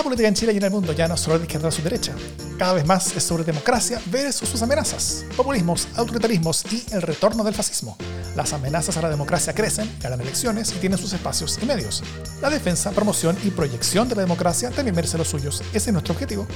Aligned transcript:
La 0.00 0.04
política 0.04 0.28
en 0.28 0.34
Chile 0.34 0.54
y 0.54 0.56
en 0.56 0.62
el 0.62 0.70
mundo 0.70 0.94
ya 0.94 1.06
no 1.06 1.14
es 1.14 1.20
solo 1.20 1.38
de 1.38 1.44
izquierda 1.44 1.68
a 1.68 1.70
su 1.70 1.82
derecha. 1.82 2.14
Cada 2.58 2.72
vez 2.72 2.86
más 2.86 3.14
es 3.14 3.22
sobre 3.22 3.44
democracia 3.44 4.00
versus 4.06 4.48
sus 4.48 4.62
amenazas, 4.62 5.26
populismos, 5.36 5.88
autoritarismos 5.94 6.64
y 6.72 6.82
el 6.94 7.02
retorno 7.02 7.44
del 7.44 7.52
fascismo. 7.52 7.98
Las 8.34 8.54
amenazas 8.54 8.96
a 8.96 9.02
la 9.02 9.10
democracia 9.10 9.52
crecen, 9.52 9.94
ganan 10.00 10.22
elecciones 10.22 10.72
y 10.72 10.76
tienen 10.76 10.98
sus 10.98 11.12
espacios 11.12 11.58
y 11.62 11.66
medios. 11.66 12.02
La 12.40 12.48
defensa, 12.48 12.92
promoción 12.92 13.36
y 13.44 13.50
proyección 13.50 14.08
de 14.08 14.14
la 14.14 14.22
democracia 14.22 14.70
también 14.70 14.96
merece 14.96 15.18
los 15.18 15.28
suyos. 15.28 15.62
Ese 15.74 15.90
es 15.90 15.92
nuestro 15.92 16.14
objetivo. 16.14 16.46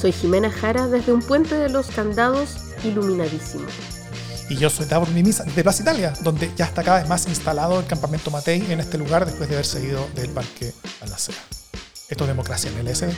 Soy 0.00 0.12
Jimena 0.12 0.48
Jara 0.48 0.86
desde 0.86 1.12
un 1.12 1.22
puente 1.22 1.56
de 1.56 1.70
los 1.70 1.88
candados 1.88 2.50
iluminadísimo. 2.84 3.66
Y 4.48 4.54
yo 4.58 4.70
soy 4.70 4.86
Davor 4.86 5.10
Mimisa 5.10 5.42
de 5.42 5.62
Plaza 5.64 5.82
Italia, 5.82 6.12
donde 6.22 6.48
ya 6.56 6.66
está 6.66 6.84
cada 6.84 7.00
vez 7.00 7.08
más 7.08 7.26
instalado 7.26 7.80
el 7.80 7.86
campamento 7.86 8.30
Matei 8.30 8.64
en 8.70 8.78
este 8.78 8.96
lugar 8.96 9.26
después 9.26 9.48
de 9.48 9.56
haberse 9.56 9.84
ido 9.84 10.06
del 10.14 10.30
parque 10.30 10.72
a 11.00 11.06
la 11.06 11.18
Esto 12.10 12.24
es 12.24 12.28
democracia 12.28 12.68
en 12.72 12.78
el 12.78 12.88
LSD. 12.88 13.12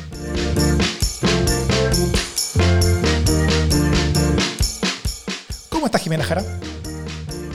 ¿Cómo 5.71 5.87
está 5.87 5.99
Jimena 5.99 6.23
Jara? 6.25 6.45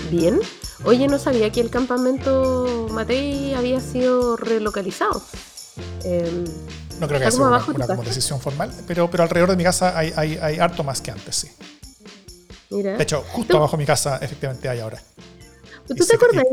Bien. 0.09 0.39
Oye, 0.83 1.07
no 1.07 1.19
sabía 1.19 1.51
que 1.51 1.61
el 1.61 1.69
campamento 1.69 2.87
Matei 2.89 3.53
había 3.53 3.79
sido 3.79 4.35
relocalizado. 4.35 5.21
Em, 6.03 6.45
no 6.99 7.07
creo 7.07 7.19
que 7.19 7.25
haya 7.27 7.31
sido 7.31 7.45
una, 7.45 7.95
decisión 8.03 8.41
formal, 8.41 8.73
pero, 8.87 9.11
pero 9.11 9.21
alrededor 9.21 9.51
de 9.51 9.57
mi 9.57 9.63
casa 9.63 9.95
hay, 9.95 10.11
hay, 10.15 10.39
hay 10.41 10.57
harto 10.57 10.83
más 10.83 11.01
que 11.01 11.11
antes, 11.11 11.35
sí. 11.35 11.51
De 12.71 13.01
hecho, 13.01 13.23
justo 13.31 13.57
abajo 13.57 13.77
de 13.77 13.83
mi 13.83 13.85
casa 13.85 14.17
efectivamente 14.17 14.67
hay 14.69 14.79
ahora. 14.79 15.01
¿Tú 15.87 15.93
te 15.93 16.15
acuerdas 16.15 16.45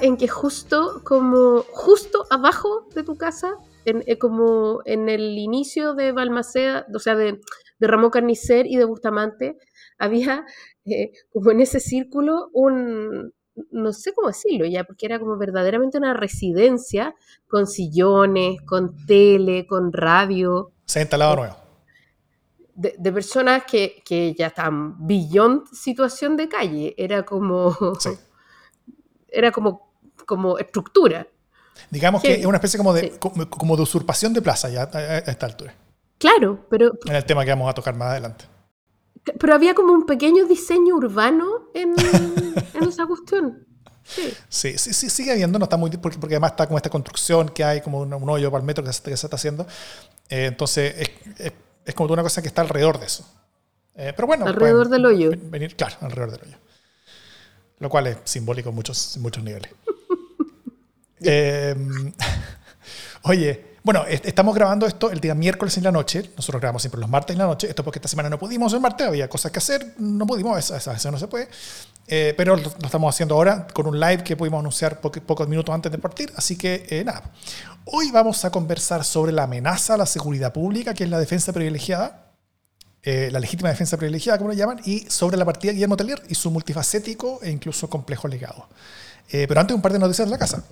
en 0.00 0.16
que 0.16 0.26
justo 0.26 1.02
como 1.04 1.64
justo 1.70 2.26
abajo 2.30 2.86
de 2.94 3.02
tu 3.02 3.16
casa, 3.16 3.52
en, 3.86 4.02
eh, 4.06 4.18
como 4.18 4.80
en 4.84 5.08
el 5.08 5.38
inicio 5.38 5.94
de 5.94 6.12
Balmaceda, 6.12 6.86
o 6.94 6.98
sea, 6.98 7.14
de, 7.16 7.40
de 7.78 7.86
Ramón 7.86 8.10
Carnicer 8.10 8.66
y 8.66 8.76
de 8.76 8.84
Bustamante, 8.84 9.56
había 9.98 10.44
eh, 10.84 11.12
como 11.32 11.50
en 11.50 11.60
ese 11.60 11.80
círculo 11.80 12.50
un, 12.52 13.32
no 13.70 13.92
sé 13.92 14.12
cómo 14.12 14.28
decirlo 14.28 14.66
ya, 14.66 14.84
porque 14.84 15.06
era 15.06 15.18
como 15.18 15.38
verdaderamente 15.38 15.98
una 15.98 16.14
residencia 16.14 17.14
con 17.48 17.66
sillones, 17.66 18.60
con 18.62 18.94
tele, 19.06 19.66
con 19.66 19.92
radio. 19.92 20.72
Se 20.84 20.98
ha 20.98 21.02
instalado 21.02 21.36
nuevo 21.36 21.66
de, 22.76 23.12
personas 23.12 23.64
que, 23.64 24.02
que, 24.04 24.34
ya 24.34 24.48
están 24.48 25.06
beyond 25.06 25.66
situación 25.72 26.36
de 26.36 26.48
calle. 26.48 26.94
Era 26.96 27.24
como. 27.24 27.76
Era 29.28 29.50
como, 29.50 29.92
como 30.24 30.58
estructura. 30.58 31.26
Digamos 31.90 32.22
que, 32.22 32.34
es 32.34 32.46
una 32.46 32.56
especie 32.56 32.78
como 32.78 32.92
de, 32.92 33.18
como, 33.18 33.76
de 33.76 33.82
usurpación 33.82 34.32
de 34.32 34.42
plaza 34.42 34.68
ya 34.68 34.90
a, 34.92 35.18
esta 35.18 35.46
altura. 35.46 35.74
Claro, 36.18 36.66
pero. 36.70 36.92
En 37.06 37.14
el 37.14 37.24
tema 37.24 37.44
que 37.44 37.50
vamos 37.50 37.70
a 37.70 37.74
tocar 37.74 37.94
más 37.94 38.08
adelante. 38.08 38.44
Pero 39.38 39.54
había 39.54 39.74
como 39.74 39.92
un 39.92 40.06
pequeño 40.06 40.46
diseño 40.46 40.94
urbano 40.94 41.70
en, 41.74 41.94
en 42.74 42.88
esa 42.88 43.06
cuestión. 43.06 43.66
Sí. 44.04 44.32
Sí, 44.48 44.78
sí, 44.78 45.10
sigue 45.10 45.32
habiendo, 45.32 45.58
no 45.58 45.64
está 45.64 45.76
muy, 45.76 45.90
porque, 45.90 46.16
porque, 46.16 46.36
además 46.36 46.52
está 46.52 46.66
como 46.66 46.76
esta 46.78 46.90
construcción 46.90 47.48
que 47.48 47.64
hay, 47.64 47.80
como 47.80 48.00
un, 48.00 48.30
hoyo 48.30 48.50
para 48.52 48.60
el 48.60 48.66
metro 48.66 48.84
que 48.84 48.92
se, 48.92 49.02
que 49.02 49.16
se 49.16 49.26
está 49.26 49.34
haciendo. 49.34 49.66
Eh, 50.28 50.46
entonces, 50.46 51.10
es, 51.38 51.52
es 51.84 51.94
como 51.94 52.12
una 52.12 52.22
cosa 52.22 52.42
que 52.42 52.48
está 52.48 52.62
alrededor 52.62 52.98
de 52.98 53.06
eso. 53.06 53.24
Eh, 53.94 54.12
pero 54.14 54.26
bueno. 54.26 54.46
Alrededor 54.46 54.88
del 54.88 55.06
hoyo. 55.06 55.30
Venir, 55.36 55.74
claro, 55.76 55.96
alrededor 56.00 56.32
del 56.32 56.48
hoyo. 56.48 56.58
Lo 57.78 57.88
cual 57.88 58.08
es 58.08 58.18
simbólico 58.24 58.70
en 58.70 58.74
muchos, 58.74 59.16
muchos 59.18 59.42
niveles. 59.42 59.70
Em, 61.20 62.12
oye, 63.22 63.76
bueno, 63.86 64.04
estamos 64.04 64.52
grabando 64.52 64.84
esto 64.84 65.12
el 65.12 65.20
día 65.20 65.34
miércoles 65.36 65.76
en 65.76 65.84
la 65.84 65.92
noche. 65.92 66.30
Nosotros 66.36 66.60
grabamos 66.60 66.82
siempre 66.82 67.00
los 67.00 67.08
martes 67.08 67.34
en 67.34 67.38
la 67.38 67.46
noche. 67.46 67.68
Esto 67.68 67.84
porque 67.84 67.98
esta 67.98 68.08
semana 68.08 68.28
no 68.28 68.36
pudimos 68.36 68.72
el 68.72 68.80
martes, 68.80 69.06
había 69.06 69.28
cosas 69.28 69.52
que 69.52 69.58
hacer, 69.58 69.94
no 69.98 70.26
pudimos, 70.26 70.70
a 70.72 70.74
veces 70.74 71.12
no 71.12 71.18
se 71.18 71.28
puede. 71.28 71.48
Eh, 72.08 72.34
pero 72.36 72.56
lo, 72.56 72.68
estamos 72.68 73.14
haciendo 73.14 73.34
ahora 73.34 73.66
con 73.72 73.86
un 73.86 73.98
live 73.98 74.22
que 74.22 74.36
pudimos 74.36 74.60
anunciar 74.60 75.00
pocos 75.00 75.48
minutos 75.48 75.72
antes 75.72 75.90
de 75.92 75.98
partir. 75.98 76.32
Así 76.36 76.56
que 76.56 76.86
eh, 76.88 77.04
nada. 77.04 77.30
Hoy 77.84 78.10
vamos 78.10 78.44
a 78.44 78.50
conversar 78.50 79.04
sobre 79.04 79.30
la 79.30 79.44
amenaza 79.44 79.94
a 79.94 79.96
la 79.96 80.06
seguridad 80.06 80.52
pública, 80.52 80.92
que 80.92 81.04
es 81.04 81.10
la 81.10 81.20
defensa 81.20 81.52
privilegiada, 81.52 82.32
eh, 83.02 83.28
la 83.30 83.38
legítima 83.38 83.68
defensa 83.68 83.96
privilegiada, 83.96 84.38
como 84.38 84.50
lo 84.50 84.56
llaman, 84.56 84.80
y 84.84 85.08
sobre 85.08 85.36
la 85.36 85.44
partida 85.44 85.70
de 85.70 85.74
Guillermo 85.74 85.96
Tellier 85.96 86.22
y 86.28 86.34
su 86.34 86.50
multifacético 86.50 87.38
e 87.40 87.50
incluso 87.50 87.88
complejo 87.88 88.26
legado. 88.26 88.68
pero 89.30 89.60
antes 89.60 89.74
un 89.76 89.82
par 89.82 89.92
de 89.92 90.00
noticias 90.00 90.26
de 90.26 90.30
la 90.32 90.38
casa. 90.38 90.64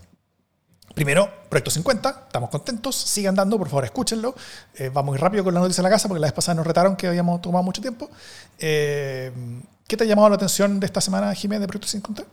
Primero, 0.95 1.29
Proyecto 1.49 1.71
50, 1.71 2.25
estamos 2.27 2.51
contentos, 2.51 2.95
sigan 2.95 3.35
dando, 3.35 3.59
por 3.59 3.69
favor 3.69 3.85
escúchenlo. 3.85 4.35
vamos 4.93 5.13
muy 5.13 5.19
rápido 5.19 5.43
con 5.43 5.53
la 5.53 5.61
noticia 5.61 5.83
de 5.83 5.89
la 5.89 5.95
casa 5.95 6.09
porque 6.09 6.21
la 6.21 6.29
vez 6.29 6.33
pasada 6.33 6.55
nos 6.55 6.67
retaron 6.67 6.97
que 6.97 7.09
habíamos 7.09 7.41
tomado 7.43 7.65
mucho 7.65 7.83
tiempo. 7.83 8.09
¿Qué 8.59 9.97
te 9.97 10.05
ha 10.05 10.07
llamado 10.07 10.29
la 10.29 10.37
atención 10.37 10.81
de 10.81 10.87
esta 10.87 11.01
semana, 11.01 11.35
Jiménez, 11.35 11.63
de 11.63 11.67
Proyecto 11.69 11.89
50? 11.89 12.25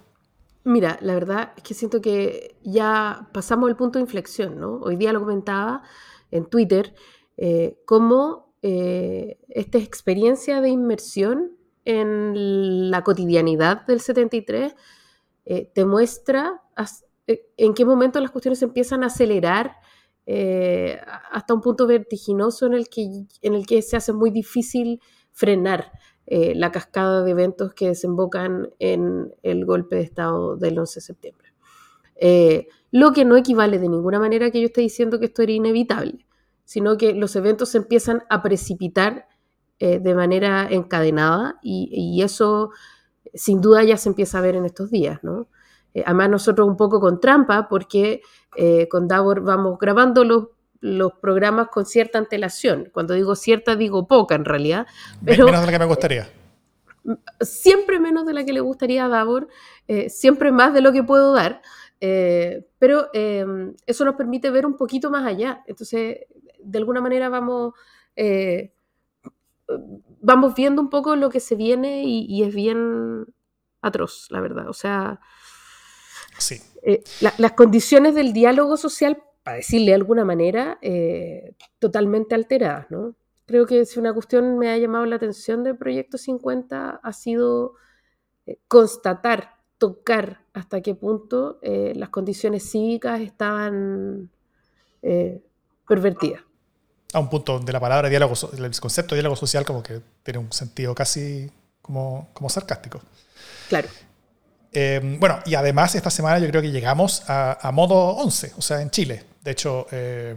Mira, 0.63 0.97
la 1.01 1.15
verdad 1.15 1.53
es 1.57 1.63
que 1.63 1.73
siento 1.73 2.01
que 2.01 2.55
ya 2.63 3.27
pasamos 3.33 3.69
el 3.69 3.75
punto 3.75 3.97
de 3.97 4.03
inflexión, 4.03 4.59
¿no? 4.59 4.75
Hoy 4.75 4.95
día 4.95 5.11
lo 5.11 5.19
comentaba 5.19 5.81
en 6.29 6.45
Twitter, 6.45 6.93
eh, 7.37 7.81
cómo 7.85 8.53
eh, 8.61 9.39
esta 9.49 9.79
experiencia 9.79 10.61
de 10.61 10.69
inmersión 10.69 11.57
en 11.83 12.91
la 12.91 13.03
cotidianidad 13.03 13.87
del 13.87 14.01
73 14.01 14.75
eh, 15.45 15.71
te 15.73 15.85
muestra 15.85 16.61
en 17.57 17.73
qué 17.73 17.85
momento 17.85 18.19
las 18.19 18.31
cuestiones 18.31 18.61
empiezan 18.61 19.03
a 19.03 19.07
acelerar 19.07 19.75
hasta 21.31 21.53
un 21.53 21.61
punto 21.61 21.87
vertiginoso 21.87 22.65
en 22.65 22.73
el, 22.73 22.87
que, 22.87 23.25
en 23.41 23.53
el 23.53 23.65
que 23.65 23.81
se 23.81 23.97
hace 23.97 24.13
muy 24.13 24.29
difícil 24.29 25.01
frenar 25.31 25.91
eh, 26.27 26.53
la 26.55 26.71
cascada 26.71 27.23
de 27.23 27.31
eventos 27.31 27.73
que 27.73 27.87
desembocan 27.87 28.69
en 28.79 29.33
el 29.43 29.65
golpe 29.65 29.97
de 29.97 30.03
Estado 30.03 30.55
del 30.55 30.79
11 30.79 30.99
de 30.99 31.01
septiembre. 31.01 31.53
Eh, 32.15 32.67
lo 32.91 33.11
que 33.11 33.25
no 33.25 33.35
equivale 33.35 33.79
de 33.79 33.89
ninguna 33.89 34.19
manera 34.19 34.45
a 34.45 34.51
que 34.51 34.61
yo 34.61 34.67
esté 34.67 34.81
diciendo 34.81 35.19
que 35.19 35.25
esto 35.25 35.41
era 35.41 35.51
inevitable, 35.51 36.25
sino 36.63 36.95
que 36.95 37.13
los 37.13 37.35
eventos 37.35 37.69
se 37.69 37.79
empiezan 37.79 38.23
a 38.29 38.43
precipitar 38.43 39.27
eh, 39.79 39.99
de 39.99 40.15
manera 40.15 40.67
encadenada 40.69 41.59
y, 41.63 42.21
eso 42.23 42.69
sin 43.33 43.59
duda 43.59 43.83
ya 43.83 43.97
se 43.97 44.07
empieza 44.07 44.37
a 44.37 44.41
ver 44.41 44.55
en 44.55 44.65
estos 44.65 44.91
días, 44.91 45.19
¿no? 45.23 45.49
Además 46.05 46.29
nosotros 46.29 46.67
un 46.67 46.77
poco 46.77 46.99
con 46.99 47.19
trampa 47.19 47.67
porque 47.69 48.21
con 48.89 49.07
Davor 49.07 49.41
vamos 49.41 49.77
grabando 49.79 50.23
los 50.23 50.47
los 50.81 51.13
programas 51.13 51.69
con 51.69 51.85
cierta 51.85 52.17
antelación. 52.17 52.89
Cuando 52.91 53.13
digo 53.13 53.35
cierta, 53.35 53.75
digo 53.75 54.07
poca 54.07 54.35
en 54.35 54.45
realidad. 54.45 54.87
Pero, 55.23 55.45
menos 55.45 55.61
de 55.61 55.67
la 55.67 55.71
que 55.71 55.79
me 55.79 55.85
gustaría. 55.85 56.29
Siempre 57.39 57.99
menos 57.99 58.25
de 58.25 58.33
la 58.33 58.43
que 58.43 58.53
le 58.53 58.59
gustaría 58.59 59.05
a 59.05 59.07
Davor, 59.07 59.47
eh, 59.87 60.09
siempre 60.09 60.51
más 60.51 60.73
de 60.73 60.81
lo 60.81 60.91
que 60.91 61.03
puedo 61.03 61.33
dar. 61.33 61.61
Eh, 61.99 62.67
pero 62.77 63.09
eh, 63.13 63.45
eso 63.85 64.05
nos 64.05 64.15
permite 64.15 64.49
ver 64.51 64.65
un 64.65 64.75
poquito 64.75 65.09
más 65.09 65.25
allá. 65.25 65.63
Entonces, 65.67 66.19
de 66.59 66.77
alguna 66.77 67.01
manera 67.01 67.29
vamos, 67.29 67.73
vamos 70.21 70.55
viendo 70.55 70.81
un 70.81 70.89
poco 70.89 71.15
lo 71.15 71.29
que 71.29 71.39
se 71.39 71.55
viene 71.55 72.03
y, 72.05 72.43
es 72.43 72.53
bien 72.53 73.25
atroz, 73.81 74.27
la 74.29 74.41
verdad. 74.41 74.69
O 74.69 74.73
sea, 74.73 75.19
sí. 76.41 76.61
las 77.21 77.51
condiciones 77.53 78.15
del 78.15 78.33
diálogo 78.33 78.77
social 78.77 79.21
para 79.43 79.57
decirle 79.57 79.87
de 79.87 79.95
alguna 79.95 80.25
manera, 80.25 80.77
eh, 80.81 81.55
totalmente 81.79 82.35
alteradas, 82.35 82.89
¿no? 82.89 83.15
Creo 83.45 83.65
que 83.65 83.85
si 83.85 83.99
una 83.99 84.13
cuestión 84.13 84.57
me 84.57 84.69
ha 84.69 84.77
llamado 84.77 85.05
la 85.05 85.15
atención 85.15 85.63
del 85.63 85.77
Proyecto 85.77 86.17
50 86.17 87.01
ha 87.03 87.13
sido 87.13 87.73
eh, 88.45 88.59
constatar, 88.67 89.55
tocar 89.77 90.45
hasta 90.53 90.81
qué 90.81 90.95
punto 90.95 91.59
eh, 91.61 91.93
las 91.95 92.09
condiciones 92.09 92.69
cívicas 92.69 93.21
estaban 93.21 94.29
pervertidas. 95.87 96.43
A 97.11 97.19
un 97.19 97.29
punto 97.29 97.53
donde 97.53 97.73
la 97.73 97.79
palabra 97.79 98.07
diálogo, 98.07 98.35
el 98.53 98.79
concepto 98.79 99.15
de 99.15 99.21
diálogo 99.21 99.35
social 99.35 99.65
como 99.65 99.81
que 99.81 99.99
tiene 100.21 100.37
un 100.37 100.53
sentido 100.53 100.93
casi 100.93 101.51
como, 101.81 102.29
como 102.33 102.47
sarcástico. 102.49 103.01
Claro. 103.67 103.89
Bueno, 104.73 105.39
y 105.45 105.55
además 105.55 105.95
esta 105.95 106.09
semana 106.09 106.39
yo 106.39 106.47
creo 106.47 106.61
que 106.61 106.71
llegamos 106.71 107.23
a, 107.27 107.57
a 107.67 107.71
modo 107.71 107.95
11, 108.17 108.53
o 108.57 108.61
sea, 108.61 108.81
en 108.81 108.89
Chile. 108.89 109.23
De 109.43 109.51
hecho, 109.51 109.87
eh, 109.91 110.35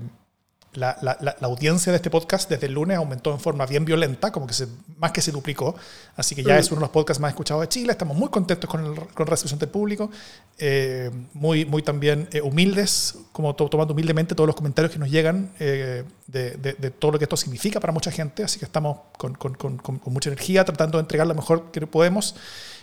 la, 0.75 1.36
audiencia 1.42 1.92
de 1.92 1.96
este 1.96 2.10
podcast 2.10 2.50
desde 2.50 2.66
el 2.66 2.72
lunes 2.72 2.96
aumentó 2.96 3.32
en 3.32 3.38
forma 3.38 3.66
bien 3.66 3.84
violenta, 3.84 4.32
como 4.32 4.46
que 4.46 4.54
se, 4.54 4.66
más 4.98 5.12
que 5.12 5.20
se 5.20 5.31
duplicó. 5.31 5.76
Así 6.16 6.34
que 6.34 6.42
ya 6.42 6.58
es 6.58 6.70
uno 6.70 6.81
de 6.81 6.86
los 6.86 6.90
podcasts 6.90 7.20
más 7.20 7.31
escuchados 7.31 7.60
de 7.62 7.69
Chile. 7.69 7.92
Estamos 7.92 8.16
muy 8.16 8.28
contentos 8.28 8.69
con, 8.69 8.84
el, 8.84 8.94
con 8.94 9.26
la 9.26 9.31
recepción 9.31 9.58
del 9.58 9.69
público. 9.69 10.10
Eh, 10.58 11.10
muy, 11.32 11.64
muy 11.64 11.82
también 11.82 12.28
eh, 12.32 12.40
humildes, 12.40 13.16
como 13.32 13.54
tomando 13.54 13.94
humildemente 13.94 14.34
todos 14.34 14.48
los 14.48 14.56
comentarios 14.56 14.92
que 14.92 14.98
nos 14.98 15.10
llegan 15.10 15.52
de, 15.58 16.04
de, 16.26 16.90
todo 16.90 17.12
lo 17.12 17.19
que 17.19 17.25
esto 17.25 17.37
significa 17.37 17.78
para 17.78 17.92
mucha 17.92 18.10
gente. 18.10 18.42
Así 18.42 18.58
que 18.58 18.64
estamos 18.64 18.98
con, 19.16 19.34
con, 19.34 19.54
con, 19.54 20.00
mucha 20.06 20.30
energía 20.30 20.64
tratando 20.64 20.98
de 20.98 21.02
entregar 21.02 21.26
lo 21.26 21.34
mejor 21.34 21.70
que 21.70 21.87
podemos 21.87 22.34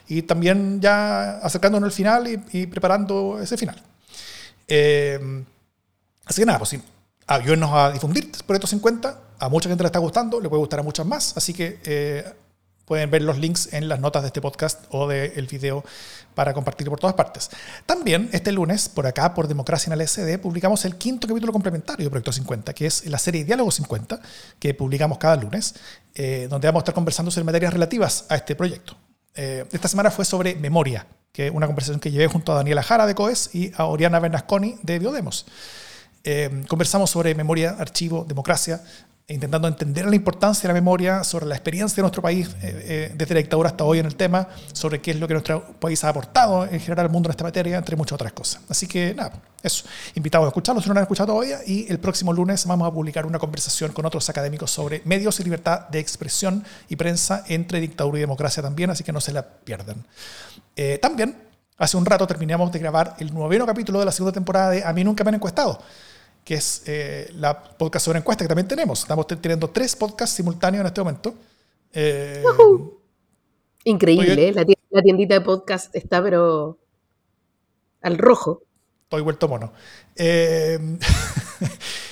y 0.07 0.23
también 0.23 0.81
ya 0.81 1.37
acercándonos 1.39 1.87
al 1.87 1.93
final 1.93 2.43
y, 2.51 2.67
preparando 2.67 3.39
ese 3.41 3.57
final. 3.57 3.81
Eh, 4.67 5.43
Así 6.31 6.41
que 6.41 6.45
nada, 6.45 6.59
pues 6.59 6.77
ayúdenos 7.27 7.71
a 7.73 7.91
difundir 7.91 8.31
Proyecto 8.45 8.65
50. 8.65 9.19
A 9.39 9.49
mucha 9.49 9.67
gente 9.67 9.83
le 9.83 9.87
está 9.87 9.99
gustando, 9.99 10.39
le 10.39 10.47
puede 10.47 10.61
gustar 10.61 10.79
a 10.79 10.83
muchas 10.83 11.05
más. 11.05 11.35
Así 11.35 11.53
que 11.53 11.79
eh, 11.83 12.23
pueden 12.85 13.11
ver 13.11 13.21
los 13.23 13.37
links 13.37 13.73
en 13.73 13.89
las 13.89 13.99
notas 13.99 14.21
de 14.21 14.27
este 14.27 14.39
podcast 14.39 14.85
o 14.91 15.09
del 15.09 15.47
video 15.47 15.83
para 16.35 16.53
compartir 16.53 16.87
por 16.87 17.01
todas 17.01 17.15
partes. 17.15 17.49
También 17.85 18.29
este 18.31 18.53
lunes, 18.53 18.87
por 18.87 19.07
acá, 19.07 19.33
por 19.33 19.49
Democracia 19.49 19.93
en 19.93 19.99
el 19.99 20.07
SD, 20.07 20.37
publicamos 20.39 20.85
el 20.85 20.95
quinto 20.95 21.27
capítulo 21.27 21.51
complementario 21.51 22.05
de 22.05 22.09
Proyecto 22.09 22.31
50, 22.31 22.73
que 22.73 22.85
es 22.85 23.05
la 23.07 23.17
serie 23.17 23.43
Diálogo 23.43 23.71
50, 23.71 24.21
que 24.57 24.73
publicamos 24.73 25.17
cada 25.17 25.35
lunes, 25.35 25.75
eh, 26.15 26.47
donde 26.49 26.69
vamos 26.69 26.79
a 26.79 26.83
estar 26.83 26.95
conversando 26.95 27.29
sobre 27.29 27.43
materias 27.43 27.73
relativas 27.73 28.25
a 28.29 28.35
este 28.35 28.55
proyecto. 28.55 28.95
Eh, 29.35 29.65
esta 29.71 29.87
semana 29.87 30.11
fue 30.11 30.25
sobre 30.25 30.55
memoria, 30.55 31.07
que 31.31 31.47
es 31.47 31.53
una 31.53 31.67
conversación 31.67 31.99
que 31.99 32.11
llevé 32.11 32.27
junto 32.27 32.51
a 32.51 32.55
Daniela 32.55 32.83
Jara 32.83 33.05
de 33.05 33.15
COES 33.15 33.55
y 33.55 33.71
a 33.75 33.85
Oriana 33.85 34.19
Bernasconi 34.19 34.77
de 34.83 34.99
Biodemos. 34.99 35.45
Eh, 36.23 36.63
conversamos 36.67 37.09
sobre 37.09 37.33
memoria, 37.33 37.75
archivo, 37.79 38.25
democracia, 38.27 38.83
intentando 39.31 39.67
entender 39.67 40.05
la 40.05 40.15
importancia 40.15 40.63
de 40.63 40.67
la 40.69 40.73
memoria, 40.73 41.23
sobre 41.23 41.45
la 41.45 41.55
experiencia 41.55 41.95
de 41.95 42.01
nuestro 42.01 42.21
país 42.21 42.49
eh, 42.61 42.85
eh, 43.11 43.13
desde 43.15 43.33
la 43.33 43.39
dictadura 43.39 43.69
hasta 43.69 43.83
hoy 43.83 43.99
en 43.99 44.05
el 44.05 44.15
tema, 44.15 44.47
sobre 44.73 45.01
qué 45.01 45.11
es 45.11 45.19
lo 45.19 45.27
que 45.27 45.33
nuestro 45.33 45.63
país 45.79 46.03
ha 46.03 46.09
aportado 46.09 46.65
en 46.65 46.79
general 46.79 47.05
al 47.05 47.11
mundo 47.11 47.27
en 47.27 47.31
esta 47.31 47.43
materia, 47.43 47.77
entre 47.77 47.95
muchas 47.95 48.13
otras 48.13 48.33
cosas. 48.33 48.61
Así 48.69 48.87
que 48.87 49.13
nada, 49.13 49.33
eso. 49.63 49.85
Invitados 50.15 50.45
a 50.45 50.47
escucharlo 50.49 50.81
si 50.81 50.89
no 50.89 50.93
lo 50.93 50.99
han 50.99 51.03
escuchado 51.03 51.33
todavía 51.33 51.59
y 51.65 51.89
el 51.89 51.99
próximo 51.99 52.33
lunes 52.33 52.65
vamos 52.65 52.87
a 52.87 52.91
publicar 52.91 53.25
una 53.25 53.39
conversación 53.39 53.91
con 53.91 54.05
otros 54.05 54.29
académicos 54.29 54.71
sobre 54.71 55.01
medios 55.05 55.39
y 55.39 55.43
libertad 55.43 55.87
de 55.89 55.99
expresión 55.99 56.63
y 56.89 56.95
prensa 56.95 57.43
entre 57.47 57.79
dictadura 57.79 58.17
y 58.17 58.21
democracia 58.21 58.61
también, 58.61 58.89
así 58.89 59.03
que 59.03 59.11
no 59.11 59.21
se 59.21 59.31
la 59.31 59.47
pierdan. 59.47 60.05
también, 61.01 61.37
hace 61.77 61.97
un 61.97 62.05
rato 62.05 62.27
terminamos 62.27 62.71
de 62.71 62.79
grabar 62.79 63.15
el 63.19 63.33
noveno 63.33 63.65
capítulo 63.65 63.99
de 63.99 64.05
la 64.05 64.11
segunda 64.11 64.33
temporada 64.33 64.69
de 64.71 64.83
A 64.83 64.93
mí 64.93 65.03
nunca 65.03 65.23
me 65.23 65.29
han 65.29 65.35
encuestado 65.35 65.79
que 66.43 66.55
es 66.55 66.83
eh, 66.85 67.29
la 67.35 67.61
podcast 67.61 68.05
sobre 68.05 68.19
encuesta 68.19 68.43
que 68.43 68.47
también 68.47 68.67
tenemos. 68.67 69.01
Estamos 69.01 69.27
teniendo 69.27 69.69
tres 69.69 69.95
podcasts 69.95 70.35
simultáneos 70.35 70.81
en 70.81 70.87
este 70.87 71.01
momento. 71.01 71.35
Eh, 71.93 72.43
Increíble, 73.83 74.49
¿eh? 74.49 74.53
la, 74.53 75.01
tiendita 75.01 75.33
de 75.35 75.41
podcast 75.41 75.95
está 75.95 76.21
pero 76.21 76.77
al 78.01 78.17
rojo. 78.17 78.63
Estoy 79.03 79.21
vuelto 79.21 79.47
mono. 79.47 79.73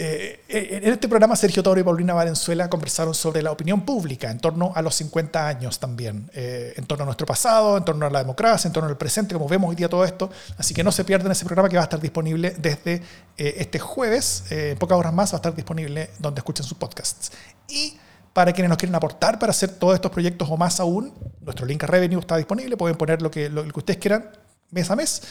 Eh, 0.00 0.44
en 0.48 0.92
este 0.92 1.08
programa 1.08 1.34
Sergio 1.34 1.60
Toro 1.60 1.80
y 1.80 1.82
Paulina 1.82 2.14
Valenzuela 2.14 2.70
conversaron 2.70 3.14
sobre 3.14 3.42
la 3.42 3.50
opinión 3.50 3.80
pública 3.80 4.30
en 4.30 4.38
torno 4.38 4.70
a 4.72 4.80
los 4.80 4.94
50 4.94 5.48
años 5.48 5.80
también, 5.80 6.30
eh, 6.34 6.72
en 6.76 6.86
torno 6.86 7.02
a 7.02 7.06
nuestro 7.06 7.26
pasado, 7.26 7.76
en 7.76 7.84
torno 7.84 8.06
a 8.06 8.10
la 8.10 8.20
democracia, 8.20 8.68
en 8.68 8.72
torno 8.72 8.88
al 8.88 8.96
presente, 8.96 9.34
como 9.34 9.48
vemos 9.48 9.68
hoy 9.68 9.74
día 9.74 9.88
todo 9.88 10.04
esto. 10.04 10.30
Así 10.56 10.72
que 10.72 10.84
no 10.84 10.92
se 10.92 11.02
pierdan 11.04 11.32
ese 11.32 11.44
programa 11.44 11.68
que 11.68 11.74
va 11.74 11.82
a 11.82 11.84
estar 11.84 12.00
disponible 12.00 12.54
desde 12.58 13.02
eh, 13.36 13.54
este 13.58 13.80
jueves, 13.80 14.44
en 14.50 14.78
pocas 14.78 14.96
horas 14.96 15.12
más 15.12 15.32
va 15.32 15.36
a 15.36 15.38
estar 15.38 15.54
disponible 15.56 16.10
donde 16.20 16.38
escuchen 16.38 16.64
sus 16.64 16.78
podcasts. 16.78 17.32
Y 17.66 17.98
para 18.32 18.52
quienes 18.52 18.68
nos 18.68 18.78
quieren 18.78 18.94
aportar 18.94 19.36
para 19.40 19.50
hacer 19.50 19.70
todos 19.70 19.96
estos 19.96 20.12
proyectos 20.12 20.48
o 20.48 20.56
más 20.56 20.78
aún, 20.78 21.12
nuestro 21.40 21.66
link 21.66 21.82
a 21.82 21.88
Revenue 21.88 22.20
está 22.20 22.36
disponible, 22.36 22.76
pueden 22.76 22.96
poner 22.96 23.20
lo 23.20 23.32
que, 23.32 23.48
lo 23.48 23.64
que 23.64 23.78
ustedes 23.80 23.98
quieran 23.98 24.30
mes 24.70 24.90
a 24.90 24.96
mes. 24.96 25.22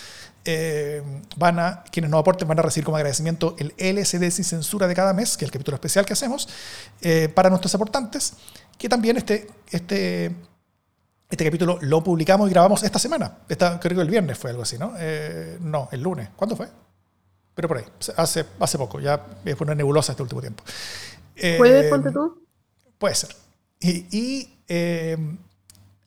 Eh, 0.50 1.04
van 1.36 1.60
a, 1.60 1.84
quienes 1.92 2.10
nos 2.10 2.22
aporten 2.22 2.48
van 2.48 2.58
a 2.58 2.62
recibir 2.62 2.86
como 2.86 2.96
agradecimiento 2.96 3.58
el 3.60 3.74
LSD 3.78 4.32
sin 4.32 4.46
censura 4.46 4.88
de 4.88 4.96
cada 4.96 5.12
mes, 5.12 5.36
que 5.36 5.44
es 5.44 5.50
el 5.50 5.52
capítulo 5.52 5.76
especial 5.76 6.06
que 6.06 6.14
hacemos, 6.14 6.48
eh, 7.02 7.28
para 7.28 7.50
nuestros 7.50 7.76
aportantes, 7.76 8.32
que 8.78 8.88
también 8.88 9.18
este, 9.18 9.46
este, 9.70 10.34
este 11.30 11.44
capítulo 11.44 11.80
lo 11.82 12.02
publicamos 12.02 12.48
y 12.48 12.52
grabamos 12.54 12.82
esta 12.84 12.98
semana. 12.98 13.40
Esta, 13.50 13.78
creo 13.78 13.98
que 13.98 14.04
el 14.04 14.10
viernes 14.10 14.38
fue 14.38 14.52
algo 14.52 14.64
así, 14.64 14.78
¿no? 14.78 14.94
Eh, 14.98 15.58
no, 15.60 15.90
el 15.92 16.02
lunes. 16.02 16.30
¿Cuándo 16.38 16.56
fue? 16.56 16.70
Pero 17.54 17.68
por 17.68 17.80
ahí, 17.80 17.86
hace, 18.16 18.46
hace 18.58 18.78
poco, 18.78 19.02
ya 19.02 19.22
es 19.44 19.60
una 19.60 19.76
nebulosa 19.76 20.14
este 20.14 20.24
último 20.24 20.40
tiempo. 20.40 20.64
¿Puede, 21.58 21.90
ponte 21.90 22.10
tú? 22.10 22.42
Puede 22.98 23.16
ser. 23.16 23.36
Y, 23.82 24.48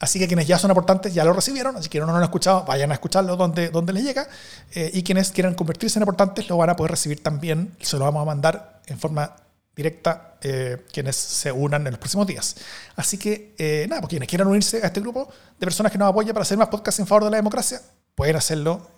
Así 0.00 0.18
que 0.18 0.26
quienes 0.26 0.46
ya 0.46 0.58
son 0.58 0.70
aportantes 0.70 1.12
ya 1.12 1.24
lo 1.24 1.34
recibieron, 1.34 1.76
así 1.76 1.90
que 1.90 2.00
no 2.00 2.06
lo 2.06 2.16
han 2.16 2.22
escuchado, 2.22 2.64
vayan 2.64 2.90
a 2.90 2.94
escucharlo 2.94 3.36
donde, 3.36 3.68
donde 3.68 3.92
les 3.92 4.02
llega. 4.02 4.26
Eh, 4.72 4.90
y 4.94 5.02
quienes 5.02 5.30
quieran 5.30 5.54
convertirse 5.54 5.98
en 5.98 6.04
aportantes 6.04 6.48
lo 6.48 6.56
van 6.56 6.70
a 6.70 6.76
poder 6.76 6.92
recibir 6.92 7.22
también, 7.22 7.76
se 7.82 7.98
lo 7.98 8.06
vamos 8.06 8.22
a 8.22 8.24
mandar 8.24 8.80
en 8.86 8.98
forma 8.98 9.36
directa 9.76 10.38
eh, 10.40 10.86
quienes 10.90 11.16
se 11.16 11.52
unan 11.52 11.86
en 11.86 11.92
los 11.92 11.98
próximos 11.98 12.26
días. 12.26 12.56
Así 12.96 13.18
que, 13.18 13.54
eh, 13.58 13.86
nada, 13.90 14.00
pues 14.00 14.08
quienes 14.08 14.26
quieran 14.26 14.48
unirse 14.48 14.78
a 14.82 14.86
este 14.86 15.00
grupo 15.00 15.28
de 15.58 15.66
personas 15.66 15.92
que 15.92 15.98
nos 15.98 16.08
apoyan 16.08 16.32
para 16.32 16.42
hacer 16.42 16.56
más 16.56 16.68
podcasts 16.68 16.98
en 16.98 17.06
favor 17.06 17.24
de 17.24 17.30
la 17.32 17.36
democracia, 17.36 17.82
pueden 18.14 18.36
hacerlo 18.36 18.92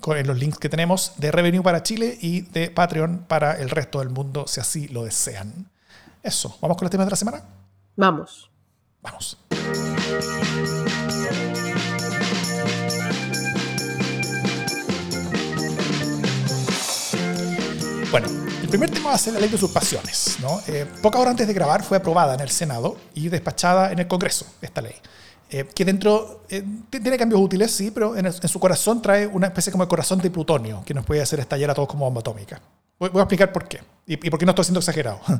con 0.00 0.26
los 0.26 0.38
links 0.38 0.58
que 0.58 0.68
tenemos 0.68 1.12
de 1.18 1.30
Revenue 1.30 1.62
para 1.62 1.84
Chile 1.84 2.18
y 2.20 2.40
de 2.40 2.70
Patreon 2.70 3.26
para 3.28 3.52
el 3.60 3.70
resto 3.70 4.00
del 4.00 4.10
mundo, 4.10 4.48
si 4.48 4.58
así 4.58 4.88
lo 4.88 5.04
desean. 5.04 5.70
Eso, 6.20 6.58
¿vamos 6.60 6.76
con 6.76 6.86
los 6.86 6.90
temas 6.90 7.06
de 7.06 7.10
la 7.10 7.16
semana? 7.16 7.44
Vamos. 7.94 8.49
Vamos. 9.02 9.38
Bueno, 18.10 18.28
el 18.62 18.68
primer 18.68 18.90
tema 18.90 19.10
va 19.10 19.14
a 19.14 19.18
ser 19.18 19.32
la 19.32 19.40
ley 19.40 19.48
de 19.48 19.54
usurpaciones. 19.56 20.38
¿no? 20.40 20.60
Eh, 20.66 20.86
pocas 21.00 21.20
horas 21.20 21.30
antes 21.32 21.46
de 21.46 21.54
grabar 21.54 21.82
fue 21.82 21.96
aprobada 21.96 22.34
en 22.34 22.40
el 22.40 22.50
Senado 22.50 22.96
y 23.14 23.28
despachada 23.28 23.92
en 23.92 24.00
el 24.00 24.06
Congreso 24.06 24.46
esta 24.60 24.82
ley. 24.82 24.94
Eh, 25.48 25.66
que 25.74 25.84
dentro 25.84 26.44
eh, 26.48 26.62
tiene 26.90 27.16
cambios 27.16 27.40
útiles, 27.40 27.72
sí, 27.72 27.90
pero 27.90 28.16
en, 28.16 28.32
su 28.32 28.60
corazón 28.60 29.00
trae 29.00 29.26
una 29.26 29.48
especie 29.48 29.72
como 29.72 29.84
de 29.84 29.88
corazón 29.88 30.20
de 30.20 30.30
plutonio 30.30 30.82
que 30.84 30.94
nos 30.94 31.04
puede 31.04 31.22
hacer 31.22 31.40
estallar 31.40 31.70
a 31.70 31.74
todos 31.74 31.88
como 31.88 32.04
bomba 32.04 32.20
atómica. 32.20 32.60
Voy, 32.98 33.10
a 33.14 33.20
explicar 33.20 33.50
por 33.50 33.66
qué 33.66 33.80
y, 34.06 34.16
por 34.16 34.38
qué 34.38 34.44
no 34.44 34.50
estoy 34.50 34.66
siendo 34.66 34.80
exagerado. 34.80 35.20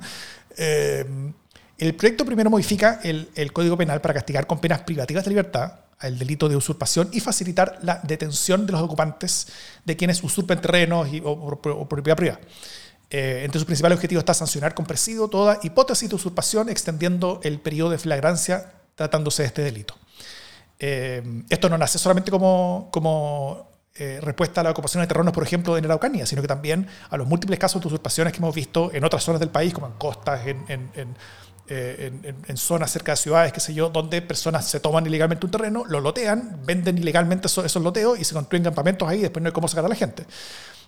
El 1.80 1.94
proyecto 1.94 2.26
primero 2.26 2.50
modifica 2.50 3.00
el, 3.02 3.52
Código 3.54 3.74
Penal 3.74 4.02
para 4.02 4.12
castigar 4.12 4.46
con 4.46 4.58
penas 4.58 4.82
privativas 4.82 5.24
de 5.24 5.30
libertad 5.30 5.72
el 6.02 6.18
delito 6.18 6.46
de 6.46 6.54
usurpación 6.54 7.08
y 7.10 7.20
facilitar 7.20 7.78
la 7.80 8.00
detención 8.02 8.66
de 8.66 8.72
los 8.72 8.82
ocupantes 8.82 9.48
de 9.86 9.96
quienes 9.96 10.22
usurpen 10.22 10.60
terrenos 10.60 11.08
o, 11.24 11.88
propiedad 11.88 12.16
privada. 12.18 12.40
Eh, 13.08 13.42
entre 13.44 13.58
sus 13.58 13.64
principales 13.64 13.96
objetivos 13.96 14.20
está 14.20 14.34
sancionar 14.34 14.74
con 14.74 14.84
presidio 14.84 15.28
toda 15.28 15.58
hipótesis 15.62 16.08
de 16.10 16.16
usurpación, 16.16 16.68
extendiendo 16.68 17.40
el 17.44 17.58
periodo 17.60 17.90
de 17.90 17.98
flagrancia 17.98 18.72
tratándose 18.94 19.42
de 19.42 19.46
este 19.46 19.62
delito. 19.62 19.94
Eh, 20.78 21.22
esto 21.48 21.70
no 21.70 21.78
nace 21.78 21.98
solamente 21.98 22.30
como, 22.30 22.88
como 22.92 23.70
eh, 23.94 24.18
respuesta 24.20 24.60
a 24.60 24.64
la 24.64 24.70
ocupación 24.70 25.02
de 25.02 25.06
terrenos, 25.06 25.32
por 25.32 25.44
ejemplo, 25.44 25.78
en 25.78 25.84
Araucanía, 25.86 26.26
sino 26.26 26.42
que 26.42 26.48
también 26.48 26.86
a 27.08 27.16
los 27.16 27.26
múltiples 27.26 27.58
casos 27.58 27.80
de 27.80 27.88
usurpaciones 27.88 28.34
que 28.34 28.38
hemos 28.38 28.54
visto 28.54 28.90
en 28.92 29.02
otras 29.02 29.24
zonas 29.24 29.40
del 29.40 29.50
país, 29.50 29.72
como 29.72 29.86
en 29.86 29.94
costas, 29.94 30.46
en 30.46 31.16
eh, 31.72 32.12
en, 32.48 32.56
zonas 32.56 32.90
cerca 32.90 33.12
de 33.12 33.16
ciudades, 33.16 33.52
qué 33.52 33.60
sé 33.60 33.72
yo, 33.72 33.90
donde 33.90 34.20
personas 34.22 34.68
se 34.68 34.80
toman 34.80 35.06
ilegalmente 35.06 35.46
un 35.46 35.52
terreno, 35.52 35.84
lo 35.86 36.00
lotean, 36.00 36.58
venden 36.66 36.98
ilegalmente 36.98 37.46
esos, 37.46 37.76
loteos 37.76 38.18
y 38.18 38.24
se 38.24 38.34
construyen 38.34 38.64
campamentos 38.64 39.08
ahí 39.08 39.20
y 39.20 39.22
después 39.22 39.40
no 39.40 39.46
hay 39.46 39.52
cómo 39.52 39.68
sacar 39.68 39.84
a 39.84 39.88
la 39.88 39.94
gente. 39.94 40.26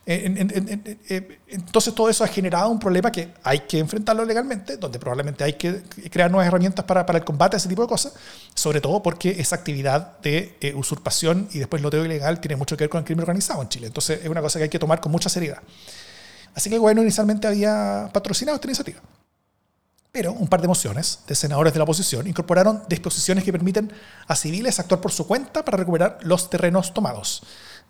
Eh, 0.05 1.39
entonces 1.47 1.95
todo 1.95 2.11
eso 2.11 2.25
ha 2.25 2.27
generado 2.27 2.69
un 2.69 2.81
problema 2.81 3.13
que 3.13 3.33
hay 3.45 3.61
que 3.61 3.79
enfrentarlo 3.79 4.25
legalmente, 4.25 4.77
donde 4.77 4.99
probablemente 4.99 5.45
hay 5.45 5.53
que 5.53 5.83
crear 6.11 6.29
nuevas 6.29 6.49
herramientas 6.49 6.85
para, 6.85 7.07
para 7.07 7.19
el 7.19 7.25
combate 7.25 7.55
a 7.55 7.59
ese 7.59 7.69
tipo 7.69 7.83
de 7.83 7.89
cosas, 7.89 8.13
sobre 8.53 8.81
todo 8.81 9.01
porque 9.05 9.31
esa 9.39 9.55
actividad 9.55 10.19
de 10.19 10.57
eh, 10.61 10.75
usurpación 10.75 11.49
y 11.53 11.61
después 11.61 11.81
loteo 11.81 12.05
ilegal 12.05 12.41
tiene 12.41 12.57
mucho 12.57 12.77
que 12.77 12.83
ver 12.83 12.91
con 12.91 12.99
el 12.99 13.05
crimen 13.05 13.21
organizado 13.21 13.63
en 13.63 13.69
Chile. 13.69 13.87
Entonces 13.87 14.21
es 14.21 14.29
una 14.29 14.41
cosa 14.41 14.59
que 14.59 14.65
hay 14.65 14.69
que 14.69 14.81
tomar 14.81 15.01
con 15.01 15.13
mucha 15.13 15.29
seriedad. 15.29 15.63
Así 16.57 16.69
que 16.69 16.75
el 16.75 16.81
gobierno 16.81 17.03
inicialmente 17.03 17.47
había 17.47 18.11
patrocinado 18.13 18.57
esta 18.57 18.67
iniciativa. 18.67 19.01
Pero 20.13 20.33
un 20.35 20.47
par 20.47 20.61
de 20.61 20.69
mociones 20.69 21.21
de 21.27 21.35
senadores 21.35 21.73
de 21.73 21.79
la 21.79 21.85
oposición 21.85 22.27
incorporaron 22.27 22.83
disposiciones 22.87 23.45
que 23.45 23.53
permiten 23.53 23.91
a 24.29 24.37
civiles 24.37 24.79
actuar 24.79 25.01
por 25.01 25.11
su 25.11 25.27
cuenta 25.27 25.65
para 25.65 25.79
recuperar 25.79 26.19
los 26.21 26.51
terrenos 26.51 26.93
tomados, 26.93 27.43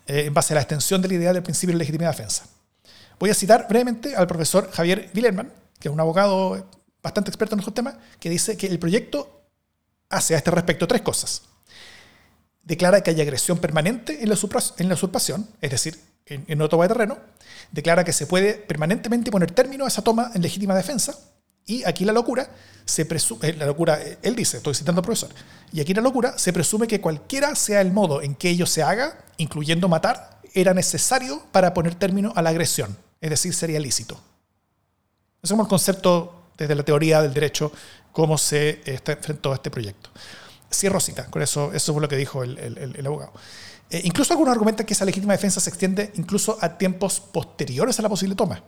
eh, 0.07 0.23
en 0.27 0.33
base 0.33 0.53
a 0.53 0.55
la 0.55 0.61
extensión 0.61 1.01
de 1.01 1.09
la 1.09 1.13
idea 1.15 1.33
del 1.33 1.43
principio 1.43 1.73
de 1.73 1.79
legítima 1.79 2.07
defensa. 2.07 2.45
Voy 3.19 3.29
a 3.29 3.33
citar 3.33 3.67
brevemente 3.67 4.15
al 4.15 4.25
profesor 4.25 4.71
Javier 4.71 5.11
Willerman, 5.13 5.51
que 5.77 5.89
es 5.89 5.93
un 5.93 5.99
abogado 5.99 6.65
bastante 7.01 7.29
experto 7.29 7.55
en 7.55 7.59
estos 7.59 7.73
temas, 7.73 7.95
que 8.21 8.29
dice 8.29 8.55
que 8.55 8.67
el 8.67 8.79
proyecto 8.79 9.41
hace 10.09 10.33
a 10.33 10.37
este 10.37 10.51
respecto 10.51 10.87
tres 10.87 11.01
cosas. 11.01 11.41
Declara 12.63 13.01
que 13.01 13.09
hay 13.09 13.19
agresión 13.19 13.57
permanente 13.57 14.23
en 14.23 14.29
la, 14.29 14.35
usurpación, 14.35 15.45
es 15.59 15.71
decir, 15.71 15.99
en, 16.25 16.45
en 16.47 16.61
una 16.61 16.69
toma 16.69 16.85
de 16.85 16.93
terreno. 16.93 17.17
Declara 17.73 18.05
que 18.05 18.13
se 18.13 18.27
puede 18.27 18.53
permanentemente 18.53 19.29
poner 19.29 19.51
término 19.51 19.83
a 19.83 19.89
esa 19.89 20.01
toma 20.01 20.31
en 20.33 20.41
legítima 20.41 20.73
defensa 20.73 21.19
y 21.65 21.83
aquí 21.83 22.05
la 22.05 22.13
locura 22.13 22.49
se 22.85 23.05
presume, 23.05 23.49
eh, 23.49 23.53
la 23.53 23.65
locura, 23.65 24.01
eh, 24.01 24.17
él 24.21 24.35
dice, 24.35 24.57
estoy 24.57 24.73
citando 24.75 24.99
al 24.99 25.05
profesor, 25.05 25.29
y 25.71 25.81
aquí 25.81 25.93
la 25.93 26.01
locura 26.01 26.37
se 26.37 26.51
presume 26.51 26.87
que 26.87 26.99
cualquiera 26.99 27.55
sea 27.55 27.81
el 27.81 27.91
modo 27.91 28.21
en 28.21 28.35
que 28.35 28.49
ello 28.49 28.65
se 28.65 28.83
haga, 28.83 29.23
incluyendo 29.37 29.87
matar, 29.87 30.41
era 30.53 30.73
necesario 30.73 31.43
para 31.51 31.73
poner 31.73 31.95
término 31.95 32.33
a 32.35 32.41
la 32.41 32.49
agresión, 32.49 32.97
es 33.21 33.29
decir, 33.29 33.53
sería 33.53 33.79
lícito. 33.79 34.19
Ese 35.41 35.53
es 35.53 35.59
el 35.59 35.67
concepto 35.67 36.43
desde 36.57 36.75
la 36.75 36.83
teoría 36.83 37.21
del 37.21 37.33
derecho, 37.33 37.71
cómo 38.11 38.37
se 38.37 38.81
enfrentó 38.85 39.51
a 39.51 39.55
este 39.55 39.71
proyecto. 39.71 40.09
Cierro 40.71 40.99
cita, 40.99 41.25
con 41.29 41.41
eso, 41.41 41.71
eso 41.73 41.93
fue 41.93 42.01
lo 42.01 42.07
que 42.07 42.15
dijo 42.15 42.43
el, 42.43 43.05
abogado. 43.05 43.33
Eh, 43.89 44.01
incluso 44.05 44.33
algunos 44.33 44.53
argumentan 44.53 44.85
que 44.85 44.93
esa 44.93 45.05
legítima 45.05 45.33
defensa 45.33 45.59
se 45.59 45.69
extiende 45.69 46.11
incluso 46.15 46.57
a 46.61 46.77
tiempos 46.77 47.19
posteriores 47.19 47.99
a 47.99 48.01
la 48.01 48.09
posible 48.09 48.35
toma. 48.35 48.63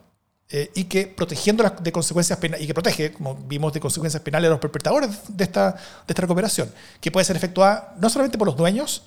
Eh, 0.48 0.72
y 0.76 0.84
que 0.84 1.08
protegiendo 1.08 1.64
de 1.64 1.92
consecuencias 1.92 2.38
penales, 2.38 2.64
y 2.64 2.68
que 2.68 2.74
protege, 2.74 3.14
como 3.14 3.36
vimos, 3.36 3.74
de 3.74 3.80
consecuencias 3.80 4.22
penales 4.22 4.48
a 4.48 4.52
los 4.52 4.60
perpetradores 4.60 5.10
de 5.28 5.44
esta, 5.44 5.72
de 5.72 5.80
esta 6.10 6.22
recuperación, 6.22 6.72
que 7.02 7.12
puede 7.12 7.26
ser 7.26 7.36
efectuada 7.36 7.96
no 8.00 8.10
solamente 8.10 8.38
por 8.38 8.48
los 8.48 8.56
dueños, 8.56 9.04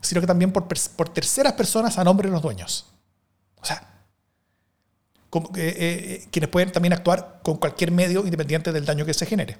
sino 0.00 0.22
que 0.22 0.26
también 0.26 0.52
por, 0.52 0.66
por 0.66 1.08
terceras 1.10 1.52
personas 1.52 1.98
a 1.98 2.04
nombre 2.04 2.28
de 2.28 2.32
los 2.32 2.40
dueños. 2.40 2.86
O 3.60 3.66
sea, 3.66 3.86
como, 5.28 5.50
eh, 5.54 6.26
quienes 6.30 6.48
pueden 6.48 6.72
también 6.72 6.94
actuar 6.94 7.40
con 7.42 7.58
cualquier 7.58 7.90
medio 7.90 8.24
independiente 8.24 8.72
del 8.72 8.86
daño 8.86 9.04
que 9.04 9.12
se 9.12 9.26
genere. 9.26 9.58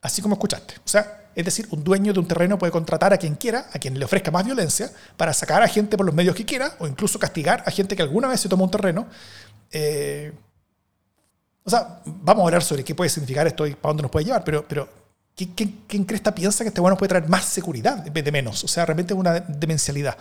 Así 0.00 0.22
como 0.22 0.34
escuchaste. 0.34 0.74
O 0.84 0.88
sea, 0.88 1.30
es 1.34 1.44
decir, 1.44 1.66
un 1.70 1.82
dueño 1.82 2.12
de 2.12 2.20
un 2.20 2.26
terreno 2.26 2.58
puede 2.58 2.70
contratar 2.70 3.12
a 3.12 3.16
quien 3.16 3.34
quiera, 3.34 3.66
a 3.72 3.78
quien 3.78 3.98
le 3.98 4.04
ofrezca 4.04 4.30
más 4.30 4.44
violencia, 4.44 4.90
para 5.16 5.32
sacar 5.32 5.62
a 5.62 5.68
gente 5.68 5.96
por 5.96 6.06
los 6.06 6.14
medios 6.14 6.36
que 6.36 6.44
quiera, 6.44 6.74
o 6.78 6.86
incluso 6.86 7.18
castigar 7.18 7.62
a 7.66 7.70
gente 7.70 7.96
que 7.96 8.02
alguna 8.02 8.28
vez 8.28 8.40
se 8.40 8.48
tomó 8.48 8.64
un 8.64 8.70
terreno. 8.70 9.06
Eh, 9.70 10.32
o 11.64 11.70
sea, 11.70 12.00
vamos 12.04 12.42
a 12.42 12.46
hablar 12.46 12.62
sobre 12.62 12.82
qué 12.82 12.94
puede 12.94 13.10
significar 13.10 13.46
esto 13.46 13.66
y 13.66 13.74
para 13.74 13.90
dónde 13.90 14.02
nos 14.02 14.10
puede 14.10 14.24
llevar, 14.24 14.42
pero, 14.42 14.64
pero 14.66 14.88
¿quién, 15.36 15.52
quién, 15.54 15.84
quién 15.86 16.04
piensa 16.06 16.64
que 16.64 16.68
este 16.68 16.80
bueno 16.80 16.96
puede 16.96 17.10
traer 17.10 17.28
más 17.28 17.44
seguridad 17.44 18.06
en 18.06 18.12
vez 18.12 18.24
de 18.24 18.32
menos? 18.32 18.64
O 18.64 18.68
sea, 18.68 18.86
realmente 18.86 19.12
es 19.12 19.20
una 19.20 19.40
demencialidad. 19.40 20.16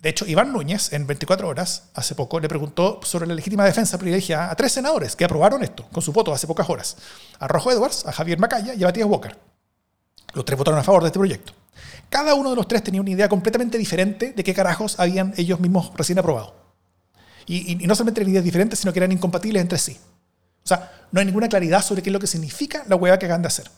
De 0.00 0.08
hecho, 0.08 0.26
Iván 0.26 0.52
Núñez, 0.52 0.92
en 0.92 1.06
24 1.06 1.48
horas, 1.48 1.84
hace 1.94 2.16
poco, 2.16 2.40
le 2.40 2.48
preguntó 2.48 2.98
sobre 3.04 3.26
la 3.26 3.34
legítima 3.34 3.64
defensa 3.64 3.98
privilegiada 3.98 4.50
a 4.50 4.56
tres 4.56 4.72
senadores 4.72 5.14
que 5.14 5.24
aprobaron 5.24 5.62
esto, 5.62 5.86
con 5.92 6.02
su 6.02 6.12
voto 6.12 6.32
hace 6.32 6.48
pocas 6.48 6.68
horas. 6.68 6.96
A 7.38 7.46
Rojo 7.46 7.70
Edwards, 7.70 8.04
a 8.06 8.12
Javier 8.12 8.38
Macaya 8.40 8.74
y 8.74 8.82
a 8.82 8.86
Matías 8.86 9.08
Walker. 9.08 9.36
Los 10.34 10.44
tres 10.44 10.58
votaron 10.58 10.80
a 10.80 10.82
favor 10.82 11.02
de 11.02 11.08
este 11.08 11.18
proyecto. 11.20 11.52
Cada 12.08 12.34
uno 12.34 12.50
de 12.50 12.56
los 12.56 12.66
tres 12.66 12.82
tenía 12.82 13.00
una 13.00 13.10
idea 13.10 13.28
completamente 13.28 13.78
diferente 13.78 14.32
de 14.32 14.44
qué 14.44 14.52
carajos 14.54 14.98
habían 14.98 15.34
ellos 15.36 15.60
mismos 15.60 15.92
recién 15.94 16.18
aprobado. 16.18 16.61
Y, 17.46 17.76
no 17.86 17.94
solamente 17.94 18.20
eran 18.20 18.30
ideas 18.30 18.44
diferentes, 18.44 18.78
sino 18.78 18.92
que 18.92 18.98
eran 18.98 19.12
incompatibles 19.12 19.60
entre 19.60 19.78
sí. 19.78 19.96
O 20.64 20.68
sea, 20.68 21.06
no 21.10 21.20
hay 21.20 21.26
ninguna 21.26 21.48
claridad 21.48 21.82
sobre 21.82 22.02
qué 22.02 22.10
es 22.10 22.12
lo 22.12 22.20
que 22.20 22.26
significa 22.26 22.84
la 22.88 22.96
hueá 22.96 23.18
que 23.18 23.26
acaban 23.26 23.42
de 23.42 23.48
hacer. 23.48 23.70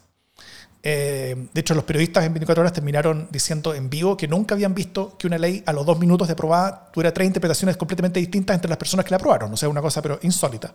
Eh, 0.83 1.49
de 1.53 1.61
hecho, 1.61 1.75
los 1.75 1.85
periodistas 1.85 2.25
en 2.25 2.35
24 2.35 2.61
horas 2.61 2.73
terminaron 2.75 3.27
diciendo 3.31 3.75
en 3.75 3.89
vivo 3.89 4.19
que 4.19 4.29
nunca 4.29 4.55
habían 4.55 4.75
visto 4.75 5.17
que 5.17 5.27
una 5.27 5.39
ley 5.39 5.63
a 5.65 5.73
los 5.73 5.87
dos 5.87 5.99
minutos 5.99 6.29
de 6.29 6.33
aprobada 6.33 6.91
tuviera 6.93 7.13
tres 7.15 7.27
interpretaciones 7.27 7.79
completamente 7.79 8.21
distintas 8.21 8.55
entre 8.55 8.69
las 8.69 8.77
personas 8.77 9.05
que 9.05 9.11
la 9.11 9.17
aprobaron. 9.17 9.53
O 9.53 9.57
sea, 9.57 9.69
una 9.71 9.81
cosa 9.81 10.03
pero 10.03 10.19
insólita. 10.23 10.75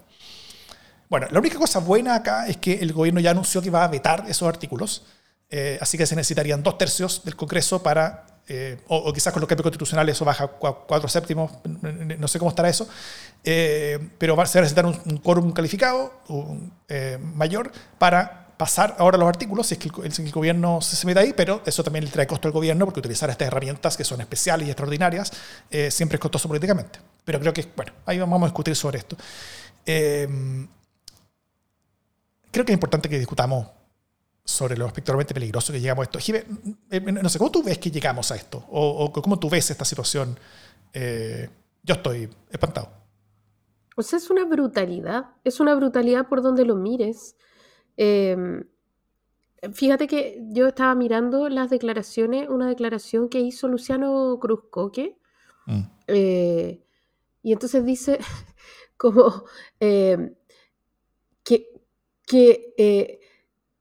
Bueno, 1.09 1.27
la 1.31 1.39
única 1.39 1.57
cosa 1.57 1.79
buena 1.79 2.15
acá 2.15 2.47
es 2.47 2.57
que 2.57 2.73
el 2.73 2.93
gobierno 2.93 3.19
ya 3.19 3.31
anunció 3.31 3.61
que 3.61 3.69
va 3.69 3.83
a 3.83 3.87
vetar 3.87 4.25
esos 4.27 4.47
artículos, 4.47 5.03
eh, 5.49 5.77
así 5.81 5.97
que 5.97 6.05
se 6.05 6.15
necesitarían 6.15 6.61
dos 6.63 6.77
tercios 6.77 7.23
del 7.23 7.35
Congreso 7.35 7.81
para, 7.81 8.25
eh, 8.47 8.79
o, 8.87 9.11
quizás 9.13 9.33
con 9.33 9.41
los 9.41 9.47
cambios 9.47 9.63
constitucionales 9.63 10.15
eso 10.15 10.25
baja 10.25 10.45
a 10.45 10.47
cuatro 10.47 11.07
séptimos, 11.09 11.51
no 11.63 12.27
sé 12.27 12.39
cómo 12.39 12.49
estará 12.49 12.69
eso, 12.69 12.87
pero 13.43 14.35
va, 14.35 14.45
se 14.45 14.59
va 14.59 14.61
a 14.61 14.63
necesitar 14.63 14.85
un, 14.85 15.17
quórum 15.17 15.51
calificado 15.51 16.13
mayor 17.35 17.71
para 17.97 18.49
pasar 18.59 18.95
ahora 18.99 19.17
los 19.17 19.29
artículos 19.29 19.67
si 19.67 19.75
es 19.75 19.79
que 19.79 19.89
el, 20.03 20.31
gobierno 20.33 20.81
se, 20.81 21.07
mete 21.07 21.21
ahí, 21.21 21.33
pero 21.33 21.61
eso 21.65 21.81
también 21.81 22.03
le 22.03 22.11
trae 22.11 22.27
costo 22.27 22.49
al 22.49 22.51
gobierno 22.51 22.83
porque 22.83 22.99
utilizar 22.99 23.29
estas 23.29 23.47
herramientas 23.47 23.95
que 23.95 24.03
son 24.03 24.19
especiales 24.19 24.67
y 24.67 24.71
extraordinarias 24.71 25.31
eh, 25.71 25.89
siempre 25.89 26.17
es 26.17 26.19
costoso 26.19 26.49
políticamente. 26.49 26.99
Pero 27.23 27.39
creo 27.39 27.53
que, 27.53 27.65
bueno, 27.73 27.93
ahí 28.05 28.19
vamos 28.19 28.41
a 28.41 28.45
discutir 28.47 28.75
sobre 28.75 28.97
esto. 28.99 29.15
Creo 32.51 32.65
que 32.65 32.71
es 32.73 32.75
importante 32.75 33.07
que 33.07 33.17
discutamos 33.17 33.65
sobre 34.49 34.75
lo 34.75 34.87
espectacularmente 34.87 35.33
peligroso 35.33 35.71
que 35.71 35.79
llegamos 35.79 36.01
a 36.01 36.05
esto. 36.05 36.19
Jive, 36.19 36.45
eh, 36.89 36.99
no 36.99 37.29
sé, 37.29 37.37
¿cómo 37.37 37.51
tú 37.51 37.61
ves 37.61 37.77
que 37.77 37.91
llegamos 37.91 38.31
a 38.31 38.35
esto? 38.35 38.65
¿O, 38.69 39.11
cómo 39.13 39.37
tú 39.37 39.49
ves 39.49 39.69
esta 39.69 39.85
situación? 39.85 40.37
Eh, 40.91 41.47
yo 41.83 41.93
estoy 41.95 42.29
espantado. 42.49 42.89
Pues 43.95 44.11
es 44.13 44.29
una 44.29 44.45
brutalidad, 44.45 45.25
es 45.43 45.59
una 45.59 45.75
brutalidad 45.75 46.27
por 46.27 46.41
donde 46.41 46.65
lo 46.65 46.75
mires. 46.75 47.35
Em, 47.95 48.63
fíjate 49.73 50.07
que 50.07 50.41
yo 50.51 50.67
estaba 50.67 50.95
mirando 50.95 51.47
las 51.49 51.69
declaraciones, 51.69 52.49
una 52.49 52.67
declaración 52.67 53.29
que 53.29 53.39
hizo 53.41 53.67
Luciano 53.67 54.39
Cruzcoque, 54.41 55.17
mm. 55.67 55.81
eh, 56.07 56.83
y 57.43 57.53
entonces 57.53 57.85
dice 57.85 58.19
como 58.97 59.43
em, 59.79 60.33
que, 61.43 61.67
que 62.25 62.73
eh, 62.77 63.18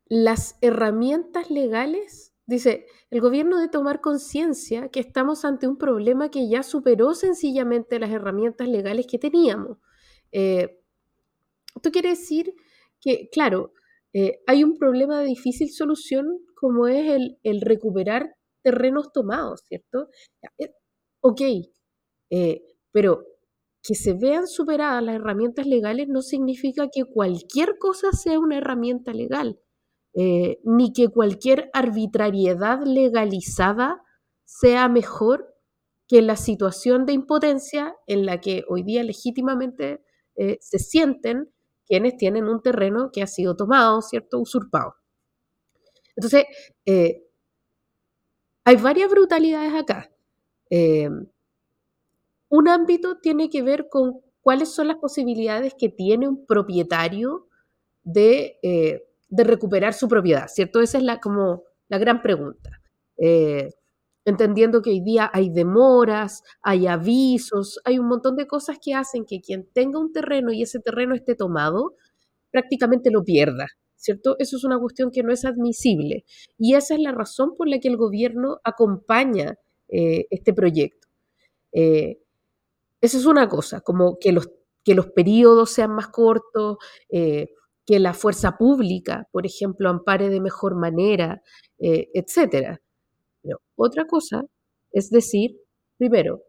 las 0.08 0.56
herramientas 0.60 1.50
legales, 1.50 2.32
dice, 2.46 2.86
el 3.10 3.20
gobierno 3.20 3.56
debe 3.56 3.68
tomar 3.68 4.00
conciencia 4.00 4.88
que 4.88 5.00
estamos 5.00 5.44
ante 5.44 5.66
un 5.66 5.76
problema 5.76 6.30
que 6.30 6.48
ya 6.48 6.62
superó 6.62 7.14
sencillamente 7.14 7.98
las 7.98 8.10
herramientas 8.10 8.68
legales 8.68 9.06
que 9.06 9.18
teníamos. 9.18 9.78
Eh, 10.32 10.80
esto 11.76 11.90
quiere 11.90 12.10
decir 12.10 12.54
que, 13.00 13.28
claro, 13.30 13.72
eh, 14.12 14.40
hay 14.46 14.64
un 14.64 14.78
problema 14.78 15.20
de 15.20 15.26
difícil 15.26 15.70
solución 15.70 16.26
como 16.54 16.88
es 16.88 17.36
el, 17.42 17.60
recuperar 17.60 18.34
terrenos 18.62 19.12
tomados, 19.12 19.62
¿cierto? 19.66 20.08
Eh, 20.58 20.72
ok, 21.20 21.40
pero 22.90 23.24
que 23.82 23.94
se 23.94 24.14
vean 24.14 24.46
superadas 24.48 25.02
las 25.02 25.16
herramientas 25.16 25.66
legales 25.66 26.08
no 26.08 26.20
significa 26.22 26.88
que 26.92 27.04
cualquier 27.04 27.78
cosa 27.78 28.12
sea 28.12 28.38
una 28.38 28.58
herramienta 28.58 29.12
legal, 29.12 29.60
ni 30.14 30.92
que 30.92 31.08
cualquier 31.08 31.70
arbitrariedad 31.72 32.82
legalizada 32.84 34.02
sea 34.44 34.88
mejor 34.88 35.54
que 36.08 36.22
la 36.22 36.36
situación 36.36 37.06
de 37.06 37.12
impotencia 37.12 37.94
en 38.06 38.26
la 38.26 38.40
que 38.40 38.64
hoy 38.68 38.82
día 38.82 39.04
legítimamente 39.04 40.02
se 40.34 40.78
sienten 40.78 41.52
quienes 41.88 42.16
tienen 42.16 42.44
un 42.48 42.60
terreno 42.62 43.10
que 43.12 43.22
ha 43.22 43.26
sido 43.26 43.56
tomado, 43.56 44.02
¿cierto? 44.02 44.38
Usurpado. 44.38 44.94
Entonces, 46.14 46.44
eh, 46.84 47.24
hay 48.64 48.76
varias 48.76 49.10
brutalidades 49.10 49.72
acá. 49.72 50.10
Eh, 50.68 51.08
un 52.50 52.68
ámbito 52.68 53.18
tiene 53.18 53.48
que 53.48 53.62
ver 53.62 53.88
con 53.88 54.20
cuáles 54.42 54.74
son 54.74 54.88
las 54.88 54.98
posibilidades 54.98 55.74
que 55.78 55.88
tiene 55.88 56.28
un 56.28 56.44
propietario 56.44 57.48
de, 58.02 58.58
eh, 59.30 59.44
recuperar 59.44 59.94
su 59.94 60.08
propiedad, 60.08 60.48
¿cierto? 60.48 60.80
Esa 60.80 60.98
es 60.98 61.04
la, 61.04 61.20
como 61.20 61.64
la 61.88 61.98
gran 61.98 62.22
pregunta 62.22 62.70
entendiendo 64.28 64.82
que 64.82 64.90
hoy 64.90 65.00
día 65.00 65.30
hay 65.32 65.48
demoras, 65.48 66.42
hay 66.60 66.86
avisos, 66.86 67.80
hay 67.84 67.98
un 67.98 68.08
montón 68.08 68.36
de 68.36 68.46
cosas 68.46 68.78
que 68.78 68.94
hacen 68.94 69.24
que 69.24 69.40
quien 69.40 69.66
tenga 69.72 69.98
un 69.98 70.12
terreno 70.12 70.52
y 70.52 70.62
ese 70.62 70.80
terreno 70.80 71.14
esté 71.14 71.34
tomado, 71.34 71.94
prácticamente 72.50 73.10
lo 73.10 73.24
pierda, 73.24 73.66
¿cierto? 73.96 74.36
Eso 74.38 74.58
es 74.58 74.64
una 74.64 74.78
cuestión 74.78 75.10
que 75.10 75.22
no 75.22 75.32
es 75.32 75.46
admisible. 75.46 76.24
Y 76.58 76.74
esa 76.74 76.94
es 76.94 77.00
la 77.00 77.12
razón 77.12 77.54
por 77.56 77.68
la 77.68 77.78
que 77.78 77.88
el 77.88 77.96
gobierno 77.96 78.58
acompaña 78.64 79.58
eh, 79.88 80.26
este 80.30 80.52
proyecto. 80.52 81.08
Eh, 81.72 82.18
esa 83.00 83.16
es 83.16 83.24
una 83.24 83.48
cosa, 83.48 83.80
como 83.80 84.18
que 84.18 84.32
los, 84.32 84.50
que 84.84 84.94
los 84.94 85.06
periodos 85.08 85.70
sean 85.70 85.92
más 85.92 86.08
cortos, 86.08 86.76
eh, 87.08 87.48
que 87.88 87.98
la 87.98 88.12
fuerza 88.12 88.58
pública, 88.58 89.26
por 89.32 89.46
ejemplo, 89.46 89.88
ampare 89.88 90.28
de 90.28 90.40
mejor 90.40 90.76
manera, 90.76 91.42
etcétera 91.78 92.80
otra 93.78 94.06
cosa 94.06 94.44
es 94.90 95.10
decir, 95.10 95.56
primero, 95.98 96.42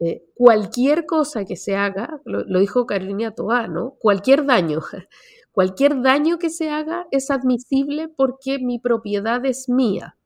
eh, 0.00 0.24
cualquier 0.34 1.06
cosa 1.06 1.44
que 1.44 1.56
se 1.56 1.76
haga, 1.76 2.20
lo, 2.24 2.58
dijo 2.58 2.86
Carolina 2.86 3.34
Toa, 3.34 3.68
¿no? 3.68 3.96
Cualquier 4.00 4.44
daño, 4.46 4.80
cualquier 5.52 6.02
daño 6.02 6.38
que 6.38 6.50
se 6.50 6.70
haga 6.70 7.06
es 7.10 7.30
admisible 7.30 8.08
porque 8.08 8.58
mi 8.58 8.78
propiedad 8.78 9.44
es 9.44 9.68
mía. 9.68 10.16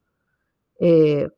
Eh, 0.81 1.29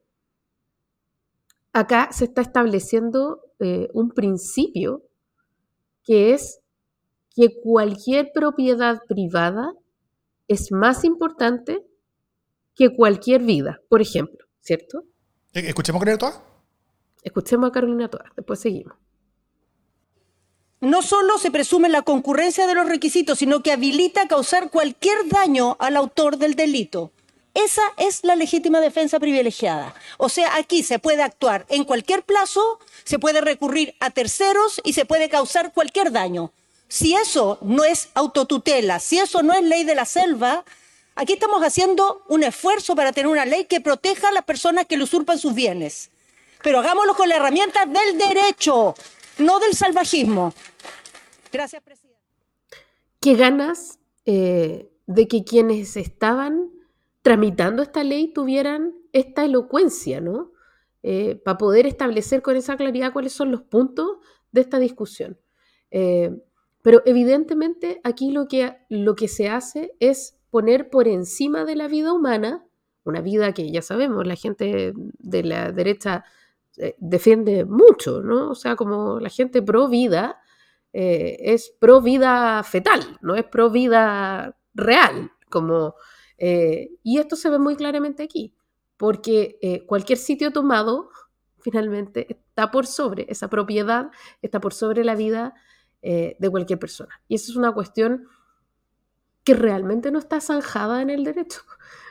acá 1.73 2.11
se 2.13 2.27
está 2.27 2.43
estableciendo 2.43 3.41
eh, 3.59 3.89
un 3.95 4.11
principio 4.11 5.03
que 6.05 6.35
es 6.35 6.60
que 7.41 7.61
cualquier 7.63 8.33
propiedad 8.35 9.01
privada 9.09 9.73
es 10.47 10.73
más 10.73 11.05
importante 11.05 11.87
que 12.75 12.95
cualquier 12.95 13.43
vida, 13.43 13.81
por 13.89 14.03
ejemplo. 14.03 14.51
¿cierto? 14.61 15.05
Eh, 15.55 15.65
¿Escuchemos 15.67 16.01
a 16.01 16.05
Carolina 16.05 16.19
Toa? 16.19 16.45
Escuchemos 17.23 17.69
a 17.69 17.73
Carolina 17.73 18.09
Toa, 18.09 18.25
después 18.37 18.61
seguimos. 18.61 18.95
No 20.81 21.03
solo 21.03 21.37
se 21.39 21.51
presume 21.51 21.91
la 21.91 22.03
concurrencia 22.03 22.67
de 22.67 22.75
los 22.75 22.89
requisitos, 22.89 23.39
sino 23.39 23.63
que 23.63 23.73
habilita 23.73 24.29
causar 24.29 24.71
cualquier 24.71 25.29
daño 25.29 25.77
al 25.79 25.97
autor 25.97 26.39
del 26.39 26.55
delito. 26.55 27.13
Esa 27.53 27.83
es 27.99 28.25
la 28.25 28.37
legítima 28.37 28.81
defensa 28.81 29.19
privilegiada. 29.21 29.95
O 30.17 30.29
sea, 30.29 30.57
aquí 30.57 30.83
se 30.83 30.99
puede 30.99 31.23
actuar 31.23 31.67
en 31.69 31.85
cualquier 31.85 32.23
plazo, 32.23 32.79
se 33.05 33.19
puede 33.19 33.43
recurrir 33.43 33.95
a 34.01 34.11
terceros 34.11 34.81
y 34.85 34.95
se 34.95 35.05
puede 35.05 35.29
causar 35.29 35.73
cualquier 35.75 36.13
daño. 36.13 36.53
Si 36.91 37.15
eso 37.15 37.57
no 37.63 37.85
es 37.85 38.11
autotutela, 38.13 38.99
si 38.99 39.19
eso 39.19 39.43
no 39.43 39.55
es 39.55 39.63
ley 39.63 39.85
de 39.85 39.95
la 39.95 40.05
selva, 40.05 40.67
Aquí 41.21 41.35
estamos 41.35 41.63
haciendo 41.63 42.25
un 42.29 42.43
esfuerzo 42.45 42.97
para 42.97 43.13
tener 43.13 43.31
una 43.31 43.45
ley 43.45 43.67
que 43.67 43.83
proteja 43.83 44.31
a 44.31 44.33
las 44.33 44.45
personas 44.45 44.87
que 44.87 44.97
le 44.97 45.05
usurpan 45.05 45.39
sus 45.39 45.55
bienes. 45.55 46.11
pero 46.63 46.79
hagámoslo 46.79 47.15
con 47.15 47.29
la 47.29 47.37
herramienta 47.37 47.85
del 47.85 48.17
derecho, 48.19 48.95
no 49.39 49.59
del 49.61 49.75
salvajismo. 49.75 50.55
Gracias, 51.53 51.83
presidente. 51.83 52.19
¿Qué 53.21 53.35
ganas 53.35 53.99
eh, 54.25 54.91
de 55.07 55.29
que 55.29 55.45
quienes 55.45 55.99
estaban 55.99 56.71
tramitando 57.21 57.83
esta 57.83 58.03
ley 58.03 58.29
tuvieran 58.29 58.95
esta 59.13 59.45
elocuencia, 59.45 60.23
¿no? 60.23 60.53
Eh, 61.03 61.37
para 61.45 61.59
poder 61.59 61.87
establecer 61.87 62.41
con 62.41 62.57
esa 62.57 62.79
claridad 62.79 63.13
cuáles 63.13 63.35
son 63.35 63.51
los 63.51 63.61
puntos 63.61 64.19
de 64.53 64.63
esta 64.63 64.79
discusión. 64.79 65.39
Eh, 65.91 66.31
pero 66.83 67.03
evidentemente 67.05 68.01
aquí 68.05 68.31
lo 68.31 68.49
que, 68.49 68.77
lo 68.89 69.15
que 69.15 69.29
se 69.29 69.49
hace 69.49 69.93
es 70.01 70.39
poner 70.51 70.91
por 70.91 71.09
encima 71.09 71.65
de 71.65 71.77
la 71.77 71.89
vida 71.89 72.13
humana, 72.13 72.67
una 73.05 73.21
vida 73.21 73.53
que 73.53 73.71
ya 73.71 73.83
sabemos, 73.83 74.27
la 74.27 74.37
gente 74.37 74.93
de 74.95 75.43
la 75.43 75.73
derecha 75.73 76.25
eh, 76.77 76.97
defiende 76.99 77.65
mucho, 77.65 78.23
¿no? 78.23 78.51
O 78.51 78.55
sea, 78.55 78.77
como 78.77 79.21
la 79.21 79.29
gente 79.31 79.63
pro 79.63 79.89
vida 79.89 80.41
es 80.93 81.73
pro 81.79 82.01
vida 82.01 82.65
fetal, 82.65 83.01
no 83.23 83.37
es 83.37 83.45
pro 83.45 83.71
vida 83.71 84.59
real, 84.75 85.31
como, 85.49 85.95
y 86.37 87.19
esto 87.19 87.37
se 87.37 87.49
ve 87.49 87.61
muy 87.61 87.77
claramente 87.77 88.25
aquí 88.25 88.57
porque 89.01 89.59
eh, 89.63 89.87
cualquier 89.87 90.19
sitio 90.19 90.53
tomado 90.53 91.09
finalmente 91.61 92.27
está 92.29 92.71
por 92.71 92.87
sobre, 92.87 93.25
esa 93.31 93.49
propiedad 93.49 94.11
está 94.43 94.61
por 94.61 94.75
sobre 94.75 95.05
la 95.05 95.15
vida 95.15 95.55
eh, 96.03 96.37
de 96.39 96.51
cualquier 96.51 96.79
persona. 96.79 97.21
Y 97.29 97.35
eso 97.35 97.53
es 97.53 97.57
una 97.57 97.73
cuestión 97.73 98.27
que 99.45 99.55
realmente 99.55 100.11
no 100.11 100.19
está 100.19 100.41
zanjada 100.41 101.03
en 101.03 101.11
el 101.11 101.25
derecho. 101.25 101.61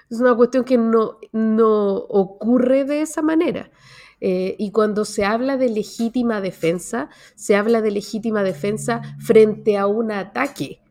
Es 0.10 0.20
una 0.20 0.36
cuestión 0.36 0.64
que 0.64 0.76
no, 0.76 1.20
no 1.32 1.96
ocurre 1.96 2.84
de 2.84 3.04
esa 3.04 3.22
manera. 3.22 3.70
Eh, 4.22 4.56
y 4.58 4.72
cuando 4.72 5.06
se 5.06 5.24
habla 5.24 5.56
de 5.56 5.70
legítima 5.70 6.42
defensa, 6.42 7.10
se 7.36 7.56
habla 7.56 7.82
de 7.82 7.92
legítima 7.92 8.44
defensa 8.44 9.02
frente 9.20 9.78
a 9.78 9.86
un 9.86 10.12
ataque, 10.12 10.82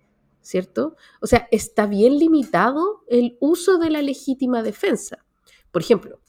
¿cierto? 0.40 0.96
O 1.20 1.26
sea, 1.26 1.48
está 1.50 1.86
bien 1.86 2.18
limitado 2.18 3.02
el 3.08 3.36
uso 3.40 3.78
de 3.78 3.90
la 3.90 4.02
legítima 4.02 4.62
defensa. 4.62 5.24
Por 5.72 5.82
ejemplo, 5.82 6.20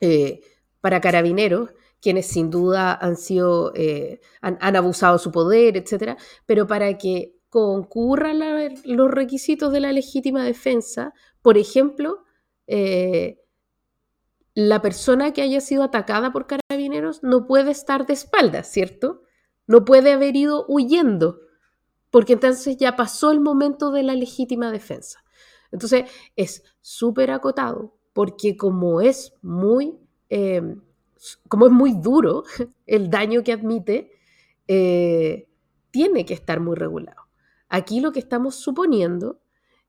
eh, 0.00 0.40
para 0.80 1.00
carabineros, 1.00 1.70
quienes 2.00 2.26
sin 2.26 2.50
duda 2.50 2.94
han 2.94 3.16
sido, 3.16 3.72
eh, 3.74 4.20
han, 4.40 4.76
abusado 4.76 5.18
su 5.18 5.30
poder, 5.30 5.76
etcétera, 5.76 6.16
pero 6.46 6.66
para 6.66 6.96
que 6.98 7.36
concurran 7.48 8.40
los 8.84 9.10
requisitos 9.10 9.72
de 9.72 9.80
la 9.80 9.92
legítima 9.92 10.44
defensa, 10.44 11.12
por 11.42 11.58
ejemplo, 11.58 12.24
eh, 12.66 13.40
la 14.54 14.82
persona 14.82 15.32
que 15.32 15.42
haya 15.42 15.60
sido 15.60 15.82
atacada 15.82 16.32
por 16.32 16.46
carabineros 16.46 17.22
no 17.22 17.46
puede 17.46 17.70
estar 17.70 18.06
de 18.06 18.14
espaldas, 18.14 18.70
¿cierto? 18.70 19.22
No 19.66 19.84
puede 19.84 20.12
haber 20.12 20.36
ido 20.36 20.64
huyendo, 20.68 21.40
porque 22.10 22.34
entonces 22.34 22.76
ya 22.76 22.96
pasó 22.96 23.30
el 23.30 23.40
momento 23.40 23.90
de 23.90 24.02
la 24.02 24.14
legítima 24.14 24.72
defensa. 24.72 25.22
Entonces 25.72 26.10
es 26.36 26.64
súper 26.80 27.30
acotado, 27.30 27.96
porque 28.12 28.56
como 28.56 29.00
es 29.00 29.34
muy, 29.42 29.98
em, 30.28 30.82
como 31.48 31.66
es 31.66 31.72
muy 31.72 31.94
duro 31.94 32.44
el 32.86 33.10
daño 33.10 33.42
que 33.42 33.52
admite, 33.52 34.12
eh, 34.68 35.48
tiene 35.90 36.24
que 36.24 36.34
estar 36.34 36.60
muy 36.60 36.76
regulado. 36.76 37.22
Aquí 37.68 38.00
lo 38.00 38.12
que 38.12 38.20
estamos 38.20 38.56
suponiendo 38.56 39.40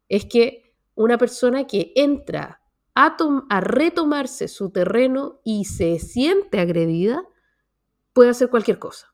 es 0.10 0.26
que 0.26 0.76
una 0.96 1.18
persona 1.18 1.66
que 1.66 1.94
entra 1.96 2.62
a, 2.96 3.62
retomarse 3.62 4.48
su 4.48 4.70
terreno 4.70 5.40
y 5.44 5.66
se 5.66 6.00
siente 6.00 6.60
agredida, 6.60 7.24
puede 8.14 8.32
hacer 8.32 8.50
cualquier 8.50 8.80
cosa, 8.80 9.14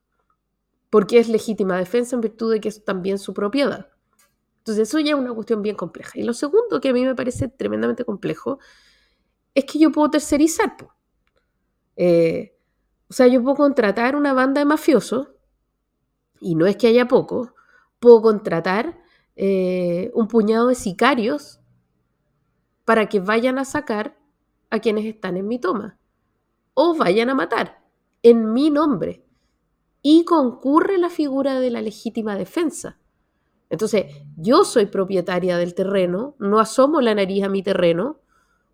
porque 0.89 1.19
es 1.19 1.29
legítima 1.29 1.77
defensa 1.77 2.15
en 2.15 2.21
virtud 2.21 2.51
de 2.51 2.59
que 2.59 2.69
es 2.69 2.83
también 2.83 3.19
su 3.19 3.33
propiedad. 3.33 3.89
Entonces 4.60 4.89
eso 4.89 4.99
ya 4.99 5.12
es 5.12 5.17
una 5.17 5.34
cuestión 5.34 5.62
bien 5.62 5.75
compleja. 5.75 6.19
Y 6.19 6.23
lo 6.23 6.34
segundo 6.34 6.82
que 6.82 6.89
a 6.89 6.93
mí 6.93 7.06
me 7.06 7.15
parece 7.15 7.47
tremendamente 7.47 8.03
complejo 8.03 8.60
es 9.53 9.65
que 9.65 9.80
yo 9.80 9.91
puedo 9.91 10.10
tercerizar. 10.10 10.75
Eh, 11.97 12.55
o 13.10 13.13
sea, 13.13 13.27
yo 13.27 13.43
puedo 13.43 13.55
contratar 13.55 14.15
una 14.15 14.33
banda 14.33 14.60
de 14.60 14.65
mafiosos, 14.65 15.29
y 16.39 16.55
no 16.55 16.67
es 16.67 16.77
que 16.77 16.88
haya 16.88 17.07
poco, 17.07 17.53
puedo 17.99 18.21
contratar 18.21 18.99
eh, 19.36 20.12
un 20.13 20.27
puñado 20.27 20.67
de 20.67 20.75
sicarios 20.75 21.60
para 22.86 23.10
que 23.10 23.19
vayan 23.19 23.57
a 23.60 23.65
sacar 23.65 24.17
a 24.69 24.79
quienes 24.79 25.05
están 25.05 25.36
en 25.36 25.47
mi 25.47 25.60
toma, 25.60 25.97
o 26.73 26.95
vayan 26.95 27.29
a 27.29 27.36
matar 27.36 27.83
en 28.21 28.53
mi 28.53 28.69
nombre, 28.69 29.25
y 30.01 30.23
concurre 30.23 30.97
la 30.97 31.10
figura 31.10 31.60
de 31.60 31.71
la 31.71 31.81
legítima 31.81 32.36
defensa. 32.36 32.99
Entonces, 33.69 34.05
yo 34.38 34.63
soy 34.63 34.86
propietaria 34.86 35.57
del 35.57 35.73
terreno, 35.73 36.36
no 36.39 36.60
asomo 36.60 37.01
la 37.01 37.15
nariz 37.15 37.43
a 37.43 37.49
mi 37.49 37.63
terreno, 37.63 38.19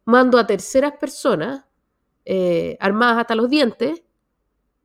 mando 0.05 0.37
a 0.37 0.45
terceras 0.45 0.93
personas 0.99 1.65
eh, 2.25 2.77
armadas 2.79 3.17
hasta 3.17 3.35
los 3.35 3.49
dientes 3.49 4.03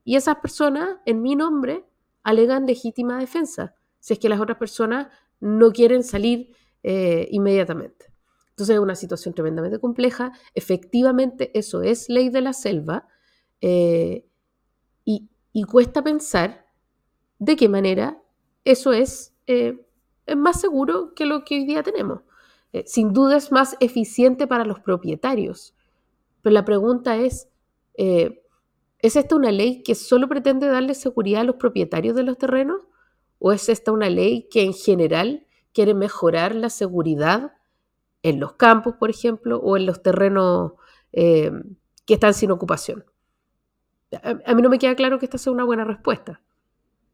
y 0.03 0.15
esas 0.15 0.37
personas, 0.37 0.97
en 1.05 1.21
mi 1.21 1.35
nombre, 1.35 1.85
alegan 2.23 2.65
legítima 2.65 3.17
defensa, 3.17 3.75
si 3.99 4.13
es 4.13 4.19
que 4.19 4.29
las 4.29 4.41
otras 4.41 4.57
personas 4.57 5.07
no 5.39 5.71
quieren 5.71 6.03
salir 6.03 6.53
eh, 6.83 7.27
inmediatamente. 7.31 8.07
Entonces 8.49 8.75
es 8.75 8.81
una 8.81 8.95
situación 8.95 9.33
tremendamente 9.33 9.79
compleja. 9.79 10.33
Efectivamente, 10.53 11.57
eso 11.57 11.81
es 11.81 12.09
ley 12.09 12.29
de 12.29 12.41
la 12.41 12.51
selva 12.51 13.07
eh, 13.61 14.25
y, 15.05 15.29
cuesta 15.63 16.01
pensar 16.01 16.65
de 17.37 17.57
qué 17.57 17.67
manera 17.67 18.21
eso 18.63 18.93
es, 18.93 19.33
más 20.37 20.61
seguro 20.61 21.13
que 21.13 21.25
lo 21.25 21.43
que 21.43 21.55
hoy 21.55 21.65
día 21.65 21.83
tenemos. 21.83 22.21
Sin 22.85 23.11
duda 23.13 23.35
es 23.37 23.51
más 23.51 23.75
eficiente 23.81 24.47
para 24.47 24.63
los 24.63 24.79
propietarios. 24.79 25.75
Pero 26.41 26.53
la 26.53 26.65
pregunta 26.65 27.17
es, 27.17 27.49
eh, 27.95 28.43
¿es 28.99 29.15
esta 29.15 29.35
una 29.35 29.51
ley 29.51 29.83
que 29.83 29.95
solo 29.95 30.27
pretende 30.27 30.67
darle 30.67 30.95
seguridad 30.95 31.41
a 31.41 31.45
los 31.45 31.55
propietarios 31.55 32.15
de 32.15 32.23
los 32.23 32.37
terrenos? 32.37 32.81
¿O 33.39 33.51
es 33.51 33.69
esta 33.69 33.91
una 33.91 34.09
ley 34.09 34.47
que 34.51 34.63
en 34.63 34.73
general 34.73 35.45
quiere 35.73 35.93
mejorar 35.93 36.55
la 36.55 36.69
seguridad 36.69 37.53
en 38.23 38.39
los 38.39 38.53
campos, 38.53 38.95
por 38.99 39.09
ejemplo, 39.09 39.59
o 39.59 39.77
en 39.77 39.85
los 39.85 40.01
terrenos 40.01 40.73
eh, 41.13 41.51
que 42.05 42.13
están 42.13 42.33
sin 42.33 42.51
ocupación? 42.51 43.05
a 44.23 44.55
mí 44.55 44.63
no 44.63 44.69
me 44.69 44.79
queda 44.79 44.95
claro 44.95 45.19
que 45.19 45.25
esta 45.25 45.37
sea 45.37 45.53
una 45.53 45.63
buena 45.63 45.83
respuesta. 45.83 46.41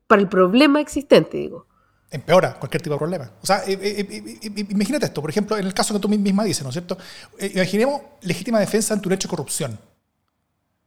Para 0.08 0.22
el 0.22 0.30
problema 0.30 0.80
existente, 0.80 1.38
digo 1.38 1.68
empeora 2.12 2.54
cualquier 2.54 2.82
tipo 2.82 2.94
de 2.94 3.00
problema. 3.00 3.30
O 3.42 3.46
sea, 3.46 3.64
eh, 3.68 3.78
eh, 3.82 4.40
eh, 4.42 4.66
imagínate 4.70 5.06
esto, 5.06 5.22
por 5.22 5.30
ejemplo, 5.30 5.58
en 5.58 5.66
el 5.66 5.74
caso 5.74 5.94
que 5.94 6.00
tú 6.00 6.10
misma 6.10 6.44
dices, 6.44 6.64
¿no 6.64 6.70
es 6.70 6.74
cierto? 6.74 6.98
imaginemos 7.40 8.02
legítima 8.22 8.60
defensa 8.60 8.94
ante 8.94 9.08
un 9.08 9.14
hecho 9.14 9.28
de 9.28 9.32
corrupción, 9.32 9.80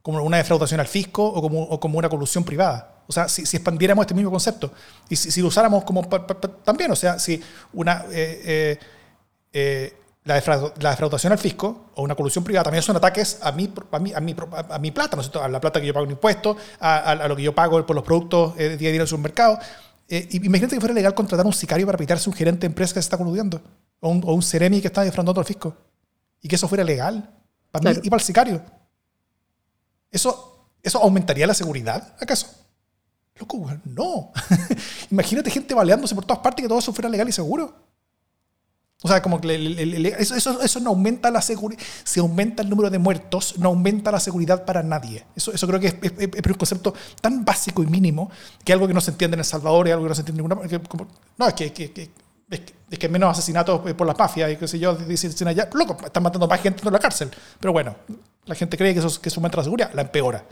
como 0.01 0.21
una 0.23 0.37
defraudación 0.37 0.79
al 0.79 0.87
fisco 0.87 1.25
o 1.25 1.79
como, 1.79 1.97
una 1.97 2.09
colusión 2.09 2.43
privada. 2.43 3.03
O 3.07 3.11
sea, 3.11 3.27
si, 3.27 3.41
expandiéramos 3.41 4.03
este 4.03 4.13
mismo 4.13 4.29
concepto 4.29 4.71
y 5.09 5.15
si, 5.15 5.41
lo 5.41 5.47
usáramos 5.47 5.83
como 5.83 6.07
también, 6.63 6.91
o 6.91 6.95
sea, 6.95 7.17
si 7.17 7.41
una 7.73 8.05
la, 10.25 10.35
defraudación 10.35 11.33
al 11.33 11.39
fisco 11.39 11.89
o 11.95 12.03
una 12.03 12.13
colusión 12.13 12.43
privada 12.43 12.65
también 12.65 12.83
son 12.83 12.95
ataques 12.95 13.39
a 13.41 13.51
mi, 13.51 13.73
a 13.91 13.99
mi, 13.99 14.13
a 14.13 14.19
mi, 14.19 14.35
a 14.69 14.79
mi 14.79 14.91
plata, 14.91 15.15
¿no 15.15 15.21
es 15.21 15.27
cierto? 15.27 15.43
A 15.43 15.47
la 15.47 15.59
plata 15.59 15.81
que 15.81 15.87
yo 15.87 15.93
pago 15.93 16.05
en 16.05 16.11
impuestos, 16.11 16.55
a, 16.79 17.11
a, 17.11 17.27
lo 17.27 17.35
que 17.35 17.41
yo 17.41 17.55
pago 17.55 17.83
por 17.85 17.95
los 17.95 18.05
productos 18.05 18.55
día 18.55 18.65
a 18.67 18.77
día 18.77 18.89
en 18.89 19.01
el 19.01 19.07
supermercado. 19.07 19.59
Eh, 20.09 20.27
imagínate 20.31 20.75
que 20.75 20.79
fuera 20.79 20.93
legal 20.93 21.13
contratar 21.13 21.45
a 21.45 21.47
un 21.47 21.53
sicario 21.53 21.85
para 21.85 21.97
pitarse 21.97 22.27
un 22.29 22.35
gerente 22.35 22.61
de 22.61 22.67
empresa 22.67 22.93
que 22.93 23.01
se 23.01 23.05
está 23.05 23.17
coludiendo. 23.17 23.61
O 23.99 24.09
un, 24.09 24.23
o 24.25 24.33
un 24.33 24.41
seremi 24.41 24.81
que 24.81 24.87
está 24.87 25.03
defraudando 25.03 25.39
al 25.39 25.45
fisco. 25.45 25.75
Y 26.41 26.47
que 26.47 26.55
eso 26.55 26.67
fuera 26.67 26.83
legal. 26.83 27.29
Para 27.71 27.91
mí 27.91 27.99
y 28.03 28.09
para 28.09 28.19
el 28.19 28.25
sicario. 28.25 28.61
¿Eso, 30.11 30.69
¿Eso 30.81 30.99
aumentaría 30.99 31.45
la 31.45 31.53
seguridad, 31.53 32.15
acaso? 32.19 32.47
Loco, 33.35 33.69
no. 33.85 34.31
Imagínate 35.11 35.51
gente 35.51 35.73
baleándose 35.73 36.15
por 36.15 36.25
todas 36.25 36.41
partes 36.41 36.61
y 36.61 36.63
que 36.63 36.69
todo 36.69 36.79
eso 36.79 36.91
fuera 36.91 37.09
legal 37.09 37.29
y 37.29 37.31
seguro. 37.31 37.88
O 39.01 39.07
sea, 39.07 39.21
como 39.21 39.39
que 39.39 40.15
eso, 40.19 40.61
eso, 40.61 40.79
no 40.81 40.89
aumenta 40.89 41.31
la 41.31 41.41
seguridad. 41.41 41.81
Si 42.03 42.19
aumenta 42.19 42.63
el 42.63 42.69
número 42.69 42.89
de 42.89 42.99
muertos, 42.99 43.57
no 43.57 43.69
aumenta 43.69 44.11
la 44.11 44.19
seguridad 44.19 44.65
para 44.65 44.83
nadie. 44.83 45.25
Eso, 45.37 45.53
eso 45.53 45.67
creo 45.67 45.79
que 45.79 45.87
es, 45.87 46.45
un 46.45 46.53
concepto 46.55 46.93
tan 47.21 47.45
básico 47.45 47.81
y 47.81 47.87
mínimo 47.87 48.29
que 48.65 48.73
algo 48.73 48.87
que 48.87 48.93
no 48.93 48.99
se 48.99 49.11
entiende 49.11 49.35
en 49.35 49.39
El 49.39 49.45
Salvador 49.45 49.87
y 49.87 49.91
algo 49.91 50.03
que 50.03 50.09
no 50.09 50.15
se 50.15 50.21
entiende 50.21 50.41
en 50.43 50.49
ninguna. 50.49 50.79
Como, 50.89 51.07
no, 51.37 51.47
es 51.47 51.53
que, 51.53 51.71
que, 51.71 52.11
es 52.49 52.99
que 52.99 53.07
menos 53.07 53.31
asesinatos 53.31 53.93
por 53.93 54.05
las 54.05 54.17
mafias 54.17 54.51
y 54.51 54.57
qué 54.57 54.67
sé 54.67 54.77
yo, 54.79 54.93
dicen 54.95 55.47
allá, 55.47 55.69
loco, 55.73 55.97
están 56.05 56.21
matando 56.21 56.45
más 56.45 56.59
gente 56.59 56.85
en 56.85 56.91
la 56.91 56.99
cárcel. 56.99 57.31
Pero 57.57 57.71
bueno, 57.71 57.95
la 58.47 58.55
gente 58.55 58.77
cree 58.77 58.93
que 58.93 58.99
eso, 58.99 59.21
que 59.21 59.29
eso 59.29 59.39
aumenta 59.39 59.55
la 59.55 59.63
seguridad, 59.63 59.91
la 59.93 60.01
empeora. 60.01 60.43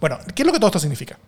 Bueno, 0.00 0.18
¿qué 0.36 0.42
es 0.42 0.46
lo 0.46 0.52
que 0.52 0.60
todo 0.60 0.68
esto 0.68 0.78
significa? 0.78 1.18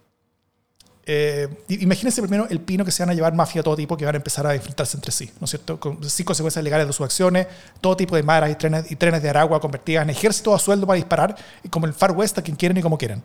Eh, 1.10 1.48
imagínense 1.68 2.20
primero 2.20 2.46
el 2.50 2.60
pino 2.60 2.84
que 2.84 2.90
se 2.90 3.02
van 3.02 3.08
a 3.08 3.14
llevar 3.14 3.32
mafia 3.32 3.60
de 3.60 3.64
todo 3.64 3.74
tipo 3.74 3.96
que 3.96 4.04
van 4.04 4.14
a 4.14 4.18
empezar 4.18 4.46
a 4.46 4.54
enfrentarse 4.54 4.94
entre 4.94 5.10
sí, 5.10 5.32
¿no 5.40 5.46
es 5.46 5.50
cierto? 5.50 5.80
Con, 5.80 6.04
sin 6.04 6.26
consecuencias 6.26 6.62
legales 6.62 6.86
de 6.86 6.92
sus 6.92 7.02
acciones, 7.02 7.46
todo 7.80 7.96
tipo 7.96 8.14
de 8.14 8.22
maras 8.22 8.50
y 8.50 8.56
trenes, 8.56 8.92
y 8.92 8.96
trenes 8.96 9.22
de 9.22 9.30
Aragua 9.30 9.58
convertidas 9.58 10.02
en 10.02 10.10
ejército 10.10 10.54
a 10.54 10.58
sueldo 10.58 10.86
para 10.86 10.96
disparar, 10.96 11.34
como 11.70 11.86
el 11.86 11.94
Far 11.94 12.12
West, 12.12 12.36
a 12.36 12.42
quien 12.42 12.58
quieren 12.58 12.76
y 12.76 12.82
como 12.82 12.98
quieran. 12.98 13.22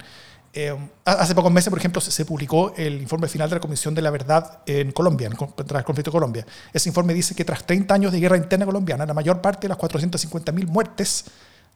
Eh, 0.54 0.74
hace 1.04 1.36
pocos 1.36 1.52
meses, 1.52 1.70
por 1.70 1.78
ejemplo, 1.78 2.00
se, 2.00 2.24
publicó 2.24 2.74
el 2.78 3.02
informe 3.02 3.28
final 3.28 3.50
de 3.50 3.58
la 3.58 3.60
Comisión 3.60 3.94
de 3.94 4.02
la 4.02 4.12
Verdad 4.12 4.60
en 4.66 4.94
Colombia, 4.94 5.28
en, 5.28 5.36
tras 5.36 5.80
el 5.80 5.84
conflicto 5.84 6.10
de 6.10 6.14
Colombia. 6.14 6.48
Ese 6.72 6.88
informe 6.88 7.14
dice 7.14 7.36
que 7.36 7.44
tras 7.44 7.66
30 7.66 7.94
años 7.94 8.14
de 8.14 8.20
guerra 8.22 8.38
interna 8.38 8.66
colombiana, 8.66 9.06
la 9.06 9.14
mayor 9.14 9.42
parte 9.42 9.64
de 9.64 9.70
las 9.70 9.78
450.000 9.78 10.68
muertes 10.68 11.26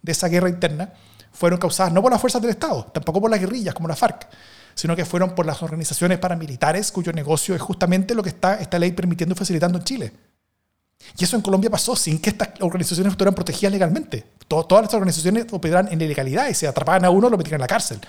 de 0.01 0.11
esa 0.13 0.29
guerra 0.29 0.47
interna 0.47 0.93
fueron 1.33 1.59
causadas 1.59 1.91
no 1.91 2.01
por 2.01 2.11
las 2.13 2.21
fuerzas 2.21 2.41
del 2.41 2.51
Estado, 2.51 2.85
tampoco 2.93 3.19
por 3.19 3.29
las 3.29 3.41
guerrillas 3.41 3.73
como 3.73 3.89
la 3.89 3.95
FARC, 3.97 4.25
sino 4.77 4.95
que 4.95 5.05
fueron 5.05 5.33
por 5.33 5.47
las 5.47 5.63
organizaciones 5.63 6.19
paramilitares 6.19 6.91
cuyo 6.91 7.11
negocio 7.11 7.55
es 7.55 7.61
justamente 7.61 8.13
lo 8.13 8.21
que 8.21 8.29
está 8.29 8.59
esta 8.59 8.77
ley 8.77 8.91
permitiendo 8.91 9.33
y 9.33 9.37
facilitando 9.37 9.79
en 9.79 9.83
Chile. 9.83 10.13
Y 11.17 11.23
eso 11.23 11.35
en 11.35 11.41
Colombia 11.41 11.69
pasó 11.69 11.95
sin 11.95 12.19
que 12.19 12.29
estas 12.29 12.49
organizaciones 12.61 13.11
estuvieran 13.11 13.33
protegidas 13.33 13.71
legalmente. 13.71 14.23
todas 14.47 14.83
las 14.83 14.93
organizaciones 14.93 15.47
operaban 15.51 15.91
en 15.91 15.99
ilegalidad 15.99 16.47
y 16.47 16.53
se 16.53 16.67
atrapaban 16.67 17.05
a 17.05 17.09
uno 17.09 17.27
lo 17.27 17.37
metían 17.37 17.55
en 17.55 17.61
la 17.61 17.67
cárcel. 17.67 17.99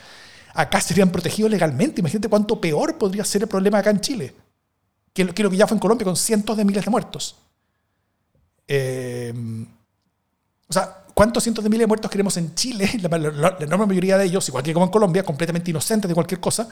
Acá 0.52 0.81
serían 0.83 1.11
protegidos 1.11 1.50
legalmente. 1.50 2.02
Imagínate 2.02 2.28
cuánto 2.28 2.61
peor 2.61 2.98
podría 2.98 3.24
ser 3.24 3.42
el 3.42 3.48
problema 3.48 3.78
acá 3.78 3.88
en 3.88 4.00
Chile 4.00 4.35
que, 5.26 5.42
lo 5.42 5.50
que 5.50 5.57
ya 5.57 5.66
fue 5.66 5.76
en 5.76 5.81
Colombia 5.81 6.04
con 6.04 6.16
cientos 6.16 6.57
de 6.57 6.64
miles 6.64 6.85
de 6.85 6.90
muertos. 6.90 7.37
Eh, 8.66 9.33
o 10.68 10.72
sea, 10.72 10.98
¿Cuántos 11.18 11.42
cientos 11.42 11.64
de 11.64 11.68
miles 11.68 11.83
de 11.83 11.88
muertos 11.88 12.09
queremos 12.12 12.37
en 12.37 12.54
Chile? 12.54 12.88
La, 13.11 13.57
enorme 13.59 13.87
mayoría 13.87 14.16
de 14.16 14.26
ellos, 14.26 14.48
igual 14.48 14.62
que 14.62 14.72
como 14.72 14.87
en 14.87 14.92
Colombia, 14.92 15.24
completamente 15.24 15.68
inocentes 15.68 16.09
de 16.09 16.14
cualquier 16.14 16.38
cosa, 16.38 16.68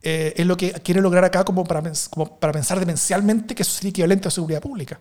eh, 0.00 0.32
es 0.34 0.46
lo 0.46 0.56
que 0.56 0.72
quiere 0.72 1.02
lograr 1.02 1.22
acá 1.22 1.44
como 1.44 1.64
para, 1.64 1.82
como 2.08 2.40
para 2.40 2.54
pensar 2.54 2.80
demencialmente 2.80 3.54
que 3.54 3.60
eso 3.60 3.72
sería 3.72 3.90
equivalente 3.90 4.26
a 4.26 4.30
seguridad 4.30 4.62
pública. 4.62 4.98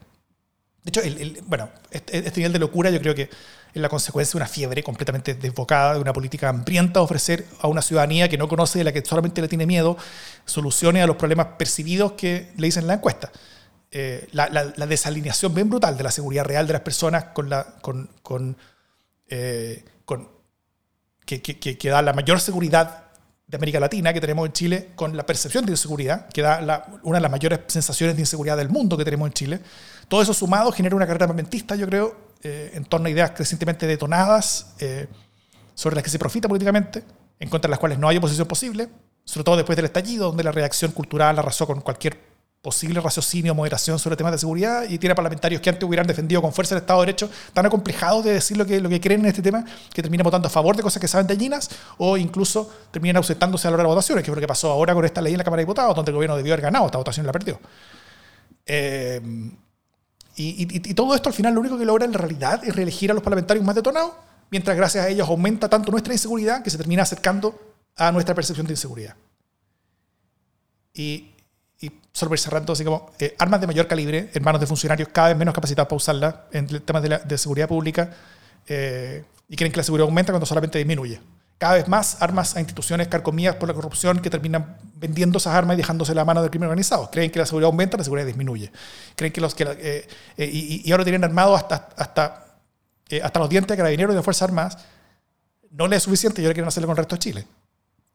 De 0.83 0.89
hecho, 0.89 1.01
bueno, 1.45 1.69
este, 1.91 2.27
este, 2.27 2.41
nivel 2.41 2.51
de 2.51 2.59
locura 2.59 2.89
yo 2.89 2.99
creo 2.99 3.15
que 3.15 3.29
es 3.73 3.81
la 3.81 3.87
consecuencia 3.87 4.33
de 4.33 4.37
una 4.39 4.47
fiebre 4.47 4.83
completamente 4.83 5.33
desbocada, 5.33 5.93
de 5.93 6.01
una 6.01 6.11
política 6.11 6.49
hambrienta 6.49 6.99
de 6.99 7.05
ofrecer 7.05 7.45
a 7.61 7.69
una 7.69 7.81
ciudadanía 7.81 8.27
que 8.27 8.37
no 8.37 8.49
conoce, 8.49 8.79
de 8.79 8.83
la 8.83 8.91
que 8.91 9.01
solamente 9.05 9.41
le 9.41 9.47
tiene 9.47 9.65
miedo, 9.65 9.95
soluciones 10.43 11.05
a 11.05 11.07
los 11.07 11.15
problemas 11.15 11.47
percibidos 11.57 12.11
que 12.17 12.51
le 12.57 12.67
dicen 12.67 12.81
en 12.81 12.87
la 12.87 12.93
encuesta. 12.95 13.31
Eh, 13.91 14.27
la, 14.33 14.49
desalineación 14.87 15.53
bien 15.53 15.69
brutal 15.69 15.95
de 15.95 16.03
la 16.03 16.11
seguridad 16.11 16.43
real 16.43 16.67
de 16.67 16.73
las 16.73 16.81
personas 16.81 17.25
con, 17.25 17.47
la, 17.47 17.75
con, 17.79 18.09
con 18.23 18.57
eh, 19.27 19.83
con, 20.05 20.29
que, 21.25 21.41
que, 21.41 21.89
da 21.89 22.01
la 22.01 22.13
mayor 22.13 22.39
seguridad 22.39 23.05
de 23.47 23.57
América 23.57 23.79
Latina 23.79 24.13
que 24.13 24.21
tenemos 24.21 24.45
en 24.45 24.53
Chile, 24.53 24.89
con 24.95 25.15
la 25.15 25.25
percepción 25.25 25.65
de 25.65 25.71
inseguridad, 25.71 26.27
que 26.29 26.41
da 26.41 26.87
una 27.03 27.17
de 27.17 27.21
las 27.21 27.31
mayores 27.31 27.59
sensaciones 27.67 28.15
de 28.15 28.21
inseguridad 28.21 28.57
del 28.57 28.69
mundo 28.69 28.97
que 28.97 29.05
tenemos 29.05 29.27
en 29.27 29.33
Chile. 29.33 29.59
Todo 30.07 30.21
eso 30.21 30.33
sumado 30.33 30.71
genera 30.71 30.95
una 30.95 31.05
carrera 31.05 31.25
armamentista, 31.25 31.75
yo 31.75 31.87
creo, 31.87 32.15
eh, 32.41 32.71
en 32.73 32.85
torno 32.85 33.07
a 33.07 33.09
ideas 33.09 33.31
crecientemente 33.31 33.87
detonadas, 33.87 34.73
eh, 34.79 35.07
sobre 35.75 35.95
las 35.95 36.03
que 36.03 36.09
se 36.09 36.19
profita 36.19 36.47
políticamente, 36.47 37.03
en 37.39 37.49
contra 37.49 37.67
de 37.67 37.71
las 37.71 37.79
cuales 37.79 37.97
no 37.97 38.07
hay 38.07 38.17
oposición 38.17 38.47
posible, 38.47 38.89
sobre 39.23 39.43
todo 39.43 39.55
después 39.57 39.75
del 39.75 39.85
estallido, 39.85 40.27
donde 40.27 40.43
la 40.43 40.51
reacción 40.51 40.91
cultural 40.91 41.37
arrasó 41.39 41.65
con 41.65 41.81
cualquier 41.81 42.32
posible 42.63 43.01
raciocinio, 43.01 43.53
moderación 43.53 43.99
sobre 43.99 44.15
temas 44.15 44.31
de 44.31 44.37
seguridad 44.37 44.85
y 44.87 44.97
tiene 44.97 45.13
parlamentarios 45.13 45.61
que 45.61 45.69
antes 45.69 45.83
hubieran 45.83 46.07
defendido 46.07 46.41
con 46.41 46.53
fuerza 46.53 46.73
el 46.75 46.79
Estado 46.79 47.01
de 47.01 47.07
Derecho 47.07 47.29
tan 47.51 47.65
acomplejados 47.65 48.23
de 48.23 48.31
decir 48.31 48.55
lo 48.55 48.65
que, 48.65 48.79
lo 48.79 48.87
que 48.87 49.01
creen 49.01 49.19
en 49.19 49.25
este 49.25 49.41
tema 49.41 49.65
que 49.93 50.01
terminan 50.01 50.23
votando 50.23 50.47
a 50.47 50.49
favor 50.49 50.73
de 50.77 50.81
cosas 50.81 51.01
que 51.01 51.09
saben 51.09 51.27
dañinas 51.27 51.69
o 51.97 52.15
incluso 52.15 52.71
terminan 52.89 53.17
ausentándose 53.17 53.67
a 53.67 53.71
la 53.71 53.75
hora 53.75 53.83
de 53.83 53.89
votaciones, 53.89 54.23
que 54.23 54.31
es 54.31 54.35
lo 54.35 54.39
que 54.39 54.47
pasó 54.47 54.71
ahora 54.71 54.93
con 54.93 55.03
esta 55.03 55.21
ley 55.21 55.33
en 55.33 55.39
la 55.39 55.43
Cámara 55.43 55.59
de 55.59 55.65
Diputados, 55.65 55.93
donde 55.93 56.11
el 56.11 56.15
gobierno 56.15 56.37
debió 56.37 56.53
haber 56.53 56.63
ganado, 56.63 56.85
esta 56.85 56.97
votación 56.97 57.25
la 57.25 57.33
perdió. 57.33 57.59
Eh, 58.65 59.21
y, 60.37 60.89
y, 60.89 60.93
todo 60.93 61.13
esto 61.15 61.27
al 61.27 61.35
final 61.35 61.53
lo 61.53 61.59
único 61.59 61.77
que 61.77 61.83
logra 61.83 62.05
en 62.05 62.13
realidad 62.13 62.63
es 62.63 62.73
reelegir 62.73 63.11
a 63.11 63.13
los 63.13 63.21
parlamentarios 63.21 63.65
más 63.65 63.75
detonados, 63.75 64.13
mientras 64.49 64.77
gracias 64.77 65.05
a 65.05 65.09
ellos 65.09 65.27
aumenta 65.27 65.67
tanto 65.67 65.91
nuestra 65.91 66.13
inseguridad 66.13 66.63
que 66.63 66.69
se 66.69 66.77
termina 66.77 67.03
acercando 67.03 67.59
a 67.97 68.09
nuestra 68.13 68.33
percepción 68.33 68.65
de 68.65 68.71
inseguridad. 68.71 69.17
Y, 70.93 71.32
y 71.81 71.91
solo 72.11 72.29
por 72.29 72.39
cerrando, 72.39 72.73
así 72.73 72.83
como 72.83 73.11
eh, 73.19 73.35
armas 73.39 73.59
de 73.61 73.67
mayor 73.67 73.87
calibre 73.87 74.29
en 74.33 74.43
manos 74.43 74.61
de 74.61 74.67
funcionarios 74.67 75.09
cada 75.11 75.29
vez 75.29 75.37
menos 75.37 75.53
capacitados 75.53 75.87
para 75.87 75.97
usarlas 75.97 76.35
en 76.51 76.67
temas 76.81 77.03
de, 77.03 77.19
de 77.19 77.37
seguridad 77.37 77.67
pública 77.67 78.11
eh, 78.67 79.23
y 79.49 79.55
creen 79.55 79.71
que 79.71 79.77
la 79.77 79.83
seguridad 79.83 80.07
aumenta 80.07 80.31
cuando 80.31 80.45
solamente 80.45 80.77
disminuye. 80.77 81.19
Cada 81.57 81.75
vez 81.75 81.87
más 81.87 82.21
armas 82.21 82.55
a 82.55 82.59
instituciones 82.59 83.07
carcomidas 83.07 83.55
por 83.55 83.67
la 83.69 83.73
corrupción 83.73 84.19
que 84.19 84.29
terminan 84.29 84.77
vendiendo 84.95 85.37
esas 85.37 85.53
armas 85.53 85.75
y 85.75 85.77
dejándose 85.77 86.13
la 86.15 86.25
mano 86.25 86.41
del 86.41 86.49
crimen 86.49 86.67
organizado. 86.67 87.09
Creen 87.11 87.31
que 87.31 87.39
la 87.39 87.45
seguridad 87.45 87.67
aumenta, 87.67 87.97
la 87.97 88.03
seguridad 88.03 88.25
disminuye. 88.25 88.71
Creen 89.15 89.31
que 89.31 89.41
los 89.41 89.53
que 89.55 89.65
eh, 90.37 90.49
y, 90.51 90.87
y, 90.87 90.91
ahora 90.91 91.03
tienen 91.03 91.23
armados 91.23 91.61
hasta, 91.61 91.89
hasta, 91.95 92.57
hasta 93.23 93.39
los 93.39 93.49
dientes 93.49 93.69
de 93.69 93.77
carabineros 93.77 94.13
y 94.13 94.17
de 94.17 94.23
Fuerzas 94.23 94.49
Armadas. 94.49 94.77
No 95.71 95.87
les 95.87 95.97
es 95.97 96.03
suficiente 96.03 96.41
y 96.41 96.45
ahora 96.45 96.53
quieren 96.53 96.67
hacerlo 96.67 96.87
con 96.87 96.93
el 96.93 96.97
resto 96.97 97.15
de 97.15 97.19
Chile. 97.19 97.47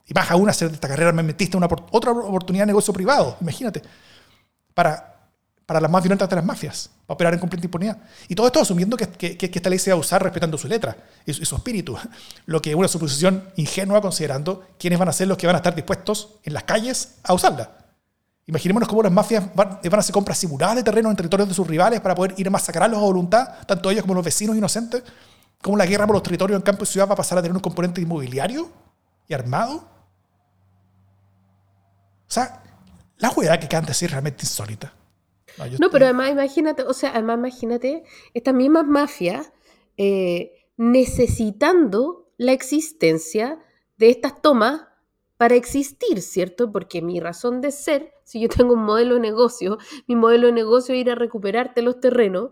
Y 0.09 0.15
más 0.15 0.31
aún 0.31 0.49
hacer 0.49 0.69
de 0.69 0.75
esta 0.75 0.89
carrera 0.89 1.11
armamentista 1.11 1.59
una, 1.59 1.69
otra 1.91 2.13
oportunidad 2.13 2.63
de 2.63 2.69
negocio 2.69 2.95
privado, 2.95 3.37
imagínate, 3.43 3.83
para, 4.73 5.19
para 5.67 5.81
las 5.83 5.91
más 5.91 6.03
violentas 6.03 6.31
de 6.31 6.37
las 6.37 6.45
mafias, 6.45 6.91
para 7.07 7.15
operar 7.15 7.35
en 7.35 7.41
completa 7.41 7.67
impunidad. 7.67 7.99
Y 8.27 8.35
todo 8.35 8.47
esto 8.47 8.59
asumiendo 8.59 8.97
que, 8.97 9.07
que, 9.07 9.37
que 9.37 9.59
esta 9.59 9.69
ley 9.69 9.79
se 9.79 9.91
va 9.91 9.99
a 9.99 10.01
usar 10.01 10.23
respetando 10.23 10.57
su 10.57 10.67
letra 10.67 10.97
y 11.27 11.35
su, 11.35 11.55
espíritu, 11.55 11.95
lo 12.47 12.63
que 12.63 12.71
es 12.71 12.77
una 12.77 12.89
suposición 12.89 13.51
ingenua 13.57 14.01
considerando 14.01 14.65
quiénes 14.79 14.99
van 14.99 15.11
a 15.11 15.13
ser 15.13 15.29
los 15.29 15.37
que 15.37 15.47
van 15.47 15.57
a 15.57 15.59
estar 15.59 15.75
dispuestos 15.75 16.37
en 16.43 16.55
las 16.55 16.63
calles 16.63 17.17
a 17.23 17.35
usarla. 17.35 17.71
Imaginémonos 18.47 18.89
cómo 18.89 19.03
las 19.03 19.13
mafias 19.13 19.55
van, 19.55 19.79
van 19.83 19.95
a 19.95 19.99
hacer 19.99 20.15
compras 20.15 20.39
simuladas 20.39 20.77
de 20.77 20.83
terreno 20.83 21.11
en 21.11 21.17
territorios 21.17 21.51
de 21.51 21.55
sus 21.55 21.67
rivales 21.67 22.01
para 22.01 22.15
poder 22.15 22.33
ir 22.39 22.49
a 22.49 22.51
masacrarlos 22.51 22.99
a 22.99 23.03
voluntad, 23.03 23.47
tanto 23.67 23.91
ellos 23.91 24.01
como 24.01 24.15
los 24.15 24.25
vecinos 24.25 24.57
inocentes. 24.57 25.03
Cómo 25.61 25.77
la 25.77 25.85
guerra 25.85 26.07
por 26.07 26.15
los 26.15 26.23
territorios 26.23 26.57
en 26.57 26.63
campo 26.63 26.85
y 26.85 26.87
ciudad 26.87 27.07
va 27.07 27.13
a 27.13 27.17
pasar 27.17 27.37
a 27.37 27.43
tener 27.43 27.55
un 27.55 27.61
componente 27.61 28.01
inmobiliario 28.01 28.71
y 29.29 29.35
armado 29.35 29.98
o 32.29 32.31
sea, 32.31 32.63
la 33.19 33.31
hueá 33.31 33.59
que 33.59 33.69
canta 33.69 33.93
así 33.93 34.05
es 34.05 34.11
realmente 34.11 34.43
insólita. 34.43 34.95
No, 35.81 35.91
pero 35.91 36.05
además 36.05 36.31
imagínate, 36.31 36.83
o 36.83 36.93
sea, 36.93 37.11
además 37.11 37.39
imagínate 37.39 38.05
estas 38.33 38.55
mismas 38.55 38.87
mafias 38.87 39.53
eh, 39.97 40.67
necesitando 40.77 42.31
la 42.37 42.53
existencia 42.53 43.59
de 43.97 44.11
estas 44.11 44.41
tomas 44.41 44.83
para 45.37 45.57
existir, 45.57 46.23
¿cierto? 46.23 46.71
Porque 46.71 47.03
mi 47.03 47.19
razón 47.19 47.61
de 47.61 47.73
ser, 47.73 48.13
si 48.25 48.41
yo 48.41 48.49
tengo 48.49 48.75
un 48.75 48.85
modelo 48.85 49.15
de 49.15 49.21
negocio, 49.21 49.79
mi 50.07 50.15
modelo 50.15 50.47
de 50.49 50.53
negocio 50.53 50.95
es 50.95 51.01
ir 51.01 51.11
a 51.11 51.17
recuperarte 51.17 51.83
los 51.83 51.99
terrenos, 51.99 52.51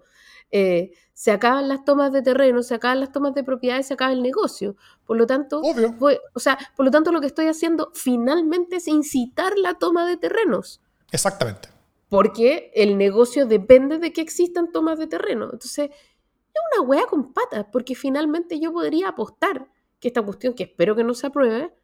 eh, 0.51 0.93
se 1.13 1.31
acaban 1.31 1.69
las 1.69 1.85
tomas 1.85 2.13
de 2.13 2.23
terreno, 2.23 2.63
se 2.63 2.75
acaban 2.75 3.01
las 3.01 3.11
tomas 3.11 3.35
de 3.35 3.43
propiedades, 3.43 3.87
se 3.87 3.95
acaba 3.95 4.13
el 4.13 4.23
negocio. 4.23 4.77
Por 5.05 5.17
lo 5.17 5.27
tanto, 5.27 5.63
o 5.63 6.41
sea, 6.41 6.59
por 6.77 6.85
lo 6.85 6.91
tanto 6.91 7.11
lo 7.11 7.21
que 7.21 7.27
estoy 7.27 7.47
haciendo 7.47 7.91
finalmente 7.95 8.77
es 8.77 8.89
incitar 8.89 9.57
la 9.57 9.75
toma 9.75 10.07
de 10.07 10.17
terrenos. 10.17 10.83
Exactamente. 11.11 11.71
Porque 12.09 12.71
el 12.75 12.99
negocio 12.99 13.47
depende 13.47 13.99
de 13.99 14.13
que 14.13 14.21
existan 14.21 14.71
tomas 14.73 14.99
de 14.99 15.07
terreno. 15.07 15.45
Entonces, 15.53 15.91
es 15.91 16.63
una 16.77 16.87
wea 16.87 17.07
con 17.07 17.33
patas, 17.33 17.67
porque 17.73 17.95
finalmente 17.95 18.61
yo 18.61 18.73
podría 18.73 19.09
apostar 19.09 19.69
que 19.99 20.09
esta 20.09 20.23
cuestión, 20.23 20.55
que 20.55 20.65
espero 20.65 20.95
que 20.95 21.05
no 21.05 21.15
se 21.15 21.27
apruebe, 21.27 21.75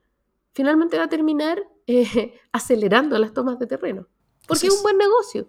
finalmente 0.52 0.98
va 0.98 1.04
a 1.04 1.08
terminar 1.08 1.62
eh, 1.86 2.34
acelerando 2.52 3.18
las 3.18 3.32
tomas 3.32 3.58
de 3.58 3.66
terreno. 3.66 4.08
Porque 4.46 4.66
es 4.66 4.76
un 4.76 4.82
buen 4.82 4.98
negocio. 4.98 5.48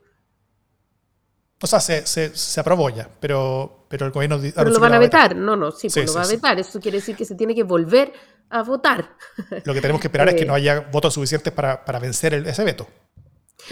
O 1.63 1.67
sea, 1.67 1.80
se, 1.80 2.06
se, 2.06 2.36
se 2.36 2.60
aprobó 2.60 2.89
ya, 2.89 3.10
pero, 3.21 3.86
pero 3.88 4.06
el 4.06 4.12
gobierno... 4.12 4.38
Pero 4.54 4.69
lo 4.69 4.82
van 4.82 4.95
a 4.95 4.99
vetar. 4.99 5.34
No, 5.34 5.56
no, 5.56 5.71
sí, 5.71 5.88
pues 5.88 6.08
lo 6.08 6.15
va 6.15 6.23
a 6.23 6.28
vetar. 6.28 6.60
Eso 6.60 6.78
quiere 6.82 6.97
decir 6.97 7.15
que 7.15 7.23
se 7.23 7.36
tiene 7.36 7.56
que 7.56 7.63
volver 7.63 8.12
a 8.49 8.63
votar. 8.63 9.15
Lo 9.63 9.73
que 9.73 9.80
tenemos 9.80 10.02
que 10.02 10.08
esperar 10.08 10.28
es 10.28 10.36
que 10.36 10.41
eh. 10.43 10.45
no 10.45 10.56
haya 10.56 10.82
votos 10.82 11.13
suficientes 11.13 11.54
para, 11.54 11.86
para 11.86 11.99
vencer 11.99 12.34
ese 12.34 12.65
veto. 12.65 12.86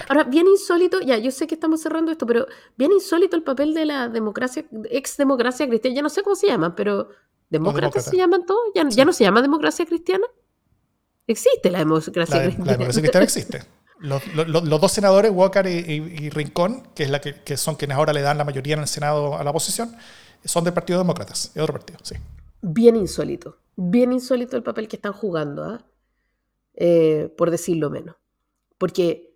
Ahora, 0.08 0.24
bien 0.24 0.48
insólito, 0.48 1.02
ya, 1.02 1.18
yo 1.18 1.32
sé 1.32 1.48
que 1.48 1.56
estamos 1.56 1.82
cerrando 1.82 2.14
esto, 2.14 2.26
pero 2.26 2.48
bien 2.78 2.94
insólito 2.94 3.36
el 3.36 3.44
papel 3.44 3.74
de 3.74 3.84
la 3.84 4.08
democracia, 4.08 4.64
ex 4.90 5.18
democracia 5.18 5.68
cristiana, 5.68 5.98
ya 5.98 6.02
no 6.02 6.10
sé 6.10 6.24
cómo 6.24 6.38
se 6.38 6.48
llaman, 6.48 6.76
pero 6.76 7.10
¿demócratas 7.50 8.06
se 8.06 8.16
llaman 8.16 8.46
todos? 8.46 8.72
¿Ya, 8.74 8.88
¿Ya, 8.88 9.04
no 9.04 9.12
se 9.12 9.26
llama 9.26 9.42
democracia 9.42 9.86
cristiana? 9.86 10.28
Existe 11.28 11.70
la 11.70 11.80
democracia 11.80 12.14
cristiana. 12.14 12.66
La 12.66 12.72
democracia 12.72 13.02
cristiana 13.02 13.26
existe. 13.26 13.81
Los, 14.02 14.82
dos 14.82 14.92
senadores, 14.92 15.32
Walker 15.32 15.68
y, 15.68 16.30
Rincón, 16.32 16.84
que, 16.96 17.58
son 17.58 17.76
quienes 17.76 17.98
ahora 17.98 18.14
le 18.14 18.22
dan 18.22 18.38
la 18.38 18.44
mayoría 18.44 18.74
en 18.74 18.82
el 18.82 18.88
Senado 18.88 19.38
a 19.38 19.44
la 19.44 19.52
oposición, 19.52 19.96
son 20.44 20.64
del 20.64 20.74
Partido 20.74 21.00
Demócratas, 21.00 21.52
es 21.54 21.62
otro 21.62 21.74
partido, 21.74 22.00
sí. 22.02 22.16
Bien 22.62 22.96
insólito, 22.96 23.58
bien 23.76 24.12
insólito 24.12 24.58
el 24.58 24.64
papel 24.64 24.88
que 24.88 24.96
están 24.96 25.14
jugando, 25.14 25.64
¿ah? 25.64 25.86
eh, 26.74 27.32
por 27.38 27.52
decirlo 27.52 27.90
menos. 27.92 28.16
Porque 28.80 29.36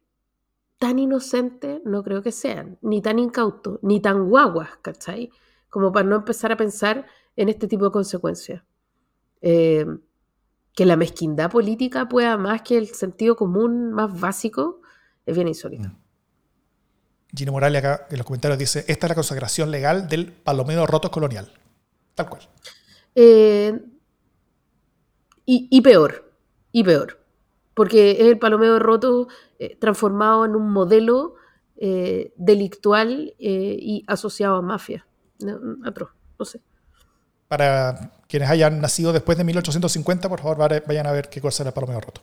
tan 0.80 0.98
inocentes 0.98 1.82
no 1.86 2.04
creo 2.04 2.24
que 2.24 2.32
sean, 2.32 2.80
ni 2.82 3.02
tan 3.02 3.20
incautos, 3.20 3.80
ni 3.84 4.00
tan 4.00 4.28
guaguas, 4.30 4.70
¿cachai? 4.82 5.30
Como 5.70 5.92
para 5.92 6.08
no 6.08 6.16
empezar 6.16 6.52
a 6.52 6.58
pensar 6.58 7.06
en 7.36 7.50
este 7.50 7.68
tipo 7.68 7.86
de 7.86 7.92
consecuencias. 7.92 8.64
Eh, 9.42 9.86
que 10.76 10.86
la 10.86 10.98
mezquindad 10.98 11.50
política 11.50 12.08
pueda 12.08 12.38
más 12.38 12.62
que 12.62 12.78
el 12.78 12.90
sentido 12.90 13.36
común 13.36 13.94
más 13.94 14.20
básico, 14.20 14.82
es 15.26 15.34
bien 15.34 15.48
insólito. 15.48 15.88
Mm. 15.88 15.98
Gino 17.36 17.52
Morales 17.52 17.80
acá 17.84 18.08
en 18.10 18.18
los 18.18 18.26
comentarios 18.26 18.60
dice, 18.60 18.86
esta 18.88 19.08
es 19.08 19.10
la 19.10 19.16
consagración 19.16 19.72
legal 19.72 20.08
del 20.08 20.32
palomero 20.32 20.86
roto 20.86 21.10
colonial. 21.12 21.52
Tal 22.14 22.30
cual. 22.30 22.42
Eh, 23.14 23.78
y, 25.46 25.82
peor, 25.82 26.34
y 26.72 26.84
peor, 26.84 27.20
porque 27.74 28.12
es 28.12 28.28
el 28.28 28.40
palomero 28.40 28.80
roto 28.80 29.28
eh, 29.60 29.78
transformado 29.78 30.44
en 30.44 30.56
un 30.56 30.72
modelo 30.72 31.36
eh, 31.76 32.34
delictual 32.36 33.36
y 33.38 34.04
asociado 34.08 34.56
a 34.56 34.62
mafia. 34.62 35.06
No, 35.40 35.60
no 35.60 36.46
sé. 36.46 36.62
Para 37.48 38.12
quienes 38.28 38.50
hayan 38.50 38.82
nacido 38.82 39.14
después 39.14 39.38
de 39.38 39.44
1850, 39.44 40.30
por 40.30 40.42
favor 40.42 40.84
vayan 40.86 41.08
a 41.08 41.12
ver 41.12 41.30
qué 41.30 41.42
cosa 41.42 41.64
era 41.64 41.70
el 41.70 41.74
palomero 41.74 42.02
roto. 42.02 42.22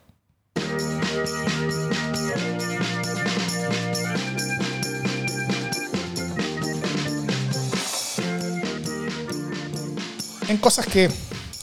en 10.53 10.57
cosas 10.57 10.85
que 10.85 11.09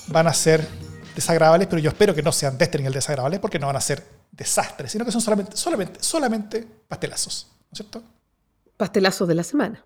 van 0.09 0.27
a 0.27 0.35
ser 0.35 0.67
desagradables, 1.15 1.69
pero 1.69 1.81
yo 1.81 1.91
espero 1.91 2.15
que 2.15 2.23
no 2.23 2.33
sean 2.33 2.59
de 2.59 2.65
este 2.65 2.79
nivel 2.79 2.93
desagradables 2.93 3.41
porque 3.41 3.59
no 3.59 3.67
van 3.67 3.77
a 3.77 3.81
ser 3.81 4.05
desastres, 4.33 4.91
sino 4.93 5.05
que 5.05 5.13
son 5.13 5.21
solamente, 5.21 5.57
solamente, 5.57 6.03
solamente 6.03 6.67
pastelazos, 6.89 7.49
¿no 7.51 7.69
es 7.73 7.77
cierto? 7.77 8.03
Pastelazos 8.77 9.29
de 9.29 9.35
la 9.35 9.45
semana. 9.45 9.85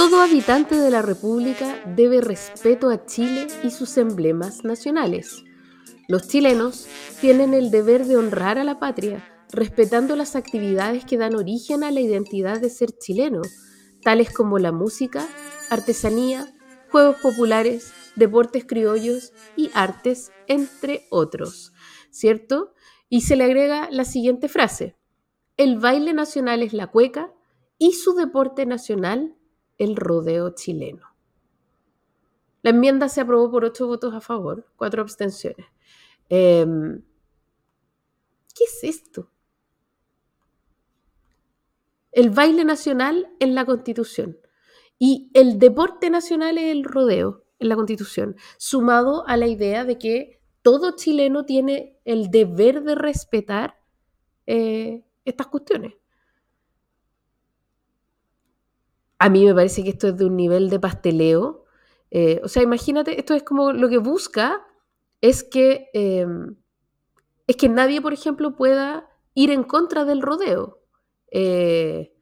Todo 0.00 0.22
habitante 0.22 0.76
de 0.76 0.90
la 0.90 1.02
República 1.02 1.78
debe 1.94 2.22
respeto 2.22 2.88
a 2.88 3.04
Chile 3.04 3.48
y 3.62 3.70
sus 3.70 3.98
emblemas 3.98 4.64
nacionales. 4.64 5.44
Los 6.08 6.26
chilenos 6.26 6.86
tienen 7.20 7.52
el 7.52 7.70
deber 7.70 8.06
de 8.06 8.16
honrar 8.16 8.56
a 8.56 8.64
la 8.64 8.78
patria 8.78 9.22
respetando 9.52 10.16
las 10.16 10.36
actividades 10.36 11.04
que 11.04 11.18
dan 11.18 11.34
origen 11.34 11.84
a 11.84 11.90
la 11.90 12.00
identidad 12.00 12.62
de 12.62 12.70
ser 12.70 12.92
chileno, 12.98 13.42
tales 14.02 14.32
como 14.32 14.58
la 14.58 14.72
música, 14.72 15.28
artesanía, 15.68 16.50
juegos 16.90 17.16
populares, 17.20 17.92
deportes 18.16 18.64
criollos 18.64 19.34
y 19.54 19.70
artes, 19.74 20.32
entre 20.46 21.04
otros. 21.10 21.74
¿Cierto? 22.10 22.72
Y 23.10 23.20
se 23.20 23.36
le 23.36 23.44
agrega 23.44 23.90
la 23.90 24.06
siguiente 24.06 24.48
frase. 24.48 24.96
El 25.58 25.78
baile 25.78 26.14
nacional 26.14 26.62
es 26.62 26.72
la 26.72 26.86
cueca 26.86 27.34
y 27.76 27.92
su 27.92 28.14
deporte 28.14 28.64
nacional 28.64 29.36
el 29.80 29.96
rodeo 29.96 30.50
chileno. 30.54 31.08
La 32.62 32.70
enmienda 32.70 33.08
se 33.08 33.20
aprobó 33.20 33.50
por 33.50 33.64
ocho 33.64 33.86
votos 33.86 34.14
a 34.14 34.20
favor, 34.20 34.66
cuatro 34.76 35.02
abstenciones. 35.02 35.66
Em, 36.28 37.02
¿Qué 38.54 38.64
es 38.64 38.84
esto? 38.84 39.30
el 42.12 42.30
baile 42.30 42.64
nacional 42.64 43.30
en 43.38 43.54
la 43.54 43.64
Constitución 43.64 44.38
y 44.98 45.30
el 45.34 45.58
deporte 45.58 46.10
nacional 46.10 46.58
es 46.58 46.72
el 46.72 46.84
rodeo 46.84 47.44
en 47.58 47.68
la 47.68 47.76
Constitución, 47.76 48.36
sumado 48.58 49.26
a 49.26 49.36
la 49.36 49.46
idea 49.46 49.84
de 49.84 49.98
que 49.98 50.40
todo 50.62 50.96
chileno 50.96 51.44
tiene 51.44 51.98
el 52.04 52.30
deber 52.30 52.82
de 52.82 52.94
respetar 52.94 53.80
eh, 54.46 55.04
estas 55.24 55.46
cuestiones. 55.46 55.94
A 59.20 59.28
mí 59.28 59.44
me 59.44 59.54
parece 59.54 59.84
que 59.84 59.90
esto 59.90 60.08
es 60.08 60.16
de 60.16 60.24
un 60.24 60.34
nivel 60.34 60.70
de 60.70 60.80
pasteleo. 60.80 61.66
Eh, 62.10 62.40
o 62.42 62.48
sea, 62.48 62.62
imagínate, 62.62 63.18
esto 63.20 63.34
es 63.34 63.42
como 63.42 63.70
lo 63.72 63.90
que 63.90 63.98
busca 63.98 64.66
es 65.20 65.44
que, 65.44 65.90
eh, 65.92 66.26
es 67.46 67.56
que 67.56 67.68
nadie, 67.68 68.00
por 68.00 68.14
ejemplo, 68.14 68.56
pueda 68.56 69.10
ir 69.34 69.50
en 69.50 69.62
contra 69.62 70.06
del 70.06 70.22
rodeo. 70.22 70.80
Eh, 71.30 72.14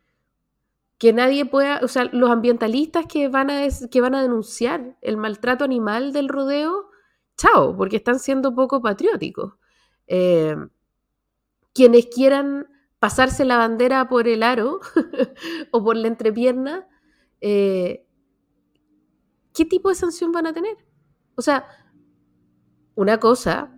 que 0.98 1.12
nadie 1.12 1.44
pueda, 1.46 1.78
o 1.84 1.88
sea, 1.88 2.06
los 2.12 2.30
ambientalistas 2.30 3.06
que 3.06 3.28
van, 3.28 3.50
a, 3.50 3.68
que 3.88 4.00
van 4.00 4.16
a 4.16 4.22
denunciar 4.22 4.96
el 5.00 5.16
maltrato 5.16 5.62
animal 5.62 6.12
del 6.12 6.28
rodeo, 6.28 6.90
chao, 7.36 7.76
porque 7.76 7.96
están 7.96 8.18
siendo 8.18 8.56
poco 8.56 8.82
patrióticos. 8.82 9.54
Eh, 10.08 10.56
quienes 11.72 12.06
quieran 12.06 12.66
pasarse 12.98 13.44
la 13.44 13.56
bandera 13.56 14.08
por 14.08 14.28
el 14.28 14.42
aro 14.42 14.80
o 15.70 15.84
por 15.84 15.96
la 15.96 16.08
entrepierna, 16.08 16.88
eh, 17.40 18.06
¿qué 19.54 19.64
tipo 19.64 19.88
de 19.88 19.94
sanción 19.94 20.32
van 20.32 20.46
a 20.46 20.52
tener? 20.52 20.76
O 21.36 21.42
sea, 21.42 21.66
una 22.94 23.20
cosa 23.20 23.76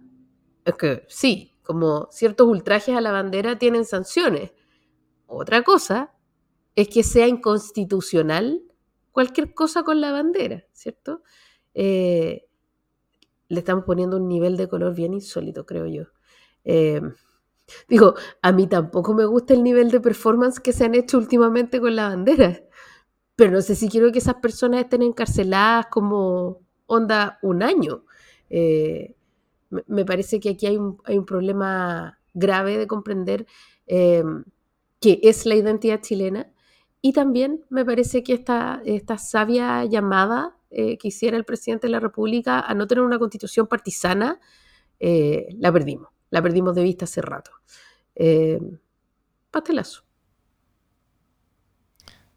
es 0.65 0.75
que 0.75 1.05
sí, 1.09 1.59
como 1.63 2.09
ciertos 2.11 2.49
ultrajes 2.49 2.97
a 2.97 3.01
la 3.01 3.13
bandera 3.13 3.59
tienen 3.59 3.85
sanciones, 3.85 4.53
otra 5.27 5.63
cosa 5.63 6.15
es 6.75 6.89
que 6.89 7.03
sea 7.03 7.29
inconstitucional 7.29 8.63
cualquier 9.13 9.55
cosa 9.55 9.83
con 9.83 10.01
la 10.01 10.13
bandera, 10.13 10.65
¿cierto? 10.73 11.23
Eh, 11.75 12.47
le 13.49 13.59
estamos 13.59 13.85
poniendo 13.85 14.17
un 14.17 14.29
nivel 14.29 14.57
de 14.57 14.69
color 14.69 14.95
bien 14.95 15.13
insólito, 15.13 15.67
creo 15.67 15.87
yo. 15.87 16.05
Eh, 16.65 17.01
digo, 17.89 18.15
a 18.43 18.53
mí 18.53 18.67
tampoco 18.67 19.15
me 19.15 19.25
gusta 19.25 19.55
el 19.55 19.63
nivel 19.63 19.91
de 19.91 20.01
performance 20.01 20.61
que 20.61 20.73
se 20.73 20.85
han 20.85 20.95
hecho 20.95 21.19
últimamente 21.19 21.81
con 21.81 21.97
la 21.97 22.09
bandera, 22.09 22.61
pero 23.37 23.53
no 23.53 23.63
sé 23.63 23.75
si 23.75 23.89
quiero 23.89 24.13
que 24.13 24.19
esas 24.19 24.37
personas 24.37 24.81
estén 24.81 25.03
encarceladas 25.03 25.87
como 25.87 26.61
onda 26.87 27.39
un 27.43 27.63
año. 27.63 28.05
Eh, 28.51 29.15
me 29.87 30.05
parece 30.05 30.41
que 30.41 30.51
aquí 30.51 30.67
hay 30.67 30.77
un, 30.77 31.25
problema 31.25 32.19
grave 32.35 32.77
de 32.77 32.87
comprender 32.87 33.47
que 35.01 35.19
es 35.23 35.47
la 35.47 35.57
identidad 35.57 36.01
chilena. 36.01 36.53
Y 37.03 37.13
también 37.15 37.65
me 37.71 37.85
parece 37.85 38.23
que 38.23 38.35
esta, 38.35 38.83
esta 38.85 39.17
sabia 39.17 39.85
llamada 39.87 40.57
eh, 40.71 40.99
que 40.99 41.09
hiciera 41.09 41.37
el 41.37 41.45
presidente 41.45 41.87
de 41.87 41.93
la 41.93 42.01
República 42.01 42.61
a 42.61 42.75
no 42.75 42.87
tener 42.87 43.03
una 43.03 43.19
constitución 43.19 43.67
partisana, 43.67 44.39
eh, 45.01 45.49
la 45.59 45.73
perdimos. 45.73 46.11
La 46.31 46.43
perdimos 46.43 46.75
de 46.75 46.83
vista 46.83 47.05
hace 47.05 47.21
rato. 47.23 47.51
Eh, 48.15 48.61
pastelazo. 49.51 50.03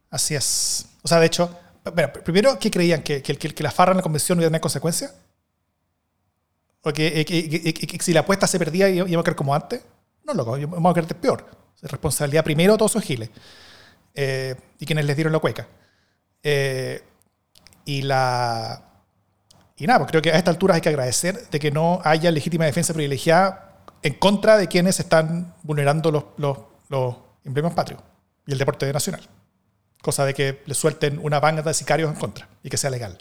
Así 0.10 0.36
es. 0.36 0.86
O 1.02 1.08
sea, 1.08 1.20
de 1.20 1.26
hecho, 1.26 1.58
primero, 2.24 2.58
¿qué 2.60 2.70
creían? 2.70 3.02
¿Que, 3.02 3.22
que, 3.22 3.36
que 3.38 3.64
la 3.64 3.72
farra 3.72 3.92
en 3.92 3.98
la 3.98 4.04
convención 4.04 4.38
no 4.38 4.42
iba 4.42 4.48
a 4.48 4.52
tener 4.52 4.62
consecuencias? 4.62 5.14
¿O 6.82 6.92
que, 6.92 7.98
si 8.02 8.14
la 8.14 8.22
apuesta 8.22 8.46
se 8.46 8.60
perdía 8.60 8.90
íbamos 8.90 9.18
a 9.18 9.24
quedar 9.24 9.36
como 9.36 9.56
antes? 9.56 9.82
No, 10.26 10.34
loco, 10.34 10.52
vamos 10.52 10.92
a 10.92 10.94
quedar 10.94 11.16
peor 11.20 11.64
responsabilidad 11.84 12.44
primero 12.44 12.78
todos 12.78 12.92
esos 12.92 13.04
giles 13.04 13.30
eh, 14.16 14.56
y 14.80 14.86
quienes 14.86 15.06
les 15.06 15.16
dieron 15.16 15.34
la 15.34 15.40
cueca. 15.40 15.68
Eh, 16.42 17.02
y 17.86 18.02
la. 18.04 18.90
Y 19.76 19.88
nada, 19.88 20.00
pues 20.00 20.12
creo 20.12 20.22
que 20.22 20.32
a 20.32 20.38
esta 20.38 20.52
altura 20.52 20.76
hay 20.76 20.82
que 20.82 20.90
agradecer 20.90 21.50
de 21.50 21.60
que 21.60 21.72
no 21.72 22.00
haya 22.04 22.32
legítima 22.32 22.66
defensa 22.66 22.94
privilegiada 22.94 23.73
en 24.04 24.14
contra 24.14 24.58
de 24.58 24.68
quienes 24.68 25.00
están 25.00 25.56
vulnerando 25.64 26.12
los, 26.12 26.26
los, 26.38 26.58
los 26.90 27.16
emblemas 27.44 27.74
patrios 27.74 28.02
y 28.46 28.52
el 28.52 28.58
deporte 28.58 28.92
nacional. 28.92 29.22
Cosa 30.02 30.26
de 30.26 30.34
que 30.34 30.62
le 30.66 30.74
suelten 30.74 31.20
una 31.24 31.40
banda 31.40 31.62
de 31.62 31.74
sicarios 31.74 32.12
en 32.12 32.20
contra 32.20 32.50
y 32.62 32.70
que 32.70 32.78
sea 32.78 32.90
legal. 32.90 33.18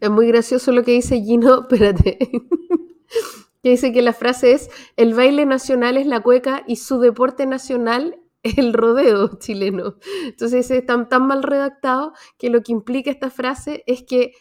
Es 0.00 0.10
muy 0.10 0.26
gracioso 0.28 0.72
lo 0.72 0.82
que 0.82 0.92
dice 0.92 1.20
Gino, 1.20 1.60
espérate 1.70 2.18
que 3.64 3.70
dice 3.70 3.94
que 3.94 4.02
la 4.02 4.12
frase 4.12 4.52
es, 4.52 4.70
el 4.96 5.14
baile 5.14 5.46
nacional 5.46 5.96
es 5.96 6.06
la 6.06 6.20
cueca 6.20 6.62
y 6.66 6.76
su 6.76 7.00
deporte 7.00 7.46
nacional 7.46 8.20
es 8.42 8.58
el 8.58 8.74
rodeo 8.74 9.38
chileno. 9.38 9.96
Entonces 10.26 10.70
es 10.70 10.84
tan, 10.84 11.08
tan 11.08 11.26
mal 11.26 11.42
redactado 11.42 12.12
que 12.36 12.50
lo 12.50 12.62
que 12.62 12.72
implica 12.72 13.10
esta 13.10 13.30
frase 13.30 13.82
es 13.86 14.02
que 14.02 14.34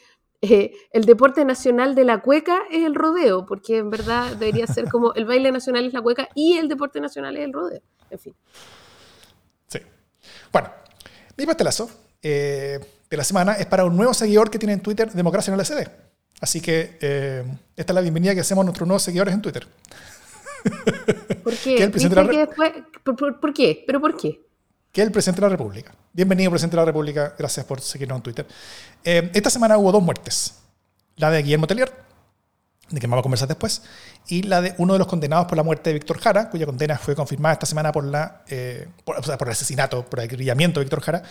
eh, 0.46 0.74
el 0.92 1.06
deporte 1.06 1.46
nacional 1.46 1.96
de 1.96 2.04
la 2.04 2.22
cueca 2.22 2.64
es 2.70 2.84
el 2.84 2.96
rodeo, 2.96 3.46
porque 3.46 3.78
en 3.78 3.90
verdad 3.90 4.36
debería 4.36 4.68
ser 4.68 4.90
como 4.90 5.14
el 5.14 5.24
baile 5.24 5.50
nacional 5.54 5.86
es 5.86 5.94
la 5.94 6.02
cueca 6.02 6.28
y 6.36 6.58
el 6.58 6.68
deporte 6.68 7.00
nacional 7.00 7.38
es 7.38 7.46
el 7.46 7.54
rodeo. 7.54 7.82
En 8.10 8.20
fin. 8.20 8.36
Sí. 9.68 9.80
Bueno, 10.52 10.70
mi 11.38 11.46
pastelazo 11.46 11.90
eh, 12.22 12.78
de 13.10 13.18
la 13.18 13.24
semana 13.24 13.54
es 13.54 13.68
para 13.68 13.86
un 13.86 13.96
nuevo 13.96 14.14
seguidor 14.14 14.52
que 14.52 14.60
tiene 14.60 14.74
en 14.74 14.82
Twitter 14.82 15.10
Democracia 15.14 15.54
en 15.54 15.58
el 15.58 15.66
SD. 15.66 15.88
Así 16.42 16.60
que 16.60 16.98
eh, 17.00 17.46
esta 17.78 17.94
es 17.94 17.96
la 17.96 18.02
bienvenida 18.02 18.36
que 18.36 18.42
hacemos 18.42 18.64
a 18.64 18.66
nuestros 18.66 18.86
nuevos 18.86 19.02
seguidores 19.02 19.34
en 19.34 19.42
Twitter. 19.42 19.66
¿Por 21.42 21.56
qué? 21.56 21.90
¿Por, 23.40 23.54
qué? 23.54 23.84
¿Pero 23.88 24.02
por 24.02 24.18
qué? 24.18 24.43
Que 24.94 25.02
el 25.02 25.12
presidente 25.12 25.42
de 25.42 25.48
la 25.48 25.58
República. 25.58 25.92
Bienvenido, 26.14 26.52
presidente 26.52 26.76
de 26.76 26.82
la 26.82 26.86
República. 26.86 27.34
Gracias 27.36 27.66
por 27.66 27.82
seguirnos 27.82 28.18
en 28.18 28.22
Twitter. 28.22 28.48
Eh, 29.04 29.32
esta 29.34 29.50
semana 29.50 29.76
hubo 29.80 29.92
dos 29.92 30.04
muertes. 30.04 30.54
La 31.16 31.32
de 31.32 31.42
Guillermo 31.42 31.66
Tellier, 31.66 31.92
de 32.92 33.00
que 33.00 33.08
vamos 33.08 33.22
a 33.22 33.24
conversar 33.24 33.48
después, 33.48 33.82
y 34.28 34.44
la 34.44 34.62
de 34.62 34.76
uno 34.78 34.94
de 34.94 35.00
los 35.00 35.08
condenados 35.08 35.48
por 35.48 35.58
la 35.58 35.64
muerte 35.64 35.90
de 35.90 35.96
Víctor 35.96 36.20
Jara, 36.20 36.52
cuya 36.52 36.68
condena 36.68 36.96
fue 37.00 37.16
confirmada 37.16 37.54
esta 37.54 37.66
semana 37.66 37.92
por, 37.92 38.04
la, 38.04 38.44
eh, 38.48 38.88
o 39.06 39.24
sea, 39.24 39.36
por 39.36 39.48
el 39.48 39.54
asesinato, 39.54 40.06
por 40.06 40.20
el 40.20 40.26
acribillamiento 40.26 40.80
de 40.80 40.84
Víctor 40.84 41.02
Jara, 41.02 41.24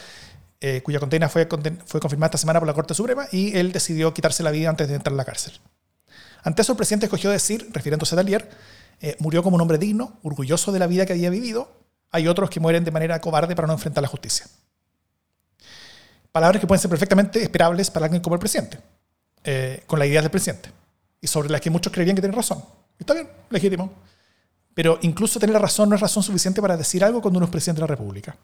eh, 0.60 0.80
cuya 0.82 0.98
condena 0.98 1.28
fue, 1.28 1.46
confirmada 1.46 2.26
esta 2.26 2.38
semana 2.38 2.58
por 2.58 2.66
la 2.66 2.74
Corte 2.74 2.94
Suprema, 2.94 3.28
y 3.30 3.56
él 3.56 3.70
decidió 3.70 4.12
quitarse 4.12 4.42
la 4.42 4.50
vida 4.50 4.70
antes 4.70 4.88
de 4.88 4.96
entrar 4.96 5.14
a 5.14 5.16
la 5.16 5.24
cárcel. 5.24 5.52
Ante 6.42 6.62
eso, 6.62 6.72
el 6.72 6.76
presidente 6.76 7.06
escogió 7.06 7.30
decir, 7.30 7.68
refiriéndose 7.72 8.18
a 8.18 8.24
eh, 8.24 9.16
murió 9.20 9.44
como 9.44 9.54
un 9.54 9.62
hombre 9.62 9.78
digno, 9.78 10.18
orgulloso 10.24 10.72
de 10.72 10.80
la 10.80 10.88
vida 10.88 11.06
que 11.06 11.12
había 11.12 11.30
vivido. 11.30 11.81
Hay 12.12 12.28
otros 12.28 12.50
que 12.50 12.60
mueren 12.60 12.84
de 12.84 12.90
manera 12.90 13.20
cobarde 13.20 13.56
para 13.56 13.66
no 13.66 13.72
enfrentar 13.72 14.02
la 14.02 14.08
justicia. 14.08 14.46
Palabras 16.30 16.60
que 16.60 16.66
pueden 16.66 16.80
ser 16.80 16.90
perfectamente 16.90 17.42
esperables 17.42 17.90
para 17.90 18.06
alguien 18.06 18.22
como 18.22 18.36
el 18.36 18.40
presidente, 18.40 18.78
con 19.86 19.98
la 19.98 20.06
idea 20.06 20.22
del 20.22 20.30
presidente 20.30 20.70
y 21.20 21.26
sobre 21.26 21.48
las 21.48 21.60
que 21.60 21.70
muchos 21.70 21.92
creerían 21.92 22.14
que 22.14 22.22
tienen 22.22 22.36
razón. 22.36 22.64
Está 22.98 23.14
bien, 23.14 23.28
legítimo. 23.50 23.90
Pero 24.74 24.98
incluso 25.02 25.40
tener 25.40 25.60
razón 25.60 25.88
no 25.88 25.94
es 25.94 26.00
razón 26.00 26.22
suficiente 26.22 26.62
para 26.62 26.76
decir 26.76 27.04
algo 27.04 27.20
cuando 27.20 27.38
uno 27.38 27.46
es 27.46 27.50
presidente 27.50 27.80
de 27.80 27.88
la 27.88 27.94
República. 27.94 28.36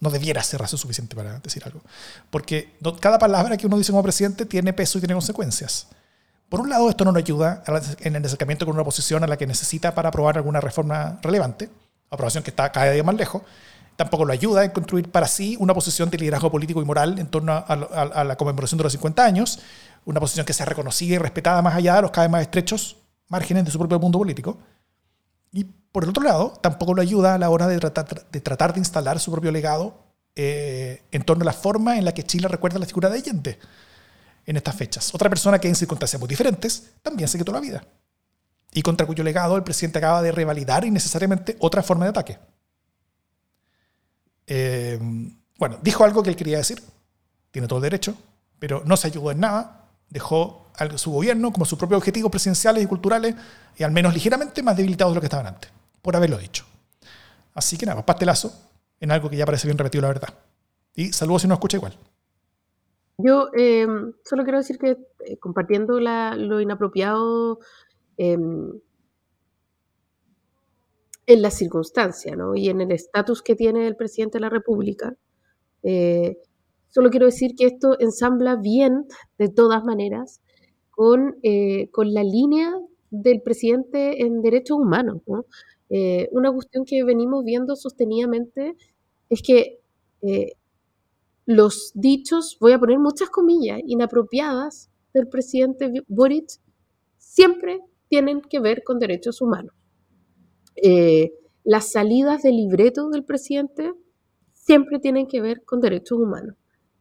No 0.00 0.08
debiera 0.08 0.42
ser 0.42 0.60
razón 0.60 0.78
suficiente 0.78 1.14
para 1.14 1.38
decir 1.40 1.62
algo. 1.64 1.82
Porque 2.30 2.76
cada 3.00 3.18
palabra 3.18 3.56
que 3.56 3.66
uno 3.66 3.76
dice 3.76 3.92
como 3.92 4.02
presidente 4.02 4.46
tiene 4.46 4.72
peso 4.72 4.96
y 4.96 5.02
tiene 5.02 5.14
consecuencias. 5.14 5.88
Por 6.48 6.60
un 6.60 6.70
lado, 6.70 6.88
esto 6.88 7.04
no 7.04 7.12
nos 7.12 7.22
ayuda 7.22 7.62
en 8.00 8.16
el 8.16 8.24
acercamiento 8.24 8.64
con 8.64 8.74
una 8.74 8.82
oposición 8.82 9.22
a 9.22 9.26
la 9.26 9.36
que 9.36 9.46
necesita 9.46 9.94
para 9.94 10.08
aprobar 10.08 10.38
alguna 10.38 10.60
reforma 10.60 11.18
relevante, 11.22 11.68
aprobación 12.10 12.42
que 12.42 12.50
está 12.50 12.70
cada 12.72 12.90
día 12.90 13.02
más 13.02 13.14
lejos. 13.14 13.42
Tampoco 13.96 14.24
lo 14.24 14.32
ayuda 14.32 14.64
en 14.64 14.70
construir 14.70 15.10
para 15.10 15.28
sí 15.28 15.56
una 15.60 15.74
posición 15.74 16.10
de 16.10 16.18
liderazgo 16.18 16.50
político 16.50 16.80
y 16.80 16.84
moral 16.84 17.18
en 17.18 17.26
torno 17.26 17.52
a, 17.52 18.24
la 18.24 18.36
conmemoración 18.36 18.78
de 18.78 18.84
los 18.84 18.92
50 18.92 19.24
años, 19.24 19.60
una 20.04 20.20
posición 20.20 20.46
que 20.46 20.52
sea 20.52 20.66
reconocida 20.66 21.16
y 21.16 21.18
respetada 21.18 21.60
más 21.60 21.74
allá 21.74 21.96
de 21.96 22.02
los 22.02 22.10
cada 22.10 22.26
vez 22.26 22.32
más 22.32 22.42
estrechos 22.42 22.96
márgenes 23.28 23.64
de 23.64 23.70
su 23.70 23.78
propio 23.78 23.98
mundo 23.98 24.18
político. 24.18 24.58
Y 25.52 25.64
por 25.64 26.04
el 26.04 26.10
otro 26.10 26.22
lado, 26.22 26.54
tampoco 26.62 26.94
lo 26.94 27.02
ayuda 27.02 27.34
a 27.34 27.38
la 27.38 27.50
hora 27.50 27.66
de 27.66 27.78
tratar 27.78 28.26
de, 28.30 28.40
tratar 28.40 28.72
de 28.72 28.80
instalar 28.80 29.20
su 29.20 29.30
propio 29.30 29.52
legado 29.52 29.98
eh, 30.34 31.02
en 31.12 31.22
torno 31.22 31.42
a 31.42 31.46
la 31.46 31.52
forma 31.52 31.98
en 31.98 32.04
la 32.04 32.12
que 32.12 32.22
Chile 32.22 32.48
recuerda 32.48 32.78
la 32.78 32.86
figura 32.86 33.10
de 33.10 33.18
Allende 33.18 33.58
en 34.46 34.56
estas 34.56 34.74
fechas. 34.74 35.14
Otra 35.14 35.28
persona 35.28 35.58
que 35.58 35.68
en 35.68 35.74
circunstancias 35.74 36.18
muy 36.18 36.28
diferentes 36.28 36.92
también 37.02 37.28
se 37.28 37.36
quitó 37.36 37.52
la 37.52 37.60
vida 37.60 37.84
y 38.72 38.82
contra 38.82 39.06
cuyo 39.06 39.24
legado 39.24 39.56
el 39.56 39.64
presidente 39.64 39.98
acaba 39.98 40.22
de 40.22 40.32
revalidar 40.32 40.84
innecesariamente 40.84 41.56
otra 41.60 41.82
forma 41.82 42.04
de 42.04 42.10
ataque. 42.10 42.38
Eh, 44.46 44.98
bueno, 45.58 45.78
dijo 45.82 46.04
algo 46.04 46.22
que 46.22 46.30
él 46.30 46.36
quería 46.36 46.58
decir, 46.58 46.82
tiene 47.50 47.68
todo 47.68 47.78
el 47.78 47.84
derecho, 47.84 48.16
pero 48.58 48.82
no 48.84 48.96
se 48.96 49.08
ayudó 49.08 49.30
en 49.30 49.40
nada 49.40 49.80
dejó 50.10 50.66
a 50.76 50.98
su 50.98 51.12
gobierno 51.12 51.52
como 51.52 51.64
sus 51.64 51.78
propios 51.78 51.98
objetivos 51.98 52.30
presidenciales 52.30 52.82
y 52.82 52.86
culturales 52.86 53.34
y 53.76 53.84
al 53.84 53.92
menos 53.92 54.12
ligeramente 54.12 54.62
más 54.62 54.76
debilitados 54.76 55.12
de 55.12 55.14
lo 55.14 55.20
que 55.20 55.26
estaban 55.26 55.46
antes, 55.46 55.70
por 56.02 56.16
haberlo 56.16 56.36
dicho. 56.36 56.64
Así 57.54 57.78
que 57.78 57.86
nada, 57.86 58.04
pastelazo 58.04 58.52
en 58.98 59.12
algo 59.12 59.30
que 59.30 59.36
ya 59.36 59.46
parece 59.46 59.66
bien 59.66 59.78
repetido 59.78 60.02
la 60.02 60.08
verdad. 60.08 60.34
Y 60.94 61.12
saludos 61.12 61.42
si 61.42 61.48
no 61.48 61.54
escucha 61.54 61.76
igual. 61.76 61.96
Yo 63.18 63.48
eh, 63.56 63.86
solo 64.24 64.42
quiero 64.44 64.58
decir 64.58 64.78
que 64.78 64.98
eh, 65.26 65.38
compartiendo 65.38 66.00
lo 66.00 66.60
inapropiado 66.60 67.60
em, 68.22 68.80
en 71.26 71.42
la 71.42 71.50
circunstancia 71.50 72.36
¿no? 72.36 72.54
y 72.54 72.68
en 72.68 72.82
el 72.82 72.92
estatus 72.92 73.40
que 73.40 73.54
tiene 73.54 73.86
el 73.86 73.96
presidente 73.96 74.36
de 74.36 74.42
la 74.42 74.50
República, 74.50 75.16
eh, 75.82 76.36
Solo 76.92 77.10
quiero 77.10 77.26
decir 77.26 77.54
que 77.56 77.66
esto 77.66 77.96
ensambla 78.00 78.56
bien, 78.56 79.06
de 79.38 79.48
todas 79.48 79.84
maneras, 79.84 80.40
con, 80.90 81.36
eh, 81.44 81.88
con 81.92 82.12
la 82.12 82.24
línea 82.24 82.72
del 83.12 83.42
presidente 83.42 84.24
en 84.24 84.42
derechos 84.42 84.76
humanos. 84.76 85.22
Eh, 85.88 86.28
una 86.32 86.52
cuestión 86.52 86.84
que 86.84 87.04
venimos 87.04 87.44
viendo 87.44 87.76
sostenidamente 87.76 88.74
es 89.28 89.40
que 89.40 89.78
los 91.46 91.92
dichos, 91.94 92.58
voy 92.60 92.72
a 92.72 92.80
poner 92.80 92.98
muchas 92.98 93.30
comillas, 93.30 93.80
inapropiadas 93.86 94.90
del 95.14 95.28
presidente 95.28 96.02
Boric, 96.08 96.58
siempre 97.18 97.80
tienen 98.10 98.42
que 98.42 98.60
ver 98.60 98.82
con 98.84 98.98
derechos 98.98 99.40
humanos. 99.40 99.72
las 101.64 101.92
salidas 101.92 102.42
de 102.42 102.50
libreto 102.52 103.08
del 103.10 103.24
presidente 103.24 103.92
siempre 104.70 104.98
tienen 104.98 105.26
que 105.26 105.40
ver 105.40 105.62
con 105.64 105.80
derechos 105.80 106.18
humanos. 106.18 106.56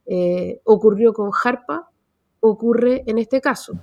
Eh, 0.06 0.60
ocurrió 0.64 1.14
con 1.14 1.30
Harpa, 1.32 1.92
ocurre 2.40 3.04
en 3.06 3.20
este 3.20 3.42
caso. 3.42 3.74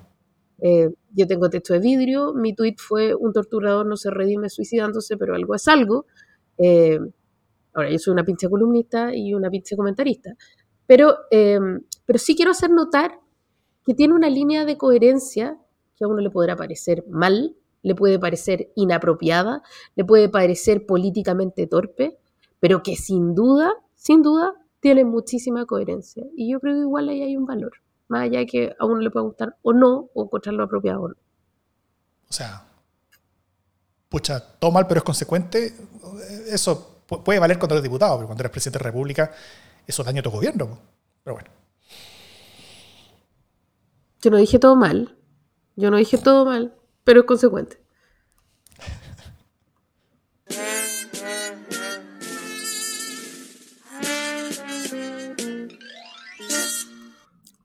Eh, 0.59 0.89
yo 1.13 1.27
tengo 1.27 1.49
texto 1.51 1.73
de 1.75 1.81
vidrio, 1.81 2.35
mi 2.35 2.55
tweet 2.55 2.77
fue 2.79 3.15
un 3.15 3.33
torturador 3.33 3.87
no 3.87 3.97
se 3.97 4.11
redime 4.11 4.49
suicidándose, 4.49 5.17
pero 5.17 5.35
algo 5.35 5.55
es 5.55 5.69
algo. 5.69 6.07
Eh, 6.59 6.99
ahora, 7.75 7.91
yo 7.91 7.99
soy 7.99 8.13
una 8.13 8.25
pinche 8.25 8.49
columnista 8.49 9.15
y 9.15 9.35
una 9.35 9.51
pinche 9.51 9.77
comentarista. 9.77 10.35
Pero, 10.87 11.17
pero 11.31 12.19
sí 12.19 12.37
quiero 12.37 12.53
hacer 12.53 12.71
notar 12.71 13.19
que 13.85 13.95
tiene 13.95 14.15
una 14.15 14.31
línea 14.31 14.65
de 14.65 14.79
coherencia 14.79 15.59
que 15.97 16.05
a 16.05 16.09
uno 16.09 16.21
le 16.21 16.31
podrá 16.31 16.57
parecer 16.57 17.05
mal, 17.09 17.57
le 17.83 17.95
puede 17.95 18.19
parecer 18.19 18.73
inapropiada, 18.75 19.63
le 19.95 20.05
puede 20.05 20.29
parecer 20.29 20.87
políticamente 20.87 21.67
torpe, 21.67 22.19
pero 22.61 22.83
que 22.83 22.97
sin 22.97 23.35
duda, 23.35 23.73
sin 23.95 24.23
duda, 24.23 24.55
tiene 24.81 25.05
muchísima 25.05 25.67
coherencia. 25.67 26.25
Y 26.37 26.53
yo 26.53 26.61
creo 26.61 26.75
que 26.75 26.81
igual 26.81 27.09
ahí 27.09 27.23
hay 27.23 27.37
un 27.37 27.47
valor, 27.47 27.73
más 28.09 28.23
allá 28.23 28.41
de 28.41 28.47
que 28.47 28.75
a 28.79 28.85
uno 28.87 29.01
le 29.01 29.11
pueda 29.11 29.25
gustar 29.25 29.57
o 29.63 29.73
no, 29.73 30.11
o 30.15 30.25
encontrarlo 30.25 30.65
apropiado 30.65 31.03
o 31.03 31.09
no. 31.09 31.15
O 32.29 32.33
sea, 32.33 32.67
pucha, 34.09 34.41
todo 34.59 34.71
mal, 34.73 34.87
pero 34.87 34.99
es 34.99 35.05
consecuente. 35.05 35.73
Eso 36.49 37.03
puede 37.07 37.39
valer 37.39 37.59
cuando 37.59 37.77
eres 37.77 37.85
diputado, 37.85 38.17
pero 38.17 38.27
cuando 38.27 38.43
eres 38.43 38.51
presidente 38.51 38.79
de 38.79 38.85
la 38.85 38.91
República, 38.91 39.31
eso 39.87 40.03
daña 40.03 40.21
a 40.21 40.23
tu 40.25 40.31
gobierno. 40.31 40.79
Pero 41.23 41.35
bueno. 41.35 41.51
Yo 44.23 44.31
no 44.31 44.39
dije 44.39 44.59
todo 44.59 44.75
mal. 44.75 45.16
Yo 45.77 45.91
no 45.91 45.99
dije 45.99 46.19
todo 46.19 46.47
mal, 46.47 46.75
pero 47.05 47.21
es 47.21 47.27
consecuente. 47.27 47.79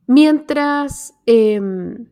Mientras, 0.07 1.13
em, 1.25 2.09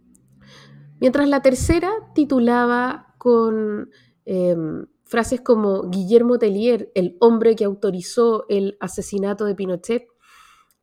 mientras 1.02 1.28
la 1.28 1.42
tercera 1.42 1.92
titulaba 2.16 3.14
con 3.18 3.90
em, 4.26 4.86
frases 5.04 5.42
como 5.42 5.90
Guillermo 5.90 6.38
Tellier, 6.38 6.92
el 6.96 7.18
hombre 7.20 7.56
que 7.56 7.66
autorizó 7.66 8.46
el 8.48 8.78
asesinato 8.80 9.44
de 9.44 9.56
Pinochet, 9.56 10.08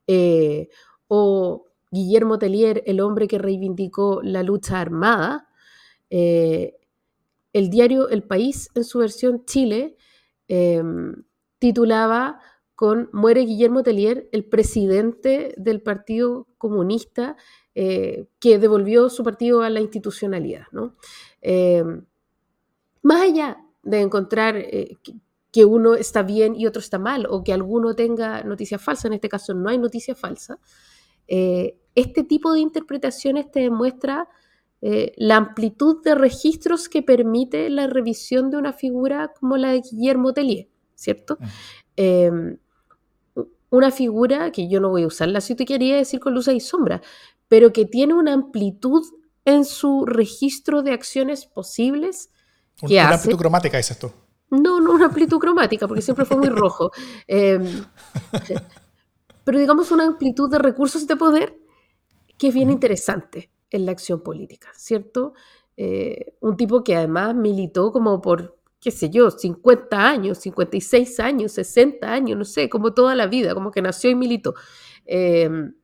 eh, 0.08 0.68
o 1.08 1.66
Guillermo 1.96 2.38
Tellier, 2.38 2.82
el 2.86 3.00
hombre 3.00 3.26
que 3.26 3.38
reivindicó 3.38 4.20
la 4.22 4.42
lucha 4.42 4.80
armada, 4.80 5.48
eh, 6.10 6.76
el 7.52 7.70
diario 7.70 8.08
El 8.10 8.22
País, 8.22 8.68
en 8.74 8.84
su 8.84 8.98
versión 8.98 9.44
Chile, 9.46 9.96
em, 10.46 11.24
titulaba 11.58 12.38
con 12.74 13.08
Muere 13.12 13.40
Guillermo 13.40 13.82
Tellier, 13.82 14.28
el 14.32 14.44
presidente 14.44 15.54
del 15.56 15.80
Partido 15.80 16.46
Comunista, 16.58 17.36
eh, 17.74 18.26
que 18.38 18.58
devolvió 18.58 19.08
su 19.08 19.24
partido 19.24 19.62
a 19.62 19.70
la 19.70 19.80
institucionalidad. 19.80 20.66
Eh, 21.40 21.82
más 23.02 23.22
allá 23.22 23.58
de 23.82 24.00
encontrar 24.00 24.56
eh, 24.56 24.98
que 25.52 25.64
uno 25.64 25.94
está 25.94 26.22
bien 26.22 26.54
y 26.54 26.66
otro 26.66 26.80
está 26.80 26.98
mal, 26.98 27.26
o 27.30 27.42
que 27.42 27.54
alguno 27.54 27.94
tenga 27.94 28.42
noticias 28.42 28.82
falsas, 28.82 29.06
en 29.06 29.14
este 29.14 29.30
caso 29.30 29.54
no 29.54 29.70
hay 29.70 29.78
noticia 29.78 30.14
falsa, 30.14 30.58
este 31.28 32.24
tipo 32.24 32.52
de 32.52 32.60
interpretaciones 32.60 33.50
te 33.50 33.60
demuestra 33.60 34.28
la 34.80 35.36
amplitud 35.36 36.02
de 36.04 36.14
registros 36.14 36.88
que 36.88 37.02
permite 37.02 37.68
la 37.70 37.86
revisión 37.86 38.50
de 38.50 38.58
una 38.58 38.72
figura 38.72 39.32
como 39.38 39.56
la 39.56 39.72
de 39.72 39.80
Guillermo 39.80 40.32
Tellier, 40.32 40.68
¿cierto? 40.94 41.38
una 43.70 43.90
figura 43.90 44.50
que 44.52 44.68
yo 44.68 44.80
no 44.80 44.90
voy 44.90 45.02
a 45.02 45.06
usarla 45.06 45.40
si 45.40 45.54
te 45.54 45.64
quería 45.64 45.96
decir 45.96 46.20
con 46.20 46.34
luz 46.34 46.48
y 46.48 46.60
sombra, 46.60 47.02
pero 47.48 47.72
que 47.72 47.84
tiene 47.84 48.14
una 48.14 48.32
amplitud 48.32 49.04
en 49.44 49.64
su 49.64 50.04
registro 50.04 50.82
de 50.82 50.92
acciones 50.92 51.46
posibles. 51.46 52.30
Que 52.76 52.94
una 52.94 53.14
amplitud 53.14 53.38
cromática 53.38 53.78
es 53.78 53.90
esto. 53.90 54.12
No, 54.50 54.80
no 54.80 54.92
una 54.92 55.06
amplitud 55.06 55.38
cromática, 55.38 55.88
porque 55.88 56.02
siempre 56.02 56.24
fue 56.24 56.36
muy 56.36 56.48
rojo. 56.48 56.90
Em, 57.26 57.84
pero 59.46 59.60
digamos 59.60 59.92
una 59.92 60.04
amplitud 60.06 60.50
de 60.50 60.58
recursos 60.58 61.06
de 61.06 61.14
poder 61.14 61.56
que 62.36 62.48
es 62.48 62.54
bien 62.54 62.68
interesante 62.68 63.52
en 63.70 63.86
la 63.86 63.92
acción 63.92 64.20
política, 64.20 64.72
¿cierto? 64.74 65.34
Eh, 65.76 66.34
un 66.40 66.56
tipo 66.56 66.82
que 66.82 66.96
además 66.96 67.36
militó 67.36 67.92
como 67.92 68.20
por 68.20 68.58
qué 68.80 68.90
sé 68.90 69.08
yo, 69.08 69.30
50 69.30 70.08
años, 70.08 70.38
56 70.38 71.20
años, 71.20 71.52
60 71.52 72.12
años, 72.12 72.36
no 72.36 72.44
sé, 72.44 72.68
como 72.68 72.92
toda 72.92 73.14
la 73.14 73.28
vida, 73.28 73.54
como 73.54 73.70
que 73.70 73.82
nació 73.82 74.10
y 74.10 74.16
militó. 74.16 74.54
Em, 75.04 75.76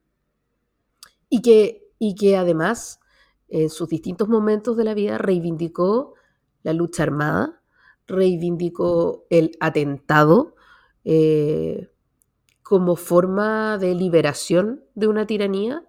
y, 1.29 1.41
que, 1.41 1.87
y 1.99 2.15
que 2.15 2.35
además 2.35 2.99
en 3.47 3.69
sus 3.69 3.87
distintos 3.87 4.27
momentos 4.27 4.75
de 4.75 4.83
la 4.83 4.93
vida 4.93 5.17
reivindicó 5.17 6.15
la 6.63 6.73
lucha 6.73 7.03
armada, 7.03 7.61
reivindicó 8.07 9.25
el 9.29 9.51
atentado 9.61 10.55
eh, 11.05 11.92
como 12.63 12.95
forma 12.95 13.77
de 13.77 13.93
liberación 13.93 14.83
de 14.95 15.07
una 15.07 15.27
tiranía 15.27 15.83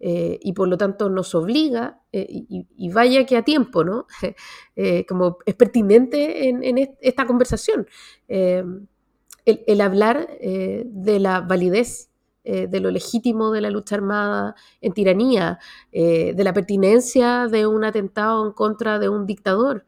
eh, 0.00 0.38
y 0.42 0.52
por 0.52 0.68
lo 0.68 0.76
tanto 0.76 1.08
nos 1.08 1.34
obliga, 1.34 2.00
eh, 2.12 2.26
y, 2.28 2.92
vaya 2.92 3.26
que 3.26 3.36
a 3.36 3.42
tiempo, 3.42 3.84
¿no? 3.84 4.06
como 5.08 5.38
es 5.44 5.54
pertinente 5.54 6.48
en, 6.48 6.96
esta 7.00 7.26
conversación, 7.26 7.86
el, 8.28 9.80
hablar 9.80 10.28
de 10.38 11.20
la 11.20 11.40
validez 11.40 12.10
de 12.44 12.80
lo 12.80 12.90
legítimo 12.90 13.50
de 13.50 13.62
la 13.62 13.70
lucha 13.70 13.94
armada 13.94 14.54
en 14.82 14.92
tiranía, 14.92 15.58
de 15.90 16.34
la 16.36 16.52
pertinencia 16.52 17.48
de 17.48 17.66
un 17.66 17.84
atentado 17.84 18.46
en 18.46 18.52
contra 18.52 18.98
de 18.98 19.08
un 19.08 19.26
dictador, 19.26 19.86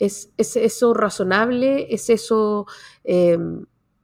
¿Es, 0.00 0.32
eso 0.36 0.92
razonable? 0.92 1.86
¿Es 1.94 2.10
eso 2.10 2.66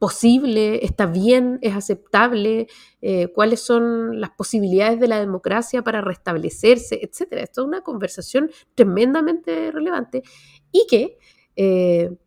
posible? 0.01 0.83
¿Está 0.83 1.05
bien? 1.05 1.59
¿Es 1.61 1.75
aceptable? 1.75 2.65
Eh, 3.03 3.27
¿Cuáles 3.35 3.59
son 3.61 4.19
las 4.19 4.31
posibilidades 4.31 4.99
de 4.99 5.07
la 5.07 5.19
democracia 5.19 5.83
para 5.83 6.01
restablecerse? 6.01 6.99
Etcétera. 7.03 7.43
Esto 7.43 7.61
es 7.61 7.67
una 7.67 7.81
conversación 7.81 8.49
tremendamente 8.73 9.69
relevante 9.71 10.23
y 10.71 10.87
que, 10.89 11.19
eh, 11.55 12.17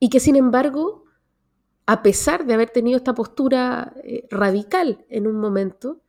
y 0.00 0.08
que 0.08 0.18
sin 0.18 0.34
embargo, 0.34 1.04
a 1.86 2.02
pesar 2.02 2.44
de 2.44 2.54
haber 2.54 2.70
tenido 2.70 2.96
esta 2.96 3.14
postura 3.14 3.94
eh, 4.02 4.26
radical 4.28 5.06
en 5.08 5.28
un 5.28 5.36
momento, 5.36 6.00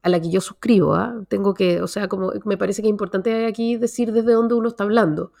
a 0.00 0.08
la 0.08 0.20
que 0.20 0.30
yo 0.30 0.40
suscribo, 0.40 0.94
¿ah? 0.94 1.24
tengo 1.26 1.54
que, 1.54 1.82
o 1.82 1.88
sea, 1.88 2.06
como 2.06 2.30
me 2.44 2.56
parece 2.56 2.82
que 2.82 2.86
es 2.86 2.92
importante 2.92 3.46
aquí 3.46 3.76
decir 3.78 4.12
desde 4.12 4.34
dónde 4.34 4.54
uno 4.54 4.68
está 4.68 4.84
hablando. 4.84 5.32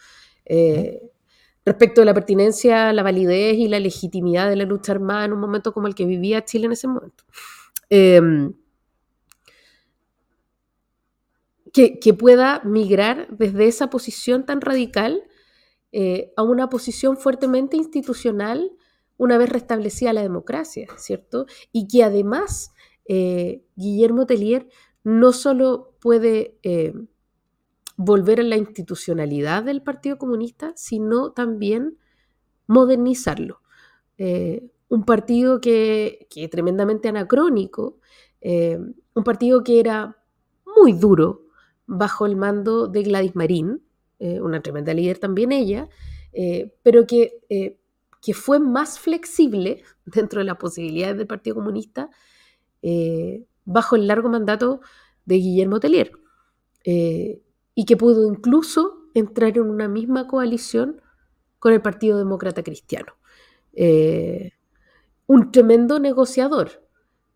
Respecto 1.66 2.00
de 2.00 2.04
la 2.04 2.14
pertinencia, 2.14 2.92
la 2.92 3.02
validez 3.02 3.56
y 3.58 3.68
la 3.68 3.80
legitimidad 3.80 4.48
de 4.48 4.56
la 4.56 4.64
lucha 4.64 4.92
armada 4.92 5.24
en 5.24 5.32
un 5.32 5.40
momento 5.40 5.72
como 5.72 5.88
el 5.88 5.96
que 5.96 6.06
vivía 6.06 6.44
Chile 6.44 6.66
en 6.66 6.72
ese 6.72 6.86
momento. 6.86 7.24
Em, 7.90 8.54
que, 11.72 12.14
pueda 12.14 12.62
migrar 12.64 13.28
desde 13.36 13.66
esa 13.66 13.90
posición 13.90 14.46
tan 14.46 14.62
radical 14.62 15.24
eh, 15.92 16.32
a 16.36 16.42
una 16.42 16.70
posición 16.70 17.18
fuertemente 17.18 17.76
institucional 17.76 18.72
una 19.18 19.36
vez 19.36 19.50
restablecida 19.50 20.14
la 20.14 20.22
democracia, 20.22 20.86
¿cierto? 20.96 21.44
Y 21.72 21.86
que 21.88 22.02
además 22.02 22.72
eh, 23.04 23.62
Guillermo 23.74 24.24
Tellier 24.24 24.68
no 25.04 25.32
solo 25.32 25.94
puede 26.00 26.58
volver 27.96 28.40
a 28.40 28.44
la 28.44 28.56
institucionalidad 28.56 29.64
del 29.64 29.82
Partido 29.82 30.18
Comunista, 30.18 30.72
sino 30.76 31.32
también 31.32 31.98
modernizarlo. 32.66 33.60
Eh, 34.18 34.70
un 34.88 35.04
partido 35.04 35.60
que, 35.60 36.28
es 36.34 36.50
tremendamente 36.50 37.08
anacrónico, 37.08 37.98
eh, 38.40 38.78
un 39.14 39.24
partido 39.24 39.64
que 39.64 39.80
era 39.80 40.16
muy 40.76 40.92
duro 40.92 41.46
bajo 41.86 42.26
el 42.26 42.36
mando 42.36 42.86
de 42.86 43.02
Gladys 43.02 43.34
Marín, 43.34 43.82
eh, 44.18 44.40
una 44.40 44.62
tremenda 44.62 44.94
líder 44.94 45.18
también 45.18 45.52
ella, 45.52 45.88
pero 46.82 47.06
que, 47.06 47.40
que, 48.20 48.34
fue 48.34 48.60
más 48.60 48.98
flexible 48.98 49.82
dentro 50.04 50.40
de 50.40 50.44
las 50.44 50.58
posibilidades 50.58 51.16
del 51.16 51.26
Partido 51.26 51.56
Comunista 51.56 52.10
bajo 53.64 53.96
el 53.96 54.06
largo 54.06 54.28
mandato 54.28 54.80
de 55.24 55.36
Guillermo 55.36 55.80
Tellier 55.80 56.12
y 57.78 57.84
que 57.84 57.96
pudo 57.96 58.26
incluso 58.26 59.02
entrar 59.14 59.56
en 59.56 59.64
una 59.64 59.86
misma 59.86 60.26
coalición 60.26 61.00
con 61.58 61.74
el 61.74 61.82
Partido 61.82 62.16
Demócrata 62.18 62.62
Cristiano. 62.62 63.12
Eh, 63.74 64.52
un 65.26 65.52
tremendo 65.52 66.00
negociador, 66.00 66.82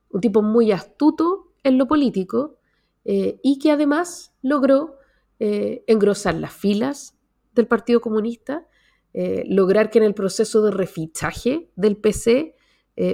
un 0.09 0.21
tipo 0.23 0.41
muy 0.41 0.73
astuto 0.73 1.53
en 1.63 1.77
lo 1.77 1.87
político 1.87 2.57
eh, 3.05 3.39
y 3.43 3.59
que 3.59 3.71
además 3.71 4.33
logró 4.41 4.97
eh, 5.39 5.85
engrosar 5.87 6.35
las 6.37 6.55
filas 6.55 7.19
del 7.55 7.67
Partido 7.67 8.01
Comunista, 8.01 8.67
lograr 9.13 9.91
que 9.91 9.99
en 9.99 10.05
el 10.05 10.15
proceso 10.15 10.63
de 10.63 10.71
refichaje 10.71 11.69
del 11.75 11.97
PC 11.97 12.55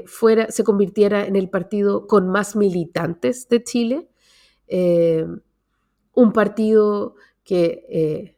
fuera, 0.04 0.50
se 0.50 0.62
convirtiera 0.62 1.26
en 1.26 1.36
el 1.36 1.48
partido 1.48 2.06
con 2.06 2.28
más 2.28 2.54
militantes 2.54 3.48
de 3.48 3.64
Chile 3.64 4.08
un 6.16 6.32
partido 6.32 7.14
que, 7.44 7.84
eh, 7.88 8.36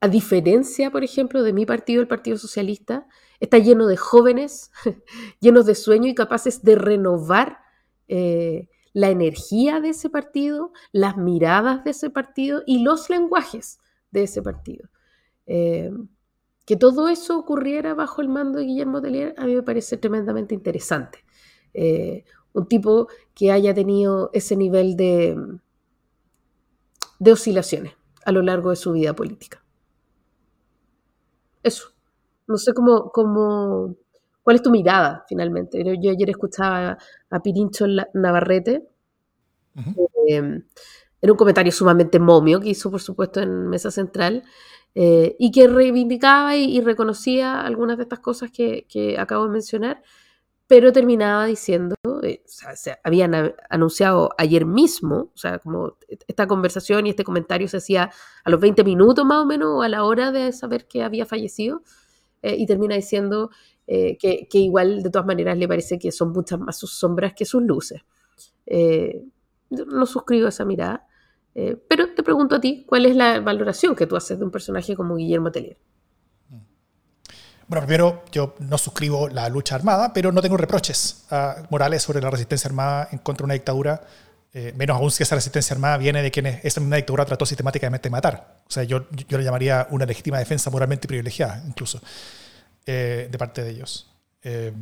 a 0.00 0.08
diferencia, 0.08 0.90
por 0.90 1.04
ejemplo, 1.04 1.42
de 1.42 1.52
mi 1.52 1.66
partido, 1.66 2.00
el 2.00 2.08
Partido 2.08 2.38
Socialista, 2.38 3.06
está 3.38 3.58
lleno 3.58 3.86
de 3.86 3.98
jóvenes, 3.98 4.72
llenos 5.40 5.66
de 5.66 5.74
sueño 5.74 6.08
y 6.08 6.14
capaces 6.14 6.62
de 6.62 6.74
renovar 6.76 7.58
eh, 8.08 8.68
la 8.94 9.10
energía 9.10 9.80
de 9.80 9.90
ese 9.90 10.08
partido, 10.08 10.72
las 10.92 11.18
miradas 11.18 11.84
de 11.84 11.90
ese 11.90 12.08
partido 12.08 12.62
y 12.66 12.82
los 12.82 13.10
lenguajes 13.10 13.78
de 14.10 14.22
ese 14.22 14.40
partido. 14.40 14.88
Eh, 15.46 15.92
que 16.64 16.76
todo 16.76 17.08
eso 17.08 17.38
ocurriera 17.38 17.94
bajo 17.94 18.22
el 18.22 18.30
mando 18.30 18.58
de 18.58 18.64
Guillermo 18.64 19.02
Tellier 19.02 19.34
a 19.36 19.44
mí 19.44 19.54
me 19.54 19.62
parece 19.62 19.98
tremendamente 19.98 20.54
interesante. 20.54 21.18
un 22.52 22.66
tipo 22.66 23.08
que 23.34 23.52
haya 23.52 23.74
tenido 23.74 24.30
ese 24.32 24.56
nivel 24.56 24.96
de, 24.96 25.36
de 27.20 27.32
oscilaciones 27.32 27.94
a 28.24 28.32
lo 28.32 28.42
largo 28.42 28.70
de 28.70 28.76
su 28.76 28.92
vida 28.92 29.14
política. 29.14 29.62
Eso. 31.62 31.90
No 32.48 32.56
sé 32.56 32.74
cómo, 32.74 33.12
cómo 33.12 33.94
cuál 34.42 34.56
es 34.56 34.62
tu 34.62 34.70
mirada 34.70 35.24
finalmente. 35.28 35.84
Yo, 35.84 36.10
ayer 36.10 36.30
escuchaba 36.30 36.98
a 37.30 37.42
Pirincho 37.42 37.86
Navarrete 38.14 38.88
em, 40.26 40.64
en 41.22 41.30
un 41.30 41.36
comentario 41.36 41.70
sumamente 41.70 42.18
momio 42.18 42.58
que 42.60 42.70
hizo, 42.70 42.90
por 42.90 43.00
supuesto, 43.00 43.40
en 43.40 43.68
Mesa 43.68 43.90
Central, 43.90 44.42
eh, 44.94 45.36
y 45.38 45.52
que 45.52 45.68
reivindicaba 45.68 46.56
y, 46.56 46.80
reconocía 46.80 47.60
algunas 47.60 47.98
de 47.98 48.04
estas 48.04 48.18
cosas 48.18 48.50
que, 48.50 48.86
que 48.88 49.18
acabo 49.18 49.44
de 49.44 49.50
mencionar, 49.50 50.02
pero 50.70 50.92
terminaba 50.92 51.46
diciendo, 51.46 51.96
eh, 52.22 52.44
se 52.46 52.96
habían 53.02 53.34
anunciado 53.68 54.30
ayer 54.38 54.64
mismo, 54.66 55.32
o 55.34 55.36
sea, 55.36 55.58
como 55.58 55.96
esta 56.28 56.46
conversación 56.46 57.08
y 57.08 57.10
este 57.10 57.24
comentario 57.24 57.66
se 57.66 57.78
hacía 57.78 58.12
a 58.44 58.50
los 58.50 58.60
20 58.60 58.84
minutos 58.84 59.24
más 59.24 59.38
o 59.38 59.46
menos, 59.46 59.68
o 59.68 59.82
a 59.82 59.88
la 59.88 60.04
hora 60.04 60.30
de 60.30 60.52
saber 60.52 60.86
que 60.86 61.02
había 61.02 61.26
fallecido, 61.26 61.82
eh, 62.42 62.54
y 62.56 62.66
termina 62.66 62.94
diciendo 62.94 63.50
eh, 63.88 64.16
que, 64.16 64.46
igual 64.52 65.02
de 65.02 65.10
todas 65.10 65.26
maneras 65.26 65.58
le 65.58 65.66
parece 65.66 65.98
que 65.98 66.12
son 66.12 66.30
muchas 66.30 66.60
más 66.60 66.78
sus 66.78 66.92
sombras 66.92 67.32
que 67.34 67.44
sus 67.46 67.64
luces. 67.64 68.02
no 69.70 70.06
suscribo 70.06 70.46
esa 70.46 70.64
mirada, 70.64 71.04
pero 71.88 72.14
te 72.14 72.22
pregunto 72.22 72.54
a 72.54 72.60
ti, 72.60 72.84
¿cuál 72.86 73.06
es 73.06 73.16
la 73.16 73.40
valoración 73.40 73.96
que 73.96 74.06
tú 74.06 74.14
haces 74.14 74.38
de 74.38 74.44
un 74.44 74.52
personaje 74.52 74.94
como 74.94 75.16
Guillermo 75.16 75.50
Tellier? 75.50 75.78
Bueno, 77.70 77.86
primero, 77.86 78.24
yo 78.32 78.56
no 78.58 78.76
suscribo 78.78 79.28
la 79.28 79.48
lucha 79.48 79.76
armada, 79.76 80.12
pero 80.12 80.32
no 80.32 80.42
tengo 80.42 80.56
reproches 80.56 81.22
a 81.30 81.68
Morales 81.70 82.02
sobre 82.02 82.20
la 82.20 82.28
resistencia 82.28 82.66
armada 82.66 83.08
en 83.12 83.18
contra 83.18 83.44
de 83.44 83.44
una 83.44 83.54
dictadura, 83.54 84.00
eh, 84.52 84.74
menos 84.76 84.96
aún 84.96 85.12
si 85.12 85.22
esa 85.22 85.36
resistencia 85.36 85.74
armada 85.74 85.96
viene 85.96 86.20
de 86.20 86.32
quienes 86.32 86.64
esa 86.64 86.80
misma 86.80 86.96
dictadura 86.96 87.24
trató 87.26 87.46
sistemáticamente 87.46 88.08
de 88.08 88.10
matar. 88.10 88.56
O 88.66 88.70
sea, 88.72 88.82
yo, 88.82 89.06
yo 89.12 89.38
le 89.38 89.44
llamaría 89.44 89.86
una 89.90 90.04
legítima 90.04 90.40
defensa 90.40 90.68
moralmente 90.68 91.06
privilegiada, 91.06 91.62
incluso, 91.64 92.00
eh, 92.86 93.28
de 93.30 93.38
parte 93.38 93.62
de 93.62 93.70
ellos. 93.70 94.10
Eh, 94.42 94.72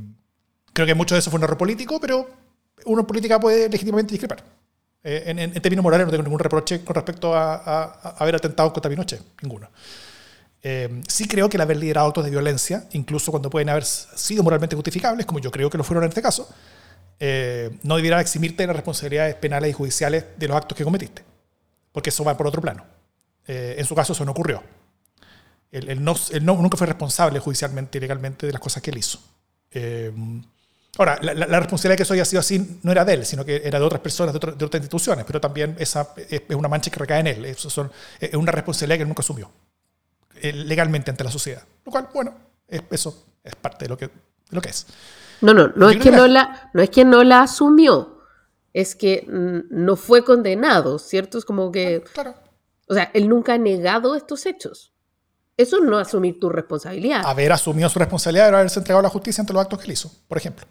creo 0.72 0.86
que 0.86 0.94
mucho 0.94 1.14
de 1.14 1.18
eso 1.18 1.30
fue 1.30 1.36
un 1.36 1.44
error 1.44 1.58
político, 1.58 2.00
pero 2.00 2.26
uno 2.86 3.00
en 3.02 3.06
política 3.06 3.38
puede 3.38 3.68
legítimamente 3.68 4.12
discrepar. 4.12 4.42
En, 5.04 5.38
en, 5.38 5.52
términos 5.60 5.82
morales 5.82 6.06
no 6.06 6.10
tengo 6.10 6.22
ningún 6.22 6.40
reproche 6.40 6.82
con 6.82 6.94
respecto 6.94 7.34
a, 7.34 7.54
a, 7.54 7.82
a 8.02 8.16
haber 8.18 8.36
atentado 8.36 8.72
contra 8.72 8.88
Pinochet, 8.88 9.20
ninguno. 9.42 9.68
Eh, 10.62 11.02
sí 11.06 11.28
creo 11.28 11.48
que 11.48 11.56
el 11.56 11.60
haber 11.60 11.76
liderado 11.76 12.08
actos 12.08 12.24
de 12.24 12.30
violencia, 12.30 12.84
incluso 12.92 13.30
cuando 13.30 13.48
pueden 13.48 13.68
haber 13.68 13.84
sido 13.84 14.42
moralmente 14.42 14.74
justificables, 14.74 15.24
como 15.26 15.38
yo 15.38 15.50
creo 15.50 15.70
que 15.70 15.78
lo 15.78 15.84
fueron 15.84 16.04
en 16.04 16.08
este 16.08 16.22
caso, 16.22 16.48
eh, 17.20 17.78
no 17.82 17.96
debiera 17.96 18.20
eximirte 18.20 18.62
de 18.62 18.68
las 18.68 18.76
responsabilidades 18.76 19.36
penales 19.36 19.70
y 19.70 19.72
judiciales 19.72 20.24
de 20.36 20.48
los 20.48 20.56
actos 20.56 20.76
que 20.76 20.84
cometiste, 20.84 21.22
porque 21.92 22.10
eso 22.10 22.24
va 22.24 22.36
por 22.36 22.46
otro 22.46 22.60
plano. 22.60 22.84
Eh, 23.46 23.76
en 23.78 23.84
su 23.84 23.94
caso 23.94 24.12
eso 24.12 24.24
no 24.24 24.32
ocurrió. 24.32 24.62
Él, 25.70 26.02
no, 26.02 26.14
nunca 26.40 26.76
fue 26.76 26.86
responsable 26.86 27.38
judicialmente 27.40 27.98
y 27.98 28.00
legalmente 28.00 28.46
de 28.46 28.52
las 28.52 28.60
cosas 28.60 28.82
que 28.82 28.90
él 28.90 28.98
hizo. 28.98 29.20
ahora, 30.96 31.18
la, 31.22 31.60
responsabilidad 31.60 31.92
de 31.92 31.96
que 31.98 32.02
eso 32.04 32.14
haya 32.14 32.24
sido 32.24 32.40
así 32.40 32.80
no 32.82 32.90
era 32.90 33.04
de 33.04 33.14
él, 33.14 33.26
sino 33.26 33.44
que 33.44 33.62
era 33.64 33.78
de 33.78 33.84
otras 33.84 34.00
personas, 34.00 34.32
de, 34.32 34.40
de 34.40 34.64
otras 34.64 34.80
instituciones, 34.80 35.24
pero 35.26 35.40
también 35.40 35.76
esa 35.78 36.14
es, 36.28 36.42
una 36.50 36.68
mancha 36.68 36.90
que 36.90 36.98
recae 36.98 37.20
en 37.20 37.26
él. 37.26 37.44
Eso 37.44 37.68
son, 37.68 37.92
es 38.18 38.34
una 38.34 38.50
responsabilidad 38.50 38.96
que 38.96 39.02
él 39.02 39.08
nunca 39.08 39.20
asumió. 39.20 39.50
Eh, 40.42 40.52
legalmente 40.52 41.10
ante 41.10 41.24
la 41.24 41.30
sociedad. 41.30 41.62
Lo 41.84 41.92
cual, 41.92 42.08
bueno, 42.12 42.34
eso 42.68 43.26
es 43.42 43.54
parte 43.56 43.84
de 43.84 43.88
lo 43.88 43.96
que, 43.96 44.10
lo 44.50 44.60
que 44.60 44.70
es. 44.70 44.86
No, 45.40 45.54
no, 45.54 45.68
no 45.76 45.88
es, 45.88 45.98
que 45.98 46.10
no, 46.10 46.26
la, 46.26 46.70
no 46.74 46.82
es 46.82 46.90
que 46.90 47.04
no 47.04 47.22
la 47.22 47.42
asumió, 47.42 48.22
es 48.72 48.94
que 48.94 49.24
no 49.28 49.96
fue 49.96 50.24
condenado, 50.24 50.98
¿cierto? 50.98 51.38
Es 51.38 51.44
como 51.44 51.70
que... 51.70 52.02
Claro. 52.12 52.34
O 52.88 52.94
sea, 52.94 53.10
él 53.14 53.28
nunca 53.28 53.54
ha 53.54 53.58
negado 53.58 54.16
estos 54.16 54.46
hechos. 54.46 54.92
Eso 55.56 55.80
no 55.80 55.98
asumir 55.98 56.38
tu 56.38 56.48
responsabilidad. 56.48 57.22
Haber 57.24 57.52
asumido 57.52 57.88
su 57.88 57.98
responsabilidad 57.98 58.48
era 58.48 58.58
haberse 58.58 58.78
entregado 58.78 59.00
a 59.00 59.02
la 59.02 59.08
justicia 59.10 59.42
ante 59.42 59.52
los 59.52 59.60
actos 59.60 59.78
que 59.80 59.86
él 59.86 59.92
hizo, 59.92 60.10
por 60.28 60.38
ejemplo. 60.38 60.66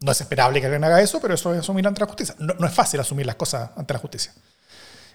No 0.00 0.12
es 0.12 0.20
esperable 0.20 0.60
que 0.60 0.66
alguien 0.66 0.84
haga 0.84 1.00
eso, 1.00 1.20
pero 1.20 1.34
eso 1.34 1.52
es 1.54 1.60
asumir 1.60 1.86
ante 1.86 2.00
la 2.00 2.06
justicia. 2.06 2.34
No, 2.38 2.66
es 2.66 2.74
fácil 2.74 3.00
asumir 3.00 3.26
las 3.26 3.36
cosas 3.36 3.70
ante 3.76 3.92
la 3.94 4.00
justicia. 4.00 4.32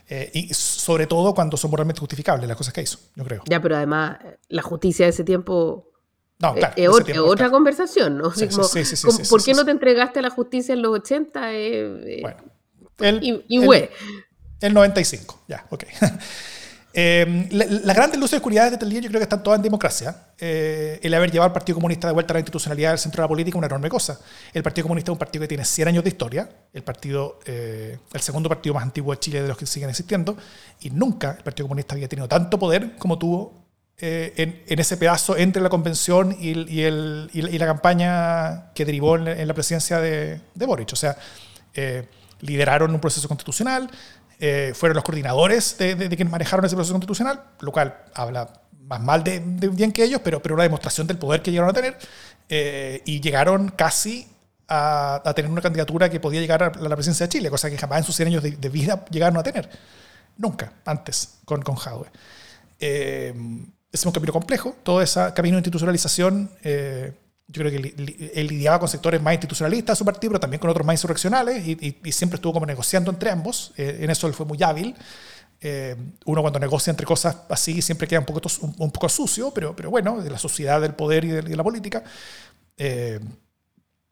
Eh, 0.08 0.30
y 0.34 0.54
sobre 0.54 1.08
todo 1.08 1.34
cuando 1.34 1.56
son 1.56 1.72
moralmente 1.72 2.00
justificables 2.00 2.48
las 2.48 2.58
cosas 2.58 2.74
que 2.74 2.82
hizo, 2.82 3.00
yo 3.16 3.24
creo. 3.24 3.44
Ya, 3.46 3.62
pero 3.62 3.78
además 3.78 4.18
la 4.50 4.62
justicia 4.62 5.06
de 5.06 5.12
ese 5.12 5.24
tiempo 5.24 5.90
no, 6.40 6.54
claro, 6.56 6.74
es, 6.76 7.20
otra 7.20 7.50
conversación, 7.50 8.18
¿no? 8.18 8.32
Sí, 8.32 8.48
sí, 8.50 8.84
sí, 8.84 9.08
¿Por 9.30 9.44
qué 9.44 9.54
no 9.54 9.64
te 9.64 9.72
entregaste 9.72 10.20
a 10.20 10.22
la 10.24 10.30
justicia 10.30 10.74
en 10.74 10.82
los 10.82 11.00
80? 11.00 11.54
Eh, 11.54 12.18
eh, 12.18 12.20
bueno, 12.22 12.38
el, 13.00 13.24
y, 13.24 13.58
el, 13.58 13.90
el, 14.60 14.74
95, 14.74 15.44
ya, 15.48 15.66
ok. 15.70 15.86
Eh, 16.96 17.48
las 17.50 17.96
grandes 17.96 18.20
luces 18.20 18.34
y 18.34 18.36
oscuridades 18.36 18.70
de 18.70 18.76
este 18.76 18.86
día 18.86 19.02
yo 19.02 19.10
creo 19.10 19.20
que 19.20 19.24
están 19.24 19.42
todas 19.42 19.58
en 19.58 19.64
democracia. 19.64 20.16
Eh, 20.38 21.00
el 21.02 21.14
haber 21.16 21.32
llevado 21.32 21.48
al 21.48 21.54
Partido 21.54 21.76
Comunista 21.76 22.08
de 22.08 22.14
vuelta 22.14 22.34
a 22.34 22.36
la 22.36 22.40
institucionalidad 22.42 22.92
del 22.92 23.00
centro 23.00 23.22
de 23.22 23.24
la 23.24 23.28
política 23.28 23.56
es 23.56 23.58
una 23.58 23.68
enorme 23.68 23.90
cosa. 23.90 24.20
El 24.54 24.62
Partido 24.62 24.84
Comunista 24.84 25.12
es 25.12 25.14
un 25.14 25.18
partido 25.18 25.42
que 25.42 25.48
tiene 25.48 25.66
100 25.66 25.88
años 25.88 26.04
de 26.04 26.10
historia, 26.12 26.48
el, 26.72 26.84
partido, 26.84 27.40
eh, 27.46 27.98
el 28.14 28.22
segundo 28.22 28.48
partido 28.48 28.76
más 28.76 28.84
antiguo 28.84 29.12
de 29.12 29.20
Chile 29.20 29.42
de 29.42 29.48
los 29.48 29.58
que 29.58 29.66
siguen 29.66 29.90
existiendo, 29.90 30.38
y 30.82 30.92
nunca 30.92 31.32
el 31.32 31.44
Partido 31.44 31.66
Comunista 31.68 31.96
había 31.96 32.08
tenido 32.08 32.28
tanto 32.28 32.60
poder 32.60 32.96
como 32.98 33.18
tuvo 33.18 33.64
en, 33.98 34.64
ese 34.68 34.98
pedazo 34.98 35.38
entre 35.38 35.62
la 35.62 35.70
convención 35.70 36.36
y, 36.40 36.52
el, 36.82 37.30
y, 37.34 37.58
la, 37.58 37.66
campaña 37.66 38.74
que 38.74 38.86
derivó 38.86 39.16
en, 39.16 39.48
la 39.48 39.54
presidencia 39.54 40.00
de, 40.00 40.42
de 40.54 40.66
Boric. 40.66 40.92
O 40.92 40.96
sea, 40.96 41.16
lideraron 42.42 42.94
un 42.94 43.00
proceso 43.00 43.28
constitucional, 43.28 43.90
eh, 44.46 44.74
fueron 44.76 44.96
los 44.96 45.06
coordinadores 45.06 45.78
de, 45.78 45.96
quienes 45.96 46.30
manejaron 46.30 46.66
ese 46.66 46.76
proceso 46.76 46.94
constitucional, 46.94 47.42
lo 47.62 47.72
cual 47.72 47.98
habla 48.14 48.52
más 48.82 49.00
mal 49.00 49.24
de, 49.24 49.40
bien 49.40 49.94
que 49.94 50.04
ellos, 50.04 50.20
pero, 50.22 50.42
pero 50.42 50.56
una 50.56 50.66
demostración 50.66 51.08
del 51.08 51.18
poder 51.18 51.42
que 51.42 51.50
llegaron 51.50 51.70
a 51.70 51.74
tener, 51.74 51.98
eh, 52.50 53.02
y 53.06 53.22
llegaron 53.22 53.70
casi 53.70 54.28
a, 54.68 55.32
tener 55.34 55.50
una 55.50 55.62
candidatura 55.62 56.10
que 56.10 56.20
podía 56.20 56.42
llegar 56.42 56.62
a 56.62 56.72
la 56.78 56.94
presidencia 56.94 57.26
de 57.26 57.30
Chile, 57.30 57.50
cosa 57.50 57.70
que 57.70 57.78
jamás 57.78 58.00
en 58.00 58.04
sus 58.04 58.18
100 58.18 58.28
años 58.28 58.44
de, 58.44 58.70
vida 58.70 59.06
llegaron 59.10 59.38
a 59.38 59.44
tener. 59.44 59.70
Nunca, 60.36 60.74
antes, 60.84 61.36
con, 61.46 61.62
con 61.62 61.76
Jadwe. 61.76 62.08
Eh, 62.82 63.34
es 63.94 64.06
un 64.06 64.12
camino 64.12 64.34
complejo, 64.34 64.76
todo 64.84 65.02
ese 65.02 65.22
camino 65.34 65.56
de 65.56 65.60
institucionalización 65.60 66.52
yo 67.48 67.62
creo 67.62 67.72
que 67.72 68.32
él 68.36 68.48
lidiaba 68.48 68.80
con 68.80 68.88
sectores 68.88 69.22
más 69.22 69.34
institucionalistas 69.34 69.96
de 69.96 70.00
su 70.00 70.06
partido, 70.06 70.32
pero 70.32 70.40
también 70.40 70.60
con 70.60 70.70
otros 70.70 70.86
más 70.86 70.94
insurreccionales 70.94 71.66
y, 71.68 72.12
siempre 72.12 72.36
estuvo 72.36 72.54
como 72.54 72.66
negociando 72.66 73.12
entre 73.12 73.30
ambos. 73.30 73.74
Eh, 73.78 74.00
en 74.02 74.10
eso 74.10 74.28
él 74.28 74.34
fue 74.34 74.46
muy 74.46 74.62
hábil. 74.64 74.96
Eh, 75.60 75.96
uno 76.26 76.42
cuando 76.42 76.60
negocia 76.60 76.92
entre 76.92 77.06
cosas 77.06 77.38
así 77.50 77.82
siempre 77.82 78.08
queda 78.08 78.20
un 78.20 78.26
poco, 78.26 78.42
un, 78.78 78.92
poco 78.92 79.08
sucio, 79.10 79.52
pero, 79.52 79.76
pero 79.76 79.90
bueno, 79.90 80.22
de 80.22 80.30
la 80.30 80.38
sociedad, 80.38 80.82
del 80.82 80.94
poder 80.94 81.26
y 81.26 81.30
de, 81.30 81.56
la 81.56 81.64
política. 81.64 82.04
Eh, 82.78 83.20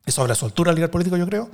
eso 0.05 0.21
habla 0.21 0.33
de 0.33 0.39
su 0.39 0.45
altura 0.45 0.71
al 0.71 0.75
líder 0.75 0.91
político, 0.91 1.17
yo 1.17 1.25
creo. 1.25 1.49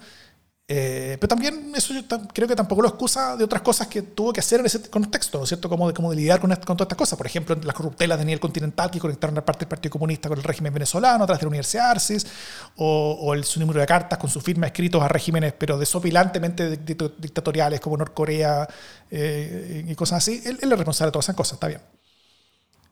Eh, 0.70 1.16
pero 1.22 1.30
también 1.30 1.72
eso 1.74 1.94
yo 1.94 2.02
creo 2.34 2.46
que 2.46 2.56
tampoco 2.56 2.82
lo 2.82 2.90
excusa 2.90 3.38
de 3.38 3.46
otras 3.46 3.62
cosas 3.62 3.88
que 3.88 4.02
tuvo 4.02 4.34
que 4.34 4.42
hacer 4.42 4.60
en 4.60 4.66
ese 4.66 4.82
contexto, 4.90 5.38
¿no 5.38 5.46
es 5.46 5.48
cierto? 5.48 5.70
Como 5.70 5.88
de, 5.88 5.94
cómo 5.94 6.10
de 6.10 6.18
lidiar 6.18 6.42
con, 6.42 6.50
con, 6.50 6.76
todas 6.76 6.88
estas 6.88 6.98
cosas. 6.98 7.18
Por 7.18 7.26
ejemplo, 7.26 7.56
las 7.64 7.74
corruptelas 7.74 8.20
de 8.20 8.26
nivel 8.26 8.42
continental 8.42 8.92
que 8.92 9.00
conectaron 9.00 9.34
la 9.34 9.46
parte 9.46 9.62
del 9.62 9.70
Partido 9.70 9.94
Comunista 9.94 10.28
con 10.28 10.38
el 10.38 10.44
régimen 10.44 10.74
venezolano 10.74 11.24
a 11.24 11.28
través 11.28 11.40
de 11.40 11.46
la 11.46 11.50
Universidad 11.50 11.92
Arcis, 11.92 12.28
o, 12.76 13.34
el, 13.34 13.46
su 13.46 13.62
número 13.62 13.80
de 13.80 13.86
cartas 13.86 14.20
con 14.20 14.30
su 14.30 14.42
firma 14.42 14.68
escritos 14.68 15.02
a 15.02 15.08
regímenes, 15.08 15.54
pero 15.54 15.78
desopilantemente 15.78 16.76
dictatoriales 16.76 17.80
como 17.80 17.96
Norcorea 17.96 18.68
eh, 19.10 19.86
y 19.88 19.96
cosas 19.96 20.18
así. 20.18 20.42
Él, 20.44 20.60
él, 20.62 20.72
es 20.74 20.78
responsable 20.78 21.08
de 21.08 21.14
todas 21.14 21.26
esas 21.26 21.36
cosas, 21.36 21.54
está 21.54 21.68
bien. 21.68 21.82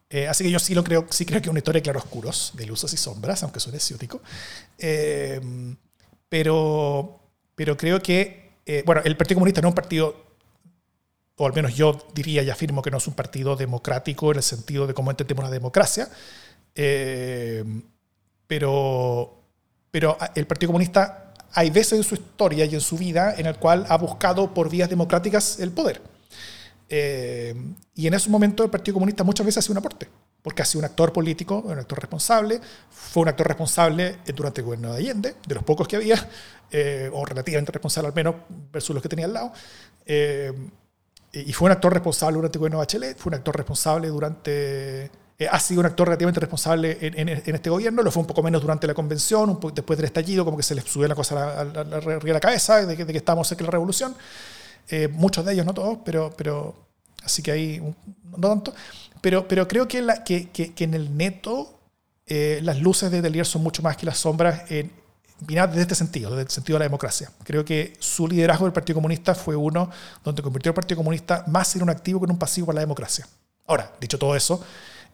Eh, 0.10 0.30
así 0.30 0.46
que 0.46 0.52
yo 0.52 0.60
sí 0.60 0.74
lo 0.74 0.84
creo, 0.84 1.08
sí 1.10 1.26
creo 1.26 1.42
que 1.42 1.48
es 1.48 1.52
una 1.52 1.60
historia 1.60 1.80
de 1.80 1.84
claroscuros, 1.84 2.54
de 2.56 2.66
luces 2.68 2.94
y 2.94 2.98
sombras, 2.98 3.44
aunque 3.44 3.60
suene 3.60 3.82
ciútico. 3.82 4.22
pero 6.30 7.25
pero 7.56 7.78
creo 7.78 8.02
que, 8.02 8.52
eh, 8.66 8.84
bueno, 8.86 9.02
el 9.04 9.18
Partido 9.18 9.38
Comunista 9.38 9.62
no 9.62 9.70
es 9.70 9.72
un 9.72 9.76
partido, 9.76 10.26
o 11.38 11.48
al 11.48 11.54
menos 11.54 11.76
yo 11.76 12.08
diría 12.14 12.44
y 12.44 12.50
afirmo 12.50 12.82
que 12.82 12.92
no 12.92 12.98
es 12.98 13.08
un 13.08 13.14
partido 13.14 13.56
democrático 13.56 14.32
en 14.32 14.38
el 14.38 14.44
sentido 14.44 14.88
de 14.88 14.94
cómo 14.94 15.12
entendemos 15.12 15.44
la 15.44 15.52
democracia, 15.52 16.10
eh, 16.76 17.64
pero, 18.48 19.42
pero 19.92 20.18
el 20.36 20.46
Partido 20.46 20.70
Comunista 20.70 21.34
hay 21.54 21.70
veces 21.70 21.94
en 21.94 22.04
su 22.04 22.16
historia 22.16 22.66
y 22.66 22.76
en 22.76 22.82
su 22.82 22.98
vida 22.98 23.36
en 23.38 23.46
el 23.46 23.56
cual 23.56 23.86
ha 23.88 23.98
buscado 23.98 24.54
por 24.54 24.70
vías 24.70 24.90
democráticas 24.90 25.60
el 25.60 25.72
poder. 25.72 26.02
Eh, 26.90 27.56
y 27.96 28.06
en 28.06 28.14
esos 28.14 28.30
momentos 28.30 28.64
el 28.66 28.70
Partido 28.70 28.96
Comunista 28.96 29.24
muchas 29.24 29.46
veces 29.46 29.60
ha 29.60 29.62
sido 29.62 29.74
un 29.74 29.78
aporte 29.80 30.08
porque 30.46 30.62
ha 30.62 30.66
sido 30.66 30.82
un 30.82 30.86
actor 30.86 31.12
político, 31.12 31.64
un 31.66 31.80
actor 31.80 32.00
responsable, 32.00 32.62
fue 32.92 33.24
un 33.24 33.30
actor 33.30 33.48
responsable 33.48 34.18
durante 34.36 34.62
el 34.62 34.66
gobierno 34.66 34.94
de 34.94 35.00
Allende, 35.00 35.36
de 35.44 35.56
los 35.56 35.64
pocos 35.64 35.88
que 35.88 35.96
había, 35.96 36.30
eh, 36.70 37.10
o 37.12 37.26
relativamente 37.26 37.72
responsable 37.72 38.10
al 38.10 38.14
menos, 38.14 38.36
versus 38.72 38.94
los 38.94 39.02
que 39.02 39.10
tenía 39.10 39.26
al 39.26 39.34
lado. 39.34 39.52
Eh, 40.06 40.54
y 41.34 41.52
fue 41.52 41.66
un 41.66 41.72
actor 41.72 41.92
responsable 41.92 42.36
durante 42.36 42.58
el 42.58 42.60
gobierno 42.60 42.78
de 42.78 42.82
Bachelet, 42.84 43.18
fue 43.18 43.32
un 43.32 43.34
actor 43.34 43.58
responsable 43.58 44.08
durante... 44.10 45.06
Eh, 45.40 45.48
ha 45.50 45.60
sido 45.60 45.80
un 45.80 45.88
actor 45.88 46.10
relativamente 46.10 46.40
responsable 46.40 47.00
en, 47.02 47.28
este 47.28 47.72
gobierno, 47.72 48.04
lo 48.04 48.12
fue 48.12 48.22
un 48.22 48.28
poco 48.28 48.44
menos 48.44 48.62
durante 48.62 48.86
la 48.86 48.94
convención, 48.94 49.50
un 49.50 49.74
después 49.74 49.98
del 49.98 50.06
estallido, 50.06 50.46
como 50.46 50.58
que 50.58 50.64
se 50.64 50.76
le 50.76 50.82
subió 50.82 51.08
la 51.08 51.16
cosa 51.16 51.62
a 51.62 51.66
la, 51.66 51.84
la, 51.84 52.40
cabeza 52.40 52.86
de 52.86 52.96
que, 52.96 53.04
de 53.04 53.12
que 53.12 53.18
estábamos 53.18 53.48
cerca 53.48 53.64
de 53.64 53.66
la 53.66 53.72
revolución. 53.72 54.16
muchos 55.14 55.44
de 55.44 55.54
ellos, 55.54 55.66
no 55.66 55.74
todos, 55.74 55.98
pero, 56.06 56.32
pero 56.38 56.85
así 57.26 57.42
que 57.42 57.52
ahí 57.52 57.82
no 58.38 58.50
tanto. 58.50 58.74
Pero, 59.22 59.48
pero 59.48 59.68
creo 59.68 59.88
que, 59.88 60.02
la, 60.02 60.24
que, 60.24 60.50
que, 60.50 60.84
en 60.84 60.94
el 60.94 61.18
neto 61.18 61.80
eh, 62.28 62.60
las 62.64 62.80
luces 62.80 63.12
de 63.12 63.22
Delier 63.22 63.46
son 63.46 63.64
mucho 63.64 63.82
más 63.82 63.98
que 63.98 64.06
las 64.06 64.18
sombras 64.20 64.70
en, 64.72 64.92
desde 65.40 65.82
este 65.82 65.96
sentido, 65.96 66.30
desde 66.32 66.44
el 66.44 66.50
sentido 66.50 66.76
de 66.76 66.80
la 66.80 66.86
democracia. 66.86 67.32
Creo 67.44 67.66
que 67.66 67.94
su 68.00 68.28
liderazgo 68.28 68.66
del 68.66 68.74
Partido 68.74 68.96
Comunista 68.96 69.36
fue 69.36 69.56
uno 69.56 69.90
donde 70.24 70.42
convirtió 70.42 70.70
al 70.70 70.76
Partido 70.76 70.98
Comunista 70.98 71.44
más 71.48 71.76
en 71.76 71.84
un 71.84 71.90
activo 71.90 72.20
que 72.20 72.26
en 72.26 72.32
un 72.32 72.40
pasivo 72.40 72.68
para 72.68 72.76
la 72.76 72.82
democracia. 72.82 73.28
Ahora, 73.68 73.92
dicho 74.00 74.18
todo 74.20 74.36
eso, 74.36 74.64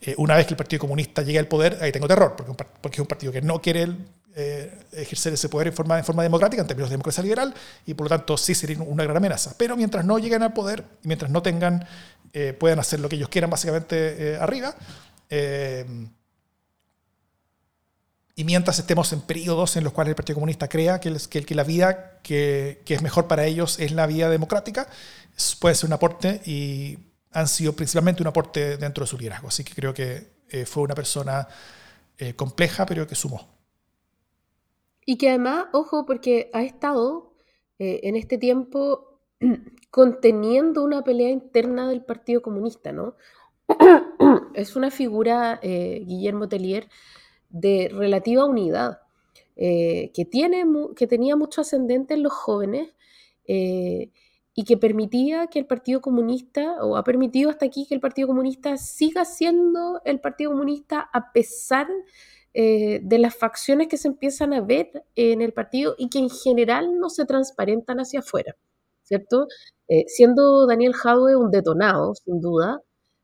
eh, 0.01 0.15
una 0.17 0.35
vez 0.35 0.45
que 0.45 0.53
el 0.53 0.57
Partido 0.57 0.81
Comunista 0.81 1.21
llegue 1.21 1.39
al 1.39 1.47
poder, 1.47 1.77
ahí 1.81 1.91
tengo 1.91 2.07
terror, 2.07 2.35
porque, 2.35 2.53
porque 2.81 2.95
es 2.95 2.99
un 2.99 3.07
partido 3.07 3.31
que 3.31 3.41
no 3.41 3.61
quiere 3.61 3.87
eh, 4.35 4.80
ejercer 4.91 5.33
ese 5.33 5.49
poder 5.49 5.67
en 5.67 5.73
forma, 5.73 6.23
democrática, 6.23 6.61
en 6.61 6.67
términos 6.67 6.89
de 6.89 6.93
democracia 6.93 7.23
liberal, 7.23 7.53
y 7.85 7.93
por 7.93 8.05
lo 8.05 8.09
tanto 8.09 8.37
sí 8.37 8.55
sería 8.55 8.77
una 8.81 9.03
gran 9.03 9.17
amenaza. 9.17 9.55
Pero 9.57 9.75
mientras 9.77 10.05
no 10.05 10.19
lleguen 10.19 10.43
al 10.43 10.53
poder, 10.53 10.83
mientras 11.03 11.31
no 11.31 11.41
tengan 11.41 11.87
eh, 12.33 12.53
puedan 12.53 12.79
hacer 12.79 12.99
lo 12.99 13.09
que 13.09 13.17
ellos 13.17 13.29
quieran 13.29 13.49
básicamente 13.49 14.33
eh, 14.33 14.37
arriba. 14.37 14.75
Eh, 15.29 15.85
y 18.35 18.43
mientras 18.45 18.79
estemos 18.79 19.11
en 19.11 19.21
periodos 19.21 19.75
en 19.75 19.83
los 19.83 19.91
cuales 19.93 20.11
el 20.11 20.15
Partido 20.15 20.35
Comunista 20.35 20.67
crea 20.69 20.99
que, 20.99 21.15
que, 21.29 21.43
que 21.43 21.55
la 21.55 21.63
vida 21.63 22.19
que, 22.23 22.81
que, 22.85 22.93
es 22.93 23.01
mejor 23.01 23.27
para 23.27 23.45
ellos 23.45 23.79
es 23.79 23.91
la 23.91 24.07
vía 24.07 24.29
democrática, 24.29 24.87
puede 25.59 25.75
ser 25.75 25.87
un 25.87 25.93
aporte 25.93 26.41
y 26.45 26.97
han 27.31 27.47
sido 27.47 27.73
principalmente 27.73 28.23
un 28.23 28.27
aporte 28.27 28.77
dentro 28.77 29.03
de 29.03 29.09
su 29.09 29.17
liderazgo. 29.17 29.49
Así 29.49 29.63
que 29.63 29.73
creo 29.73 29.93
que 29.93 30.31
fue 30.65 30.83
una 30.83 30.95
persona 30.95 31.47
compleja, 32.35 32.85
pero 32.85 33.07
que 33.07 33.15
sumó. 33.15 33.60
Y 35.11 35.17
que 35.17 35.27
además, 35.27 35.65
ojo, 35.73 36.05
porque 36.05 36.49
ha 36.53 36.63
estado 36.63 37.33
en 37.79 38.15
este 38.15 38.37
tiempo 38.37 39.19
conteniendo 39.91 40.85
una 40.85 41.03
pelea 41.03 41.29
interna 41.29 41.89
del 41.89 42.01
Partido 42.01 42.41
Comunista, 42.41 42.93
¿no? 42.93 43.15
es 44.53 44.77
una 44.77 44.89
figura, 44.89 45.59
eh, 45.61 46.01
Guillermo 46.05 46.47
Tellier, 46.47 46.87
de 47.49 47.89
relativa 47.91 48.45
unidad, 48.45 49.01
eh, 49.57 50.11
que, 50.13 50.23
tiene, 50.23 50.63
que 50.95 51.07
tenía 51.07 51.35
mucho 51.35 51.59
ascendente 51.59 52.13
en 52.13 52.23
los 52.23 52.31
jóvenes 52.31 52.95
eh, 53.49 54.11
y 54.53 54.63
que 54.63 54.77
permitía 54.77 55.47
que 55.47 55.59
el 55.59 55.65
Partido 55.65 55.99
Comunista, 55.99 56.81
o 56.81 56.95
ha 56.95 57.03
permitido 57.03 57.49
hasta 57.49 57.65
aquí 57.65 57.85
que 57.85 57.95
el 57.95 57.99
Partido 57.99 58.29
Comunista 58.29 58.77
siga 58.77 59.25
siendo 59.25 60.01
el 60.05 60.21
Partido 60.21 60.51
Comunista 60.51 61.09
a 61.11 61.33
pesar 61.33 61.87
de 61.87 61.93
las 62.53 63.35
facciones 63.35 63.87
que 63.87 63.97
se 63.97 64.07
empiezan 64.09 64.53
a 64.53 64.61
ver 64.61 65.03
en 65.15 65.41
el 65.41 65.53
partido 65.53 65.95
y 65.97 66.09
que 66.09 66.19
en 66.19 66.29
general 66.29 66.99
no 66.99 67.09
se 67.09 67.25
transparentan 67.25 67.99
hacia 67.99 68.19
afuera. 68.19 68.55
¿cierto? 69.11 69.47
Eh, 69.89 70.05
siendo 70.07 70.65
Daniel 70.67 70.93
Jadwe 70.93 71.35
un 71.35 71.51
detonado, 71.51 72.15
sin 72.15 72.39
duda, 72.39 72.81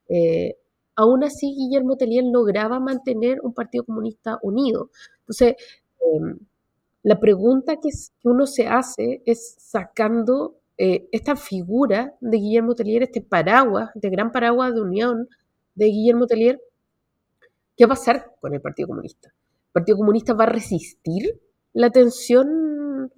eh, 0.10 0.58
aún 0.96 1.24
así 1.24 1.56
Guillermo 1.56 1.96
Tellier 1.96 2.26
lograba 2.26 2.80
mantener 2.82 3.40
un 3.42 3.54
Partido 3.54 3.86
Comunista 3.86 4.38
unido. 4.42 4.90
Entonces, 5.22 5.56
em, 6.02 6.40
la 7.04 7.20
pregunta 7.20 7.78
que, 7.78 7.90
uno 8.24 8.46
se 8.48 8.68
hace 8.68 9.22
es 9.26 9.56
sacando 9.60 10.58
eh, 10.78 11.08
esta 11.12 11.36
figura 11.38 12.16
de 12.22 12.38
Guillermo 12.38 12.76
Tellier, 12.76 13.04
este 13.04 13.22
paraguas, 13.22 13.90
este 13.96 14.10
gran 14.10 14.32
paraguas 14.32 14.74
de 14.76 14.82
unión 14.82 15.28
de 15.76 15.86
Guillermo 15.88 16.28
Tellier, 16.28 16.62
¿qué 17.78 17.86
va 17.86 17.94
a 17.94 17.96
pasar 17.96 18.36
con 18.42 18.54
el 18.54 18.62
Partido 18.62 18.90
Comunista? 18.90 19.30
¿El 19.30 19.72
Partido 19.72 19.98
Comunista 19.98 20.34
va 20.34 20.46
a 20.46 20.50
resistir 20.50 21.42
la 21.74 21.92
tensión 21.92 23.12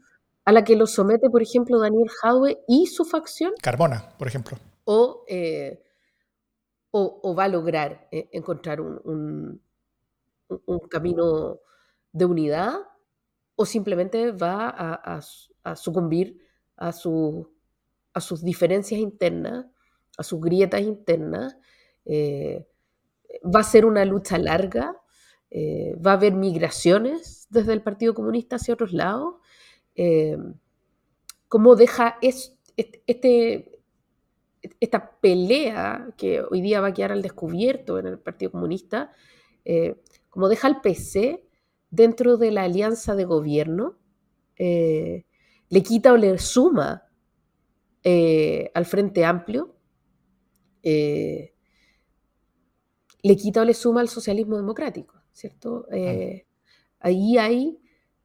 a 0.46 0.52
la 0.52 0.64
que 0.64 0.76
lo 0.76 0.88
somete, 0.88 1.30
por 1.30 1.42
ejemplo, 1.42 1.80
Daniel 1.80 2.10
Jadwe 2.10 2.64
y 2.68 2.88
su 2.88 3.06
facción. 3.06 3.54
Carbona, 3.62 4.18
por 4.18 4.28
ejemplo. 4.28 4.58
o, 4.84 5.24
o, 6.92 7.36
va 7.36 7.44
a 7.44 7.48
lograr 7.48 8.08
encontrar 8.12 8.82
un, 8.82 9.62
un, 10.48 10.80
camino 10.90 11.60
de 12.12 12.26
unidad 12.26 12.74
o 13.56 13.66
simplemente 13.66 14.32
va 14.32 14.70
a, 14.70 15.76
sucumbir 15.76 16.40
a, 16.76 16.92
su, 16.92 17.48
a 18.14 18.20
sus 18.20 18.44
diferencias 18.44 19.00
internas, 19.00 19.68
a 20.18 20.24
sus 20.24 20.42
grietas 20.42 20.82
internas. 20.82 21.58
Eh, 22.06 22.68
va 23.44 23.62
a 23.62 23.64
ser 23.64 23.86
una 23.86 24.06
lucha 24.06 24.38
larga, 24.38 24.96
eh, 25.50 25.96
va 26.06 26.12
a 26.12 26.14
haber 26.16 26.34
migraciones 26.34 27.48
desde 27.50 27.74
el 27.74 27.82
Partido 27.82 28.14
Comunista 28.14 28.58
hacia 28.58 28.74
otros 28.74 28.94
lados. 28.94 29.36
Eh, 29.96 30.38
¿Cómo 31.48 31.76
deja 31.76 32.18
este, 32.22 33.72
esta 34.80 35.20
pelea 35.20 36.10
que 36.18 36.42
hoy 36.42 36.62
día 36.62 36.82
va 36.82 36.88
a 36.88 36.94
quedar 36.94 37.12
al 37.12 37.22
descubierto 37.22 37.98
en 38.00 38.08
el 38.08 38.20
Partido 38.20 38.52
Comunista? 38.52 39.12
como 40.30 40.50
deja 40.50 40.68
al 40.68 40.82
PC 40.82 41.44
dentro 41.90 42.38
de 42.38 42.52
la 42.52 42.64
alianza 42.64 43.16
de 43.16 43.26
gobierno, 43.26 43.98
eh, 44.58 45.26
le 45.70 45.84
quita 45.84 46.14
o 46.14 46.18
le 46.18 46.38
suma 46.38 47.04
eh, 48.04 48.72
al 48.74 48.86
Frente 48.86 49.26
Amplio, 49.26 49.76
eh, 50.84 51.49
le 53.22 53.36
quita 53.36 53.62
o 53.62 53.66
le 53.66 53.74
suma 53.74 54.02
al 54.02 54.10
socialismo 54.10 54.58
democrático, 54.58 55.16
¿cierto? 55.32 55.88
ahí 57.00 57.38
hay 57.38 57.80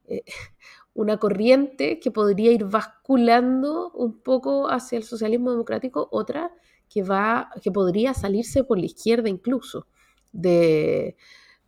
una 0.93 1.17
corriente 1.17 1.99
que 1.99 2.11
podría 2.11 2.51
ir 2.51 2.65
basculando 2.65 3.91
un 3.91 4.21
poco 4.21 4.69
hacia 4.69 4.97
el 4.97 5.03
socialismo 5.03 5.51
democrático, 5.51 6.07
otra 6.11 6.51
que 6.89 7.03
va, 7.03 7.49
que 7.61 7.71
podría 7.71 8.13
salirse 8.13 8.63
por 8.63 8.77
la 8.77 8.85
izquierda 8.85 9.29
incluso 9.29 9.87
de, 10.31 11.17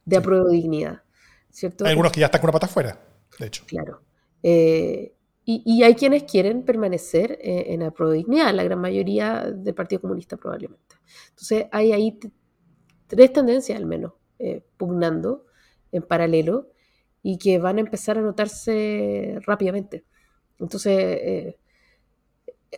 de 0.05 0.17
apruebo 0.17 0.49
dignidad. 0.49 1.01
¿cierto? 1.57 1.85
Hay 1.85 1.91
algunos 1.91 2.11
que 2.11 2.19
ya 2.19 2.27
están 2.27 2.39
con 2.39 2.49
una 2.49 2.53
pata 2.53 2.67
afuera, 2.67 2.99
de 3.39 3.47
hecho. 3.47 3.63
Claro. 3.65 4.01
Eh, 4.43 5.13
y, 5.49 5.81
hay 5.81 5.95
quienes 5.95 6.23
quieren 6.23 6.63
permanecer 6.63 7.39
eh, 7.41 7.67
en 7.69 7.81
apruebo 7.81 8.11
dignidad, 8.11 8.53
la 8.53 8.65
gran 8.65 8.81
mayoría 8.81 9.43
del 9.43 9.73
Partido 9.73 10.01
Comunista 10.01 10.35
probablemente. 10.35 10.97
Entonces 11.29 11.67
hay 11.71 11.93
ahí 11.93 12.19
tres 13.07 13.33
tendencias 13.33 13.77
al 13.77 13.85
menos 13.85 14.13
eh, 14.39 14.63
pugnando 14.77 15.45
en 15.91 16.03
paralelo 16.03 16.69
y 17.23 17.37
que 17.37 17.59
van 17.59 17.77
a 17.77 17.81
empezar 17.81 18.17
a 18.17 18.21
notarse 18.21 19.39
rápidamente. 19.45 20.05
Entonces, 20.59 21.55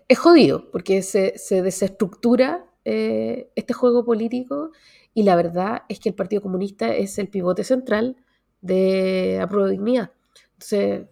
es 0.08 0.20
jodido 0.20 0.70
porque 0.72 1.02
se, 1.02 1.38
se 1.38 1.62
desestructura 1.62 2.66
este 2.84 3.74
juego 3.74 4.04
político 4.04 4.72
y 5.14 5.24
la 5.24 5.36
verdad 5.36 5.84
es 5.90 6.00
que 6.00 6.10
el 6.10 6.16
Partido 6.16 6.42
Comunista 6.42 6.96
es 6.96 7.20
el 7.20 7.28
pivote 7.28 7.64
central 7.64 8.16
de 8.62 9.40
apruebo 9.42 9.68
dignidad. 9.68 10.12
Entonces, 10.54 11.08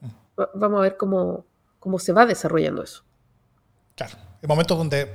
vamos 0.55 0.79
a 0.79 0.83
ver 0.83 0.97
cómo, 0.97 1.45
cómo 1.79 1.99
se 1.99 2.13
va 2.13 2.25
desarrollando 2.25 2.83
eso. 2.83 3.03
Claro, 3.95 4.15
en 4.41 4.47
momentos 4.47 4.77
donde 4.77 5.01
eh, 5.01 5.09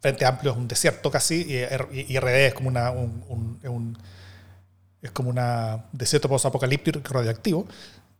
Frente 0.00 0.24
Amplio 0.24 0.52
es 0.52 0.58
un 0.58 0.68
desierto 0.68 1.10
casi 1.10 1.46
y, 1.48 2.18
RD 2.18 2.46
es 2.46 2.54
como 2.54 2.68
una, 2.68 2.90
un, 2.90 3.98
es 5.02 5.10
como 5.10 5.30
una 5.30 5.86
desierto 5.92 6.28
post-apocalíptico 6.28 7.00
radioactivo, 7.12 7.66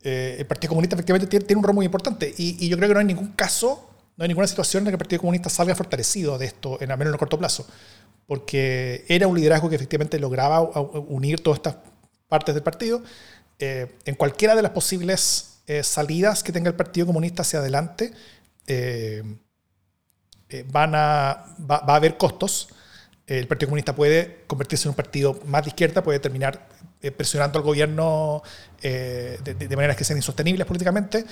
eh, 0.02 0.36
el 0.38 0.46
Partido 0.46 0.70
Comunista 0.70 0.94
efectivamente 0.94 1.26
tiene, 1.26 1.56
un 1.56 1.64
rol 1.64 1.74
muy 1.74 1.86
importante 1.86 2.32
y, 2.36 2.64
y, 2.64 2.68
yo 2.68 2.76
creo 2.76 2.88
que 2.88 2.94
no 2.94 3.00
hay 3.00 3.06
ningún 3.06 3.32
caso, 3.32 3.90
no 4.16 4.22
hay 4.22 4.28
ninguna 4.28 4.46
situación 4.46 4.82
en 4.82 4.84
la 4.86 4.90
que 4.90 4.94
el 4.94 4.98
Partido 4.98 5.20
Comunista 5.20 5.48
salga 5.48 5.74
fortalecido 5.74 6.38
de 6.38 6.46
esto, 6.46 6.80
en 6.80 6.90
al 6.90 6.98
menos 6.98 7.10
en 7.10 7.14
el 7.14 7.18
corto 7.18 7.38
plazo 7.38 7.66
porque 8.26 9.04
era 9.08 9.28
un 9.28 9.36
liderazgo 9.36 9.68
que 9.68 9.76
efectivamente 9.76 10.18
lograba 10.18 10.60
unir 10.60 11.40
todas 11.40 11.58
estas 11.58 11.76
partes 12.28 12.54
del 12.54 12.64
partido. 12.64 13.02
Eh, 13.58 13.96
en 14.04 14.14
cualquiera 14.16 14.54
de 14.54 14.62
las 14.62 14.72
posibles 14.72 15.60
eh, 15.66 15.82
salidas 15.82 16.42
que 16.42 16.52
tenga 16.52 16.68
el 16.68 16.74
Partido 16.74 17.06
Comunista 17.06 17.42
hacia 17.42 17.60
adelante, 17.60 18.12
eh, 18.66 19.22
van 20.70 20.94
a, 20.94 21.44
va, 21.70 21.82
a 21.86 21.96
haber 21.96 22.16
costos. 22.16 22.68
El 23.26 23.48
Partido 23.48 23.68
Comunista 23.68 23.94
puede 23.94 24.44
convertirse 24.46 24.86
en 24.86 24.90
un 24.90 24.94
partido 24.96 25.40
más 25.46 25.64
de 25.64 25.70
izquierda, 25.70 26.02
puede 26.02 26.20
terminar 26.20 26.68
presionando 27.16 27.58
al 27.58 27.64
gobierno 27.64 28.42
de, 28.82 29.38
de, 29.38 29.76
maneras 29.76 29.96
que 29.96 30.04
sean 30.04 30.18
insostenibles 30.18 30.66
políticamente, 30.66 31.24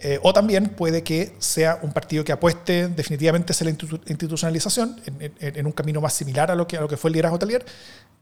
eh, 0.00 0.20
o 0.22 0.32
también 0.32 0.68
puede 0.68 1.02
que 1.02 1.34
sea 1.38 1.80
un 1.82 1.92
partido 1.92 2.24
que 2.24 2.30
apueste 2.30 2.86
definitivamente 2.88 3.52
hacia 3.52 3.64
la 3.64 3.70
institucionalización 3.70 5.00
en, 5.40 5.66
un 5.66 5.72
camino 5.72 6.00
más 6.00 6.12
similar 6.12 6.52
a 6.52 6.54
lo 6.54 6.68
que, 6.68 6.76
a 6.76 6.80
lo 6.80 6.88
que 6.88 6.96
fue 6.96 7.08
el 7.08 7.14
liderazgo 7.14 7.36
Talier, 7.40 7.66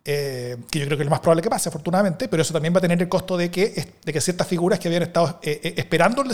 eh, 0.02 0.56
que 0.70 0.78
yo 0.78 0.86
creo 0.86 0.96
que 0.96 1.02
es 1.02 1.06
lo 1.06 1.10
más 1.10 1.20
probable 1.20 1.42
que 1.42 1.50
pase, 1.50 1.68
afortunadamente, 1.68 2.28
pero 2.28 2.40
eso 2.40 2.54
también 2.54 2.72
va 2.72 2.78
a 2.78 2.80
tener 2.80 3.02
el 3.02 3.10
costo 3.10 3.36
de 3.36 3.50
que, 3.50 3.92
de 4.02 4.12
que 4.12 4.20
ciertas 4.22 4.46
figuras 4.46 4.78
que 4.78 4.88
habían 4.88 5.02
estado 5.02 5.38
eh, 5.42 5.74
esperando 5.76 6.22
el 6.22 6.28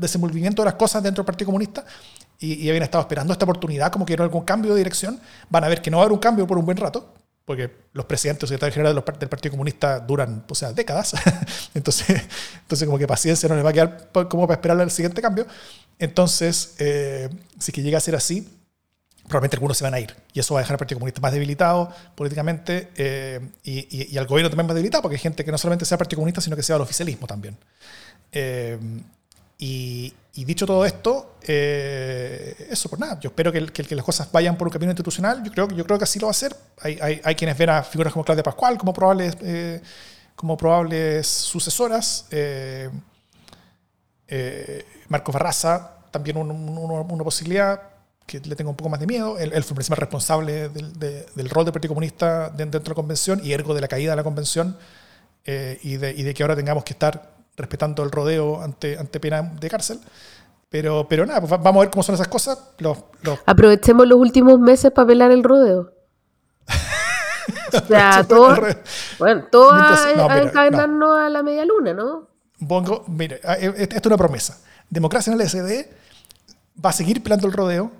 desenvolvimiento 0.00 0.62
de 0.62 0.66
las 0.66 0.74
cosas 0.74 1.00
dentro 1.00 1.22
del 1.22 1.26
Partido 1.26 1.46
Comunista 1.46 1.84
y, 2.40 2.54
y, 2.54 2.68
habían 2.68 2.82
estado 2.82 3.02
esperando 3.02 3.32
esta 3.32 3.44
oportunidad, 3.44 3.92
como 3.92 4.04
que 4.04 4.14
era 4.14 4.24
algún 4.24 4.44
cambio 4.44 4.72
de 4.72 4.78
dirección, 4.78 5.20
van 5.48 5.62
a 5.62 5.68
ver 5.68 5.80
que 5.80 5.92
no 5.92 5.98
va 5.98 6.02
a 6.02 6.06
haber 6.06 6.12
un 6.12 6.18
cambio 6.18 6.44
por 6.44 6.58
un 6.58 6.66
buen 6.66 6.76
rato, 6.76 7.14
porque 7.46 7.70
los 7.92 8.04
presidentes 8.06 8.42
o 8.42 8.46
secretarios 8.48 8.74
generales 8.74 9.02
del 9.20 9.28
Partido 9.28 9.52
Comunista 9.52 10.00
duran, 10.00 10.44
o 10.50 10.54
sea, 10.54 10.72
décadas. 10.72 11.14
entonces, 11.74 12.22
entonces, 12.60 12.86
como 12.86 12.98
que 12.98 13.06
paciencia 13.06 13.48
no 13.48 13.54
les 13.54 13.64
va 13.64 13.70
a 13.70 13.72
quedar 13.72 14.08
como 14.28 14.48
para 14.48 14.56
esperar 14.56 14.80
al 14.80 14.90
siguiente 14.90 15.22
cambio. 15.22 15.46
Entonces, 16.00 16.74
eh, 16.80 17.30
si 17.60 17.70
que 17.70 17.82
llega 17.82 17.98
a 17.98 18.00
ser 18.00 18.16
así, 18.16 18.48
probablemente 19.28 19.54
algunos 19.56 19.78
se 19.78 19.84
van 19.84 19.94
a 19.94 20.00
ir. 20.00 20.12
Y 20.34 20.40
eso 20.40 20.54
va 20.54 20.60
a 20.60 20.62
dejar 20.62 20.74
al 20.74 20.78
Partido 20.78 20.98
Comunista 20.98 21.20
más 21.20 21.32
debilitado 21.32 21.92
políticamente 22.16 22.90
eh, 22.96 23.40
y, 23.62 24.12
y, 24.12 24.18
al 24.18 24.26
gobierno 24.26 24.50
también 24.50 24.66
más 24.66 24.74
debilitado, 24.74 25.02
porque 25.02 25.14
hay 25.14 25.22
gente 25.22 25.44
que 25.44 25.52
no 25.52 25.58
solamente 25.58 25.84
sea 25.84 25.96
Partido 25.96 26.18
Comunista, 26.18 26.40
sino 26.40 26.56
que 26.56 26.64
sea 26.64 26.74
el 26.74 26.82
oficialismo 26.82 27.28
también. 27.28 27.56
Eh, 28.32 28.76
y, 29.58 30.14
dicho 30.34 30.66
todo 30.66 30.84
esto, 30.84 31.36
eh, 31.42 32.68
eso 32.70 32.88
por 32.90 32.98
nada. 32.98 33.18
Yo 33.20 33.28
espero 33.28 33.50
que, 33.50 33.66
que, 33.66 33.94
las 33.94 34.04
cosas 34.04 34.30
vayan 34.30 34.56
por 34.56 34.68
un 34.68 34.72
camino 34.72 34.90
institucional. 34.90 35.42
Yo 35.42 35.50
creo, 35.50 35.68
yo 35.68 35.84
creo 35.84 35.98
que 35.98 36.04
así 36.04 36.18
lo 36.18 36.26
va 36.26 36.30
a 36.30 36.32
hacer. 36.32 36.54
Hay, 36.82 36.98
hay, 37.00 37.20
hay 37.24 37.34
quienes 37.34 37.56
ven 37.56 37.70
a 37.70 37.82
figuras 37.82 38.12
como 38.12 38.24
Claudia 38.24 38.42
Pascual 38.42 38.76
como 38.76 38.92
probables, 38.92 39.36
eh, 39.40 39.80
como 40.34 40.56
probables 40.56 41.26
sucesoras. 41.26 42.26
Eh, 42.30 42.90
Marcos 45.08 45.32
Barraza, 45.32 46.00
también 46.10 46.36
una 46.36 47.24
posibilidad 47.24 47.80
que 48.26 48.40
le 48.40 48.56
tengo 48.56 48.70
un 48.70 48.76
poco 48.76 48.90
más 48.90 49.00
de 49.00 49.06
miedo. 49.06 49.38
Él, 49.38 49.50
fue 49.50 49.58
el 49.58 49.74
principal 49.74 49.98
responsable 49.98 50.68
del, 50.68 50.92
del, 50.98 51.48
rol 51.48 51.64
del 51.64 51.72
Partido 51.72 51.90
Comunista 51.90 52.50
dentro 52.50 52.80
de 52.80 52.88
la 52.88 52.94
convención 52.94 53.40
y 53.42 53.52
ergo 53.52 53.72
de 53.72 53.80
la 53.80 53.88
caída 53.88 54.10
de 54.10 54.16
la 54.16 54.24
convención 54.24 54.76
y, 55.46 55.96
de, 55.96 56.10
y 56.10 56.24
de 56.24 56.34
que 56.34 56.42
ahora 56.42 56.56
tengamos 56.56 56.82
que 56.82 56.92
estar 56.92 57.35
respetando 57.56 58.02
el 58.02 58.10
rodeo 58.10 58.62
ante, 58.62 58.98
ante 58.98 59.18
pena 59.20 59.42
de 59.42 59.70
cárcel. 59.70 60.00
Pero, 60.68 61.06
pero 61.08 61.24
nada, 61.24 61.40
pues 61.40 61.50
vamos 61.50 61.76
a 61.76 61.80
ver 61.80 61.90
cómo 61.90 62.02
son 62.02 62.14
esas 62.14 62.28
cosas. 62.28 62.58
Los, 62.78 62.98
Aprovechemos 63.46 64.06
los 64.06 64.18
últimos 64.18 64.58
meses 64.58 64.90
para 64.92 65.06
velar 65.06 65.30
el 65.30 65.42
rodeo. 65.42 65.92
o 67.72 67.86
sea, 67.86 68.24
todo, 68.24 68.56
bueno, 69.18 69.44
todo 69.50 69.72
a, 69.72 70.42
encadenarnos 70.42 71.18
a 71.18 71.30
la 71.30 71.42
media 71.42 71.64
luna, 71.64 71.94
¿no? 71.94 72.28
Bongo, 72.58 73.04
mire, 73.06 73.40
ah, 73.44 73.56
eh, 73.58 73.72
esto 73.78 73.96
es 73.96 74.06
una 74.06 74.16
promesa. 74.16 74.58
Democracia 74.90 75.32
en 75.32 75.40
el 75.40 75.48
SD 75.48 75.88
va 76.84 76.90
a 76.90 76.92
seguir 76.92 77.22
pelando 77.22 77.46
el 77.46 77.52
rodeo. 77.52 77.92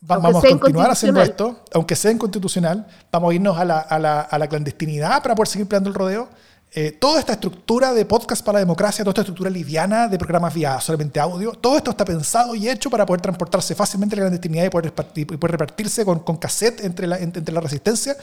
vamos 0.00 0.42
a 0.42 0.48
continuar 0.48 0.90
haciendo 0.90 1.20
esto, 1.20 1.62
aunque 1.74 1.94
sea 1.94 2.10
inconstitucional. 2.10 2.86
Vamos 3.12 3.30
a 3.30 3.34
irnos 3.34 3.58
a 3.58 3.64
la, 3.66 3.80
a 3.80 3.98
la, 3.98 4.20
a 4.22 4.38
la 4.38 4.46
clandestinidad 4.48 5.22
para 5.22 5.34
poder 5.34 5.48
seguir 5.48 5.68
pelando 5.68 5.90
el 5.90 5.94
rodeo 5.94 6.28
eh, 6.72 6.92
toda 6.92 7.20
esta 7.20 7.34
estructura 7.34 7.94
de 7.94 8.04
podcast 8.04 8.44
para 8.44 8.56
la 8.56 8.60
democracia, 8.60 9.02
toda 9.02 9.12
esta 9.12 9.20
estructura 9.22 9.48
liviana 9.48 10.08
de 10.08 10.18
programas 10.18 10.52
vía 10.52 10.78
solamente 10.80 11.18
audio, 11.18 11.52
todo 11.52 11.76
esto 11.76 11.92
está 11.92 12.04
pensado 12.04 12.54
y 12.54 12.68
hecho 12.68 12.90
para 12.90 13.06
poder 13.06 13.22
transportarse 13.22 13.74
fácilmente 13.74 14.14
a 14.14 14.18
la 14.18 14.22
clandestinidad 14.24 14.66
y 14.66 14.68
poder, 14.68 14.92
repartirse 15.52 16.04
con, 16.04 16.20
con 16.20 16.36
cassette 16.36 16.84
entre 16.84 17.06
la, 17.06 17.18
entre, 17.18 17.54
la 17.54 17.60
resistencia. 17.60 18.16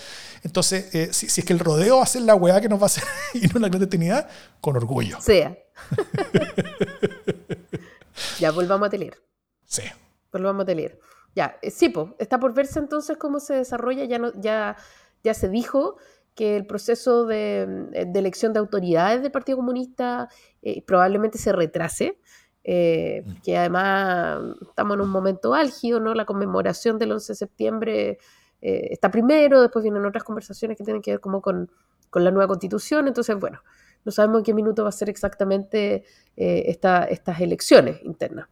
Entonces, 0.44 0.94
eh, 0.94 1.14
si, 1.14 1.28
es 1.28 1.46
que 1.46 1.54
el 1.54 1.60
rodeo 1.60 1.98
va 1.98 2.04
a 2.04 2.06
ser 2.06 2.24
la 2.24 2.36
weá 2.36 2.62
que 2.62 2.70
nos 2.70 2.80
va 2.80 2.84
a 2.84 2.86
hacer 2.88 3.04
y 3.34 3.48
no 3.48 3.60
la 3.60 3.70
clandestinidad, 3.70 4.30
con 4.62 4.76
orgullo. 4.76 5.20
Sea. 5.20 5.58
ya, 8.40 8.52
volvamos 8.52 8.88
a 8.88 8.92
teler. 8.92 9.20
Sí. 9.66 9.84
Volvamos 10.32 10.64
a 10.64 10.66
teler. 10.66 11.00
Ya, 11.34 11.58
eh, 11.62 11.72
sí, 11.72 11.92
está 12.20 12.40
por 12.40 12.54
verse 12.54 12.78
entonces 12.78 13.18
cómo 13.18 13.40
se 13.40 13.56
desarrolla, 13.56 14.06
ya, 14.06 14.20
no, 14.20 14.32
ya, 14.40 14.78
ya 15.24 15.34
se 15.34 15.50
dijo 15.50 15.98
que 16.36 16.58
el 16.58 16.66
proceso 16.66 17.26
de, 17.26 17.92
mm, 17.94 18.18
elección 18.18 18.54
de 18.54 18.60
autoridades 18.60 19.22
del 19.22 19.32
Partido 19.32 19.58
Comunista 19.58 20.30
eh, 20.62 20.84
probablemente 20.86 21.38
se 21.38 21.52
retrase, 21.52 22.20
eh, 22.64 23.24
mm. 23.26 23.42
que 23.44 23.58
además 23.58 24.40
estamos 24.62 24.96
en 24.96 25.02
un 25.02 25.10
momento 25.10 25.54
álgido, 25.54 26.00
¿no? 26.00 26.14
La 26.14 26.26
conmemoración 26.26 26.98
del 26.98 27.12
11 27.12 27.34
de 27.34 27.36
septiembre 27.36 28.18
eh, 28.62 28.88
está 28.92 29.12
primero, 29.12 29.62
después 29.62 29.84
vienen 29.84 30.06
otras 30.06 30.24
conversaciones 30.24 30.78
que 30.78 30.84
tienen 30.84 31.02
que 31.02 31.12
ver 31.12 31.20
como 31.20 31.42
con, 31.42 31.72
con 32.10 32.24
la 32.24 32.32
nueva 32.32 32.48
constitución, 32.48 33.08
entonces, 33.08 33.38
bueno, 33.38 33.62
no 34.06 34.12
sabemos 34.12 34.40
en 34.40 34.44
qué 34.46 34.54
minuto 34.54 34.84
va 34.84 34.90
a 34.90 34.94
ser 34.94 35.10
exactamente 35.10 36.04
estas 36.36 37.40
elecciones 37.40 38.02
internas, 38.04 38.50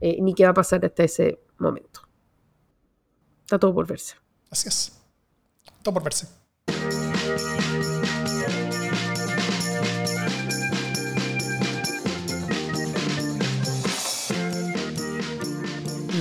ni 0.00 0.34
qué 0.34 0.44
va 0.44 0.50
a 0.50 0.54
pasar 0.54 0.82
hasta 0.84 1.04
ese 1.04 1.40
momento. 1.58 2.00
está 3.42 3.58
todo 3.58 3.74
por 3.74 3.86
verse. 3.86 4.14
Así 4.50 4.68
es. 4.68 4.98
Todo 5.82 5.92
por 5.92 6.04
verse. 6.04 6.43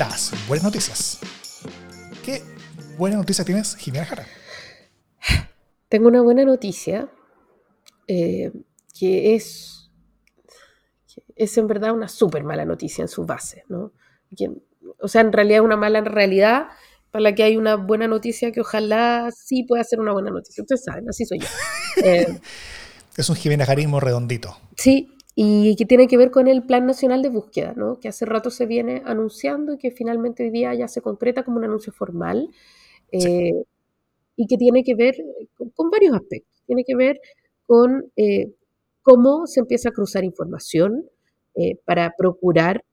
Las 0.10 0.34
buenas 0.49 0.66
noticias. 0.66 1.20
¿Qué 2.26 2.41
buena 2.97 3.16
noticia 3.16 3.45
tienes, 3.45 3.76
Jimena 3.78 4.06
Jara? 4.06 4.26
Tengo 5.88 6.10
una 6.10 6.22
buena 6.22 6.43
noticia 6.43 7.10
eh, 8.08 8.51
que 8.99 9.36
es, 9.36 9.89
que 11.14 11.24
es 11.38 11.58
en 11.58 11.68
verdad 11.68 11.93
una 11.93 12.10
súper 12.10 12.43
mala 12.43 12.66
noticia 12.66 13.01
en 13.01 13.08
su 13.08 13.26
base, 13.26 13.64
¿no? 13.70 13.93
Que- 14.36 14.49
o 14.99 15.08
sea, 15.08 15.22
en 15.22 15.32
realidad 15.32 15.60
es 15.60 15.66
una 15.66 15.78
mala 15.78 16.01
realidad 16.01 16.68
para 17.12 17.22
la 17.24 17.36
que 17.36 17.43
hay 17.43 17.56
una 17.56 17.76
buena 17.76 18.08
noticia 18.08 18.51
que 18.51 18.60
ojalá 18.62 19.30
sí 19.32 19.64
pueda 19.64 19.84
ser 19.86 20.01
una 20.01 20.12
buena 20.12 20.32
noticia. 20.32 20.64
Ustedes 20.64 20.84
saben, 20.84 21.08
así 21.10 21.26
soy 21.26 21.39
yo. 21.39 21.47
Eh, 22.04 22.39
Es 23.16 23.30
un 23.30 23.36
Jimena 23.38 23.66
Jarismo 23.66 23.99
redondito. 24.01 24.58
Sí, 24.76 25.16
y 25.36 25.75
que 25.75 25.86
tiene 25.86 26.07
que 26.07 26.17
ver 26.17 26.29
con 26.29 26.47
el 26.47 26.63
Plan 26.63 26.86
Nacional 26.86 27.21
de 27.23 27.29
Búsqueda, 27.29 27.73
¿no? 27.75 27.99
que 27.99 28.07
hace 28.07 28.25
rato 28.25 28.51
se 28.51 28.65
viene 28.65 29.01
anunciando 29.05 29.73
y 29.73 29.77
que 29.77 29.89
finalmente 29.91 30.43
hoy 30.43 30.51
día 30.51 30.73
ya 30.75 30.88
se 30.88 31.01
concreta 31.01 31.43
como 31.43 31.57
un 31.57 31.63
anuncio 31.63 31.91
formal 31.91 32.49
eh, 33.11 33.63
y 34.36 34.47
que 34.47 34.57
tiene 34.57 34.84
que 34.84 34.93
ver 34.95 35.15
con, 35.55 35.69
con 35.69 35.89
varios 35.89 36.15
aspectos. 36.15 36.61
Tiene 36.67 36.84
que 36.84 36.95
ver 36.95 37.19
con 37.65 38.11
eh, 38.15 38.53
cómo 39.01 39.47
se 39.47 39.59
empieza 39.59 39.89
a 39.89 39.91
cruzar 39.91 40.23
información 40.23 41.05
eh, 41.55 41.77
para 41.86 42.13
procurar 42.17 42.84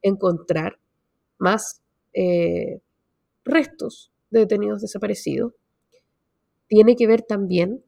encontrar 0.00 0.78
más 1.38 1.82
restos 3.44 4.12
de 4.30 4.40
detenidos 4.40 4.80
desaparecidos. 4.80 5.54
Tiene 6.68 6.94
que 6.94 7.08
ver 7.08 7.22
también 7.22 7.82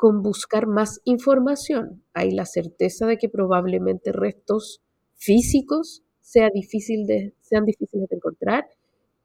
con 0.00 0.22
buscar 0.22 0.66
más 0.66 1.02
información. 1.04 2.02
Hay 2.14 2.30
la 2.30 2.46
certeza 2.46 3.06
de 3.06 3.18
que 3.18 3.28
probablemente 3.28 4.12
restos 4.12 4.80
físicos 5.16 6.02
sea 6.22 6.48
difícil 6.48 7.06
de, 7.06 7.34
sean 7.42 7.66
difíciles 7.66 8.08
de 8.08 8.16
encontrar, 8.16 8.64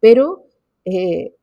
pero 0.01 0.43
eh, 0.83 1.33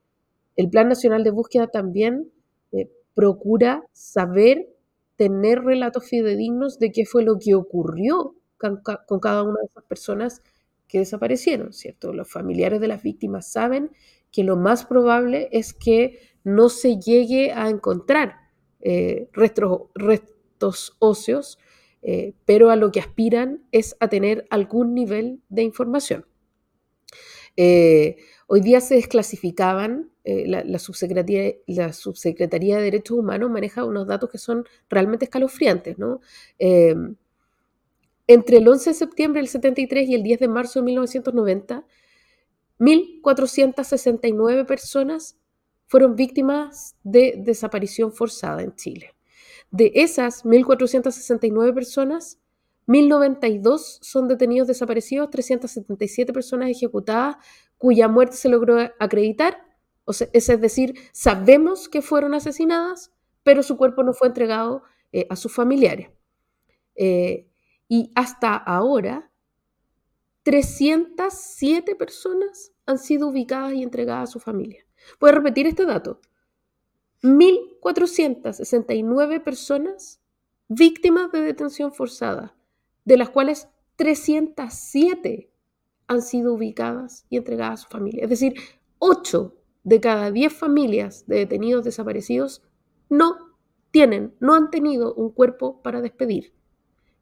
el 0.57 0.69
Plan 0.69 0.87
Nacional 0.87 1.25
de 1.25 1.31
Búsqueda 1.31 1.69
también 1.69 2.31
eh, 2.73 2.91
procura 3.15 3.83
saber, 3.95 4.69
tener 5.17 5.63
relatos 5.63 6.05
fidedignos 6.07 6.79
de 6.79 6.93
qué 6.93 7.07
fue 7.07 7.25
lo 7.25 7.39
que 7.39 7.55
ocurrió 7.55 8.35
con, 8.59 8.83
con 9.07 9.19
cada 9.19 9.45
una 9.45 9.61
de 9.61 9.67
esas 9.71 9.85
personas 9.85 10.43
que 10.89 10.99
desaparecieron, 10.99 11.73
¿cierto? 11.73 12.13
Los 12.13 12.31
familiares 12.31 12.83
de 12.83 12.89
las 12.89 13.03
víctimas 13.03 13.51
saben 13.51 13.93
que 14.31 14.45
lo 14.45 14.59
más 14.59 14.85
probable 14.85 15.49
es 15.53 15.73
que 15.73 16.19
no 16.45 16.69
se 16.69 16.99
llegue 16.99 17.53
a 17.53 17.71
encontrar 17.71 18.42
eh, 18.83 19.29
restos, 19.33 20.97
óseos, 20.99 21.59
eh, 22.03 22.35
pero 22.45 22.71
a 22.71 22.77
lo 22.77 22.91
que 22.91 23.01
aspiran 23.01 23.63
es 23.71 23.97
a 24.01 24.09
tener 24.09 24.45
algún 24.51 24.93
nivel 24.95 25.41
de 25.49 25.63
información. 25.63 26.27
Eh, 27.57 28.17
hoy 28.47 28.61
día 28.61 28.81
se 28.81 28.97
desclasificaban, 28.97 30.11
la, 30.25 30.79
subsecretaría, 30.79 31.55
la 31.67 31.93
Subsecretaría 31.93 32.77
de 32.77 32.85
Derechos 32.85 33.19
Humanos 33.19 33.51
maneja 33.51 33.85
unos 33.85 34.07
datos 34.07 34.31
que 34.31 34.39
son 34.39 34.65
realmente 34.89 35.25
escalofriantes, 35.25 35.99
¿no? 35.99 36.21
Entre 38.29 38.59
el 38.59 38.69
11 38.69 38.91
de 38.91 38.95
septiembre 38.95 39.41
del 39.41 39.49
73 39.49 40.09
y 40.09 40.15
el 40.15 40.23
10 40.23 40.41
de 40.41 40.49
marzo 40.49 40.79
de 40.79 40.87
1990, 40.87 41.85
1.469 42.79 44.65
personas 44.65 45.42
fueron 45.93 46.17
víctimas 46.17 46.97
de 47.03 47.35
desaparición 47.37 48.15
forzada 48.15 48.63
en 48.63 48.75
Chile. 48.77 49.15
De 49.71 49.93
esas 49.95 50.43
1.469 50.43 51.75
personas, 51.75 52.41
1.092 52.87 53.99
son 54.01 54.27
detenidos 54.27 54.69
desaparecidos, 54.69 55.29
377 55.29 56.33
personas 56.33 56.71
ejecutadas 56.71 57.37
cuya 57.77 58.09
muerte 58.09 58.37
se 58.37 58.49
logró 58.49 58.79
acreditar, 58.99 59.59
o 60.07 60.15
sea, 60.15 60.29
es 60.33 60.47
decir, 60.63 60.95
sabemos 61.13 61.91
que 61.91 62.01
fueron 62.01 62.33
asesinadas, 62.33 63.13
pero 63.43 63.63
su 63.63 63.77
cuerpo 63.77 64.03
no 64.03 64.15
fue 64.15 64.29
entregado 64.29 64.85
eh, 65.13 65.27
a 65.29 65.37
sus 65.37 65.53
familiares. 65.53 66.09
Eh, 66.95 67.51
y 67.87 68.11
hasta 68.15 68.57
ahora, 68.57 69.31
307 70.45 71.97
personas 71.97 72.73
han 72.87 72.97
sido 72.97 73.29
ubicadas 73.29 73.75
y 73.75 73.83
entregadas 73.83 74.31
a 74.31 74.33
su 74.33 74.41
familia. 74.41 74.87
Voy 75.21 75.31
a 75.31 75.35
repetir 75.35 75.67
este 75.67 75.87
dato. 75.87 76.21
1.469 77.23 79.43
personas 79.43 80.21
víctimas 80.69 81.33
de 81.33 81.41
detención 81.41 81.93
forzada, 81.93 82.55
de 83.05 83.17
las 83.17 83.31
cuales 83.31 83.69
307 83.97 85.51
han 86.07 86.23
sido 86.23 86.55
ubicadas 86.55 87.27
y 87.29 87.37
entregadas 87.37 87.81
a 87.81 87.83
su 87.85 87.91
familia. 87.91 88.25
Es 88.25 88.31
decir, 88.31 88.55
8 88.99 89.55
de 89.85 90.01
cada 90.01 90.31
10 90.31 90.53
familias 90.53 91.27
de 91.27 91.37
detenidos 91.37 91.85
desaparecidos 91.85 92.63
no 93.09 93.37
tienen, 93.91 94.35
no 94.41 94.55
han 94.55 94.71
tenido 94.71 95.15
un 95.15 95.31
cuerpo 95.31 95.83
para 95.83 96.01
despedir. 96.01 96.55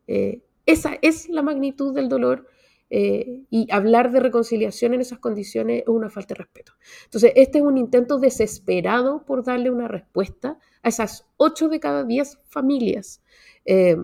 Eh, 0.06 0.44
esa 0.66 0.98
es 1.02 1.28
la 1.28 1.42
magnitud 1.42 1.94
del 1.94 2.08
dolor 2.08 2.46
eh, 2.92 3.44
y 3.50 3.68
hablar 3.70 4.10
de 4.10 4.18
reconciliación 4.18 4.94
en 4.94 5.00
esas 5.00 5.20
condiciones 5.20 5.82
es 5.82 5.88
una 5.88 6.10
falta 6.10 6.34
de 6.34 6.40
respeto. 6.40 6.72
Entonces, 7.04 7.32
este 7.36 7.58
es 7.58 7.64
un 7.64 7.78
intento 7.78 8.18
desesperado 8.18 9.24
por 9.24 9.44
darle 9.44 9.70
una 9.70 9.86
respuesta 9.86 10.58
a 10.82 10.88
esas 10.88 11.24
8 11.36 11.68
de 11.68 11.78
cada 11.78 12.02
10 12.02 12.38
familias, 12.48 13.22
eh, 13.64 13.96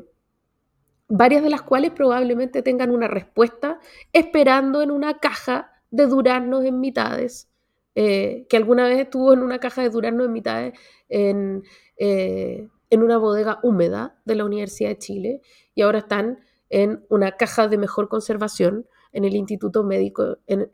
varias 1.09 1.43
de 1.43 1.51
las 1.51 1.63
cuales 1.63 1.91
probablemente 1.91 2.63
tengan 2.63 2.93
una 2.93 3.09
respuesta 3.09 3.81
esperando 4.13 4.83
en 4.83 4.93
una 4.93 5.19
caja 5.19 5.73
de 5.91 6.07
duraznos 6.07 6.65
en 6.65 6.79
mitades, 6.79 7.49
eh, 7.97 8.47
que 8.49 8.57
alguna 8.57 8.87
vez 8.87 9.01
estuvo 9.01 9.33
en 9.33 9.41
una 9.41 9.59
caja 9.59 9.83
de 9.83 9.91
duraznos 9.91 10.27
en 10.27 10.33
mitades 10.33 10.79
en, 11.09 11.65
en 11.97 13.03
una 13.03 13.19
bodega 13.19 13.59
húmeda 13.63 14.21
de 14.25 14.35
la 14.37 14.45
Universidad 14.45 14.91
de 14.91 14.99
Chile 14.99 15.41
y 15.75 15.83
ahora 15.83 16.01
están 16.01 16.39
en 16.71 17.05
una 17.09 17.33
caja 17.33 17.69
de 17.69 17.79
mejor 17.79 18.09
conservación 18.09 18.87
en 19.13 19.25
el 19.25 19.35
Instituto 19.35 19.83
Médico, 19.83 20.39
en, 20.47 20.69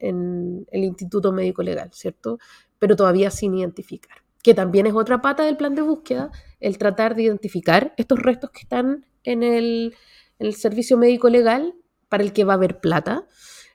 el 0.00 0.84
Instituto 0.84 1.32
Médico 1.32 1.62
Legal, 1.62 1.90
¿cierto? 1.92 2.38
Pero 2.78 2.96
todavía 2.96 3.30
sin 3.30 3.54
identificar. 3.54 4.18
Que 4.42 4.54
también 4.54 4.86
es 4.86 4.94
otra 4.94 5.22
pata 5.22 5.44
del 5.44 5.56
plan 5.56 5.74
de 5.74 5.82
búsqueda, 5.82 6.30
el 6.60 6.76
tratar 6.76 7.14
de 7.14 7.22
identificar 7.22 7.94
estos 7.96 8.18
restos 8.18 8.50
que 8.50 8.60
están 8.60 9.06
en 9.22 9.42
el, 9.42 9.94
en 10.38 10.46
el 10.46 10.54
servicio 10.54 10.98
médico 10.98 11.28
legal 11.28 11.74
para 12.08 12.22
el 12.24 12.32
que 12.32 12.44
va 12.44 12.54
a 12.54 12.56
haber 12.56 12.80
plata, 12.80 13.26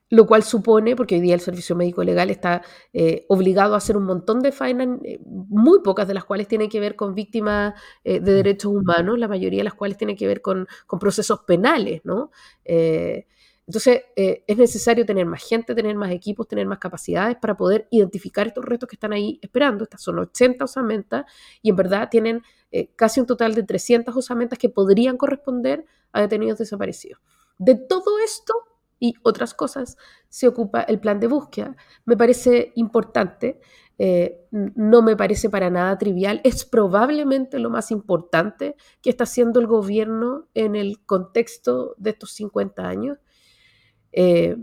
lo 0.10 0.26
cual 0.26 0.44
supone, 0.44 0.96
porque 0.96 1.16
hoy 1.16 1.22
día 1.22 1.36
el 1.36 1.40
servicio 1.40 1.76
médico 1.76 2.04
legal 2.04 2.30
está 2.30 2.64
eh, 2.94 3.26
obligado 3.30 3.76
a 3.76 3.78
hacer 3.78 3.96
un 3.96 4.06
montón 4.06 4.42
de 4.42 4.52
faenas, 4.52 5.00
eh, 5.04 5.20
muy 5.24 5.82
pocas 5.82 6.08
de 6.08 6.16
las 6.16 6.26
cuales 6.26 6.48
tienen 6.48 6.70
que 6.70 6.80
ver 6.80 6.96
con 6.96 7.14
víctimas 7.14 7.76
eh, 8.04 8.20
de 8.20 8.34
derechos 8.34 8.72
humanos, 8.74 9.20
la 9.20 9.28
mayoría 9.28 9.60
de 9.60 9.66
las 9.66 9.76
cuales 9.76 9.98
tienen 9.98 10.18
que 10.18 10.28
ver 10.28 10.42
con, 10.42 10.68
con 10.88 11.00
procesos 11.00 11.42
penales, 11.42 12.02
¿no? 12.04 12.32
Eh, 12.66 13.28
entonces, 13.68 14.02
es 14.16 14.58
necesario 14.58 15.06
tener 15.06 15.28
más 15.28 15.48
gente, 15.48 15.76
tener 15.76 15.96
más 15.96 16.10
equipos, 16.12 16.48
tener 16.48 16.66
más 16.66 16.80
capacidades 16.80 17.38
para 17.38 17.56
poder 17.56 17.88
identificar 17.92 18.48
estos 18.48 18.66
restos 18.66 18.90
que 18.90 18.96
están 18.96 19.14
ahí 19.14 19.38
esperando. 19.44 19.84
Estas 19.84 20.02
son 20.02 20.18
80 20.18 20.66
osamentas 20.66 21.26
y 21.62 21.70
en 21.70 21.76
verdad 21.76 22.10
tienen 22.10 22.42
casi 22.96 23.20
un 23.20 23.28
total 23.28 23.54
de 23.54 23.62
300 23.62 24.16
osamentas 24.18 24.58
que 24.58 24.70
podrían 24.70 25.18
corresponder 25.18 25.86
a 26.12 26.22
detenidos 26.22 26.58
desaparecidos. 26.58 27.22
De 27.60 27.76
todo 27.76 28.18
esto 28.26 28.56
y 29.00 29.16
otras 29.24 29.54
cosas 29.54 29.98
se 30.28 30.48
ocupa 30.48 30.82
el 30.82 31.00
plan 31.00 31.20
de 31.20 31.28
búsqueda. 31.28 31.76
Me 32.06 32.18
parece 32.18 32.72
importante, 32.76 33.60
eh, 33.98 34.46
no 34.52 35.02
me 35.02 35.16
parece 35.16 35.50
para 35.50 35.70
nada 35.70 35.98
trivial, 35.98 36.42
es 36.44 36.66
probablemente 36.66 37.60
lo 37.60 37.70
más 37.70 37.92
importante 37.92 38.76
que 39.02 39.10
está 39.10 39.24
haciendo 39.24 39.60
el 39.60 39.68
gobierno 39.68 40.48
en 40.54 40.76
el 40.76 41.04
contexto 41.06 41.96
de 41.98 42.12
estos 42.12 42.32
50 42.32 42.88
años. 42.88 43.18
Eh, 44.12 44.58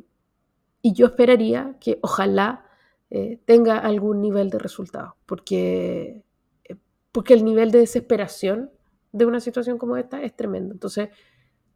y 0.83 0.93
yo 0.93 1.07
esperaría 1.07 1.77
que 1.81 1.99
ojalá 2.03 2.67
eh, 3.11 3.41
tenga 3.45 3.79
algún 3.79 4.21
nivel 4.21 4.51
de 4.51 4.59
resultado, 4.59 5.17
porque, 5.27 6.23
porque 7.13 7.35
el 7.35 7.45
nivel 7.45 7.71
de 7.71 7.81
desesperación 7.81 8.71
de 9.13 9.25
una 9.27 9.41
situación 9.41 9.79
como 9.79 9.97
esta 9.97 10.23
es 10.23 10.35
tremendo. 10.37 10.73
Entonces, 10.75 11.09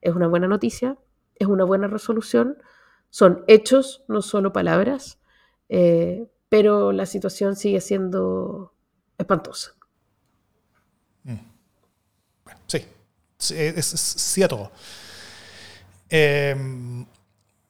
es 0.01 0.15
una 0.15 0.29
buena 0.29 0.49
noticia, 0.49 0.97
es 1.41 1.49
una 1.49 1.65
buena 1.65 1.89
resolución, 1.89 2.59
son 3.09 3.45
hechos, 3.49 4.05
no 4.07 4.23
solo 4.23 4.53
palabras, 4.53 5.19
eh, 5.69 6.29
pero 6.49 6.93
la 6.93 7.07
situación 7.07 7.57
sigue 7.57 7.81
siendo 7.81 8.73
espantosa. 9.19 9.73
Mm. 11.25 11.39
Sí, 12.67 12.85
sí, 13.39 13.55
es, 13.57 13.95
es, 13.95 14.01
sí 14.01 14.43
a 14.43 14.49
todo. 14.49 14.71
Eh, 16.09 16.55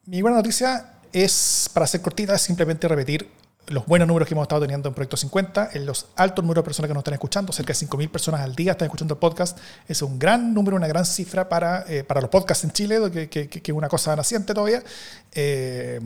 mi 0.05 0.21
buena 0.21 0.37
noticia 0.37 0.99
es, 1.13 1.69
para 1.73 1.87
ser 1.87 2.01
cortita, 2.01 2.37
simplemente 2.37 2.87
repetir 2.87 3.29
los 3.71 3.85
buenos 3.85 4.07
números 4.07 4.27
que 4.27 4.33
hemos 4.33 4.43
estado 4.43 4.61
teniendo 4.61 4.89
en 4.89 4.95
Proyecto 4.95 5.17
50, 5.17 5.71
en 5.73 5.85
los 5.85 6.07
altos 6.15 6.43
números 6.43 6.63
de 6.63 6.65
personas 6.65 6.87
que 6.87 6.93
nos 6.93 7.01
están 7.01 7.13
escuchando, 7.13 7.53
cerca 7.53 7.73
de 7.73 7.79
5.000 7.79 8.09
personas 8.09 8.41
al 8.41 8.55
día 8.55 8.73
están 8.73 8.85
escuchando 8.85 9.13
el 9.13 9.19
podcast. 9.19 9.57
Es 9.87 10.01
un 10.01 10.19
gran 10.19 10.53
número, 10.53 10.75
una 10.77 10.87
gran 10.87 11.05
cifra 11.05 11.47
para, 11.49 11.85
eh, 11.87 12.03
para 12.03 12.21
los 12.21 12.29
podcasts 12.29 12.63
en 12.63 12.71
Chile, 12.71 12.99
que, 13.29 13.49
es 13.63 13.69
una 13.73 13.89
cosa 13.89 14.15
naciente 14.15 14.53
todavía. 14.53 14.83
Eh, 15.33 15.99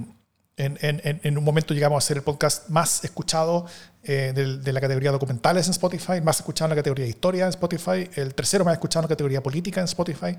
en, 0.58 0.78
en, 0.82 1.38
un 1.38 1.44
momento 1.44 1.74
llegamos 1.74 2.02
a 2.02 2.08
ser 2.08 2.16
el 2.16 2.24
podcast 2.24 2.70
más 2.70 3.04
escuchado 3.04 3.66
eh, 4.04 4.32
de, 4.34 4.72
la 4.72 4.80
categoría 4.80 5.12
documentales 5.12 5.68
en 5.68 5.72
Spotify, 5.72 6.22
más 6.24 6.38
escuchado 6.38 6.68
en 6.68 6.70
la 6.70 6.76
categoría 6.78 7.06
historia 7.06 7.44
en 7.44 7.50
Spotify, 7.50 8.10
el 8.16 8.34
tercero 8.34 8.64
más 8.64 8.74
escuchado 8.74 9.02
en 9.02 9.10
la 9.10 9.10
categoría 9.10 9.44
política 9.44 9.82
en 9.82 9.86
Spotify. 9.86 10.38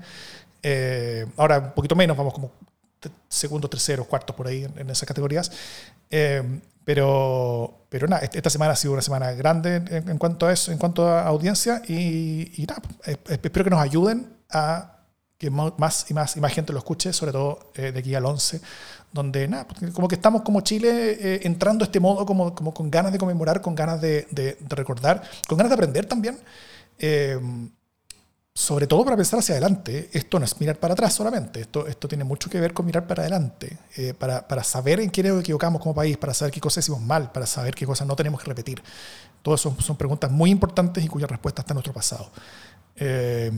ahora 1.37 1.59
un 1.59 1.73
poquito 1.73 1.95
menos, 1.95 2.17
vamos 2.17 2.33
como 2.33 2.51
segundo, 3.29 3.69
tercero, 3.69 4.05
cuarto 4.05 4.35
por 4.35 4.47
ahí 4.47 4.63
en, 4.75 4.89
esas 4.89 5.07
categorías. 5.07 5.51
Pero, 6.87 7.85
pero 7.89 8.07
nada, 8.07 8.21
esta 8.31 8.49
semana 8.49 8.71
ha 8.71 8.75
sido 8.77 8.93
una 8.93 9.01
semana 9.01 9.33
grande 9.33 9.83
en, 9.89 10.17
cuanto 10.17 10.47
a 10.47 10.53
eso, 10.53 10.71
en 10.71 10.77
cuanto 10.77 11.05
a 11.05 11.27
audiencia 11.27 11.81
y, 11.85 12.65
nada, 12.65 12.81
espero 13.03 13.65
que 13.65 13.69
nos 13.69 13.81
ayuden 13.81 14.37
a 14.49 14.99
que 15.37 15.49
más 15.49 16.09
y 16.09 16.13
más 16.13 16.37
y 16.37 16.39
más 16.39 16.53
gente 16.53 16.71
lo 16.71 16.79
escuche, 16.79 17.11
sobre 17.11 17.33
todo 17.33 17.71
eh, 17.75 17.91
de 17.91 17.99
aquí 17.99 18.15
al 18.15 18.23
11, 18.23 18.61
donde 19.11 19.49
nada, 19.49 19.67
como 19.91 20.07
que 20.07 20.15
estamos 20.15 20.43
como 20.43 20.61
Chile 20.61 21.17
eh, 21.19 21.41
entrando 21.43 21.83
a 21.83 21.87
este 21.87 21.99
modo 21.99 22.25
como, 22.25 22.55
como 22.55 22.73
con 22.73 22.89
ganas 22.89 23.11
de 23.11 23.17
conmemorar, 23.17 23.59
con 23.59 23.75
ganas 23.75 23.99
de, 23.99 24.25
de, 24.31 24.57
recordar, 24.69 25.21
con 25.45 25.57
ganas 25.57 25.71
de 25.71 25.73
aprender 25.73 26.05
también 26.05 26.39
sobre 28.57 28.87
todo 28.87 29.05
para 29.05 29.15
pensar 29.15 29.37
hacia 29.37 29.53
adelante, 29.53 30.09
esto 30.13 30.39
no 30.39 30.45
es 30.45 30.59
mirar 30.59 30.79
para 30.79 30.95
atrás 30.95 31.13
solamente, 31.13 31.61
esto, 31.61 31.85
esto 31.85 32.07
tiene 32.07 32.23
mucho 32.23 32.49
que 32.49 32.59
ver 32.59 32.73
con 32.73 32.87
mirar 32.87 33.05
para 33.05 33.21
adelante, 33.21 33.77
eh, 33.95 34.15
para, 34.17 34.47
para, 34.47 34.63
saber 34.63 34.99
en 34.99 35.11
qué 35.11 35.21
nos 35.21 35.41
equivocamos 35.41 35.79
como 35.79 35.93
país, 35.93 36.17
para 36.17 36.33
saber 36.33 36.51
qué 36.51 36.59
cosas 36.59 36.83
hicimos 36.83 36.99
mal, 37.03 37.31
para 37.31 37.45
saber 37.45 37.75
qué 37.75 37.85
cosas 37.85 38.07
no 38.07 38.15
tenemos 38.15 38.41
que 38.41 38.47
repetir. 38.47 38.81
Todas 39.43 39.61
son, 39.61 39.79
son 39.79 39.95
preguntas 39.95 40.31
muy 40.31 40.49
importantes 40.49 41.05
y 41.05 41.07
cuya 41.07 41.27
respuesta 41.27 41.61
está 41.61 41.73
en 41.73 41.75
nuestro 41.75 41.93
pasado. 41.93 42.31
Eh, 42.95 43.51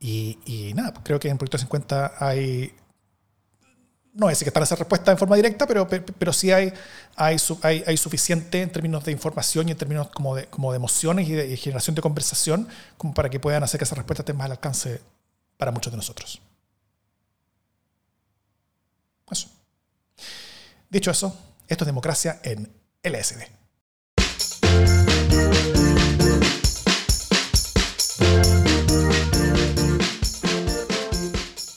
y, 0.00 0.38
y, 0.46 0.72
nada, 0.72 0.94
creo 1.02 1.20
que 1.20 1.28
en 1.28 1.36
Proyecto 1.36 1.58
50 1.58 2.14
hay 2.18 2.72
no 4.16 4.30
es 4.30 4.38
que 4.38 4.46
está 4.46 4.62
esa 4.62 4.76
respuesta 4.76 5.12
en 5.12 5.18
forma 5.18 5.36
directa, 5.36 5.66
pero, 5.66 5.86
pero 5.86 6.32
sí 6.32 6.50
hay, 6.50 6.72
hay, 7.16 7.36
hay, 7.62 7.96
suficiente 7.98 8.62
en 8.62 8.72
términos 8.72 9.04
de 9.04 9.12
información 9.12 9.68
y 9.68 9.72
en 9.72 9.76
términos 9.76 10.08
como 10.08 10.34
de, 10.34 10.46
como 10.46 10.72
de 10.72 10.76
emociones 10.76 11.28
y 11.28 11.32
de 11.32 11.56
generación 11.56 11.94
de 11.94 12.00
conversación 12.02 12.66
como 12.96 13.12
para 13.12 13.28
que 13.28 13.38
puedan 13.38 13.62
hacer 13.62 13.78
que 13.78 13.84
esa 13.84 13.94
respuesta 13.94 14.22
esté 14.22 14.32
más 14.32 14.46
al 14.46 14.52
alcance 14.52 15.02
para 15.58 15.70
muchos 15.70 15.92
de 15.92 15.98
nosotros. 15.98 16.40
Eso. 19.30 19.48
Dicho 20.88 21.10
eso, 21.10 21.38
esto 21.68 21.84
es 21.84 21.86
democracia 21.86 22.40
en 22.42 22.72
LSD. 23.02 23.42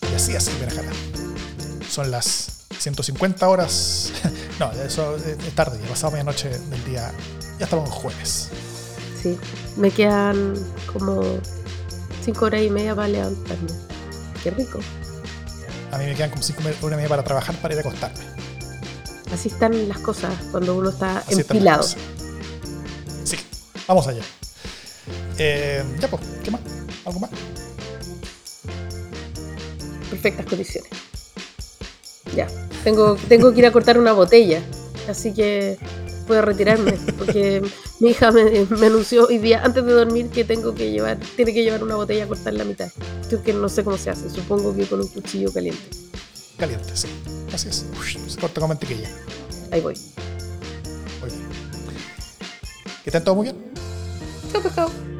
Y 0.09 0.15
así, 0.15 0.35
así, 0.35 0.51
Benajara 0.57 0.98
son 1.89 2.11
las 2.11 2.59
150 2.77 3.47
horas. 3.47 4.11
no, 4.59 4.71
eso 4.71 5.15
es 5.17 5.55
tarde, 5.55 5.79
ya 5.81 5.89
pasado 5.89 6.11
medianoche 6.11 6.49
del 6.49 6.85
día. 6.85 7.11
Ya 7.57 7.65
estamos 7.65 7.89
en 7.89 7.95
jueves. 7.95 8.49
Sí, 9.21 9.37
me 9.75 9.91
quedan 9.91 10.53
como 10.93 11.21
5 12.23 12.45
horas 12.45 12.61
y 12.61 12.69
media 12.69 12.95
para 12.95 13.09
levantarme. 13.09 13.71
Qué 14.43 14.51
rico. 14.51 14.79
A 15.91 15.97
mí 15.97 16.05
me 16.05 16.15
quedan 16.15 16.29
como 16.29 16.43
5 16.43 16.61
horas 16.61 16.81
y 16.81 16.95
media 16.95 17.09
para 17.09 17.23
trabajar 17.23 17.55
para 17.55 17.73
ir 17.73 17.79
a 17.79 17.81
acostarme. 17.81 18.19
Así 19.33 19.49
están 19.49 19.87
las 19.87 19.99
cosas 19.99 20.33
cuando 20.51 20.75
uno 20.75 20.89
está 20.89 21.23
empilado. 21.29 21.83
Sí, 21.83 23.37
vamos 23.87 24.07
allá. 24.07 24.23
Eh, 25.37 25.83
ya 25.99 26.07
pues, 26.07 26.21
¿qué 26.43 26.51
más? 26.51 26.61
¿Algo 27.05 27.19
más? 27.19 27.29
Perfectas 30.09 30.45
condiciones. 30.45 31.08
Ya, 32.35 32.47
tengo, 32.83 33.15
tengo 33.27 33.51
que 33.53 33.59
ir 33.59 33.65
a 33.65 33.71
cortar 33.71 33.97
una 33.97 34.13
botella, 34.13 34.61
así 35.07 35.33
que 35.33 35.77
puedo 36.27 36.43
retirarme, 36.43 36.93
porque 37.17 37.61
mi 37.99 38.09
hija 38.09 38.31
me, 38.31 38.85
anunció 38.85 39.25
hoy 39.27 39.39
día, 39.39 39.61
antes 39.63 39.83
de 39.83 39.91
dormir, 39.91 40.29
que 40.29 40.43
tengo 40.43 40.75
que 40.75 40.91
llevar, 40.91 41.17
tiene 41.35 41.53
que 41.53 41.63
llevar 41.63 41.83
una 41.83 41.95
botella 41.95 42.25
a 42.25 42.27
cortar 42.27 42.53
la 42.53 42.63
mitad. 42.63 42.89
Creo 43.27 43.41
que 43.41 43.51
no 43.51 43.67
sé 43.67 43.83
cómo 43.83 43.97
se 43.97 44.11
hace, 44.11 44.29
supongo 44.29 44.75
que 44.75 44.85
con 44.85 45.01
un 45.01 45.07
cuchillo 45.07 45.51
caliente. 45.51 45.81
Caliente, 46.57 46.91
sí. 46.93 47.07
Así 47.51 47.69
es. 47.69 47.85
se 48.27 48.39
corta 48.39 48.59
con 48.59 48.69
mantequilla. 48.69 49.09
Ahí 49.71 49.81
voy. 49.81 49.95
Muy 51.21 51.29
bien. 51.29 51.47
¿Qué 53.03 53.11
tal 53.11 53.23
todo 53.23 53.35
muy 53.35 53.45
bien? 53.45 53.57
Chao, 54.51 54.61
pescado. 54.61 55.18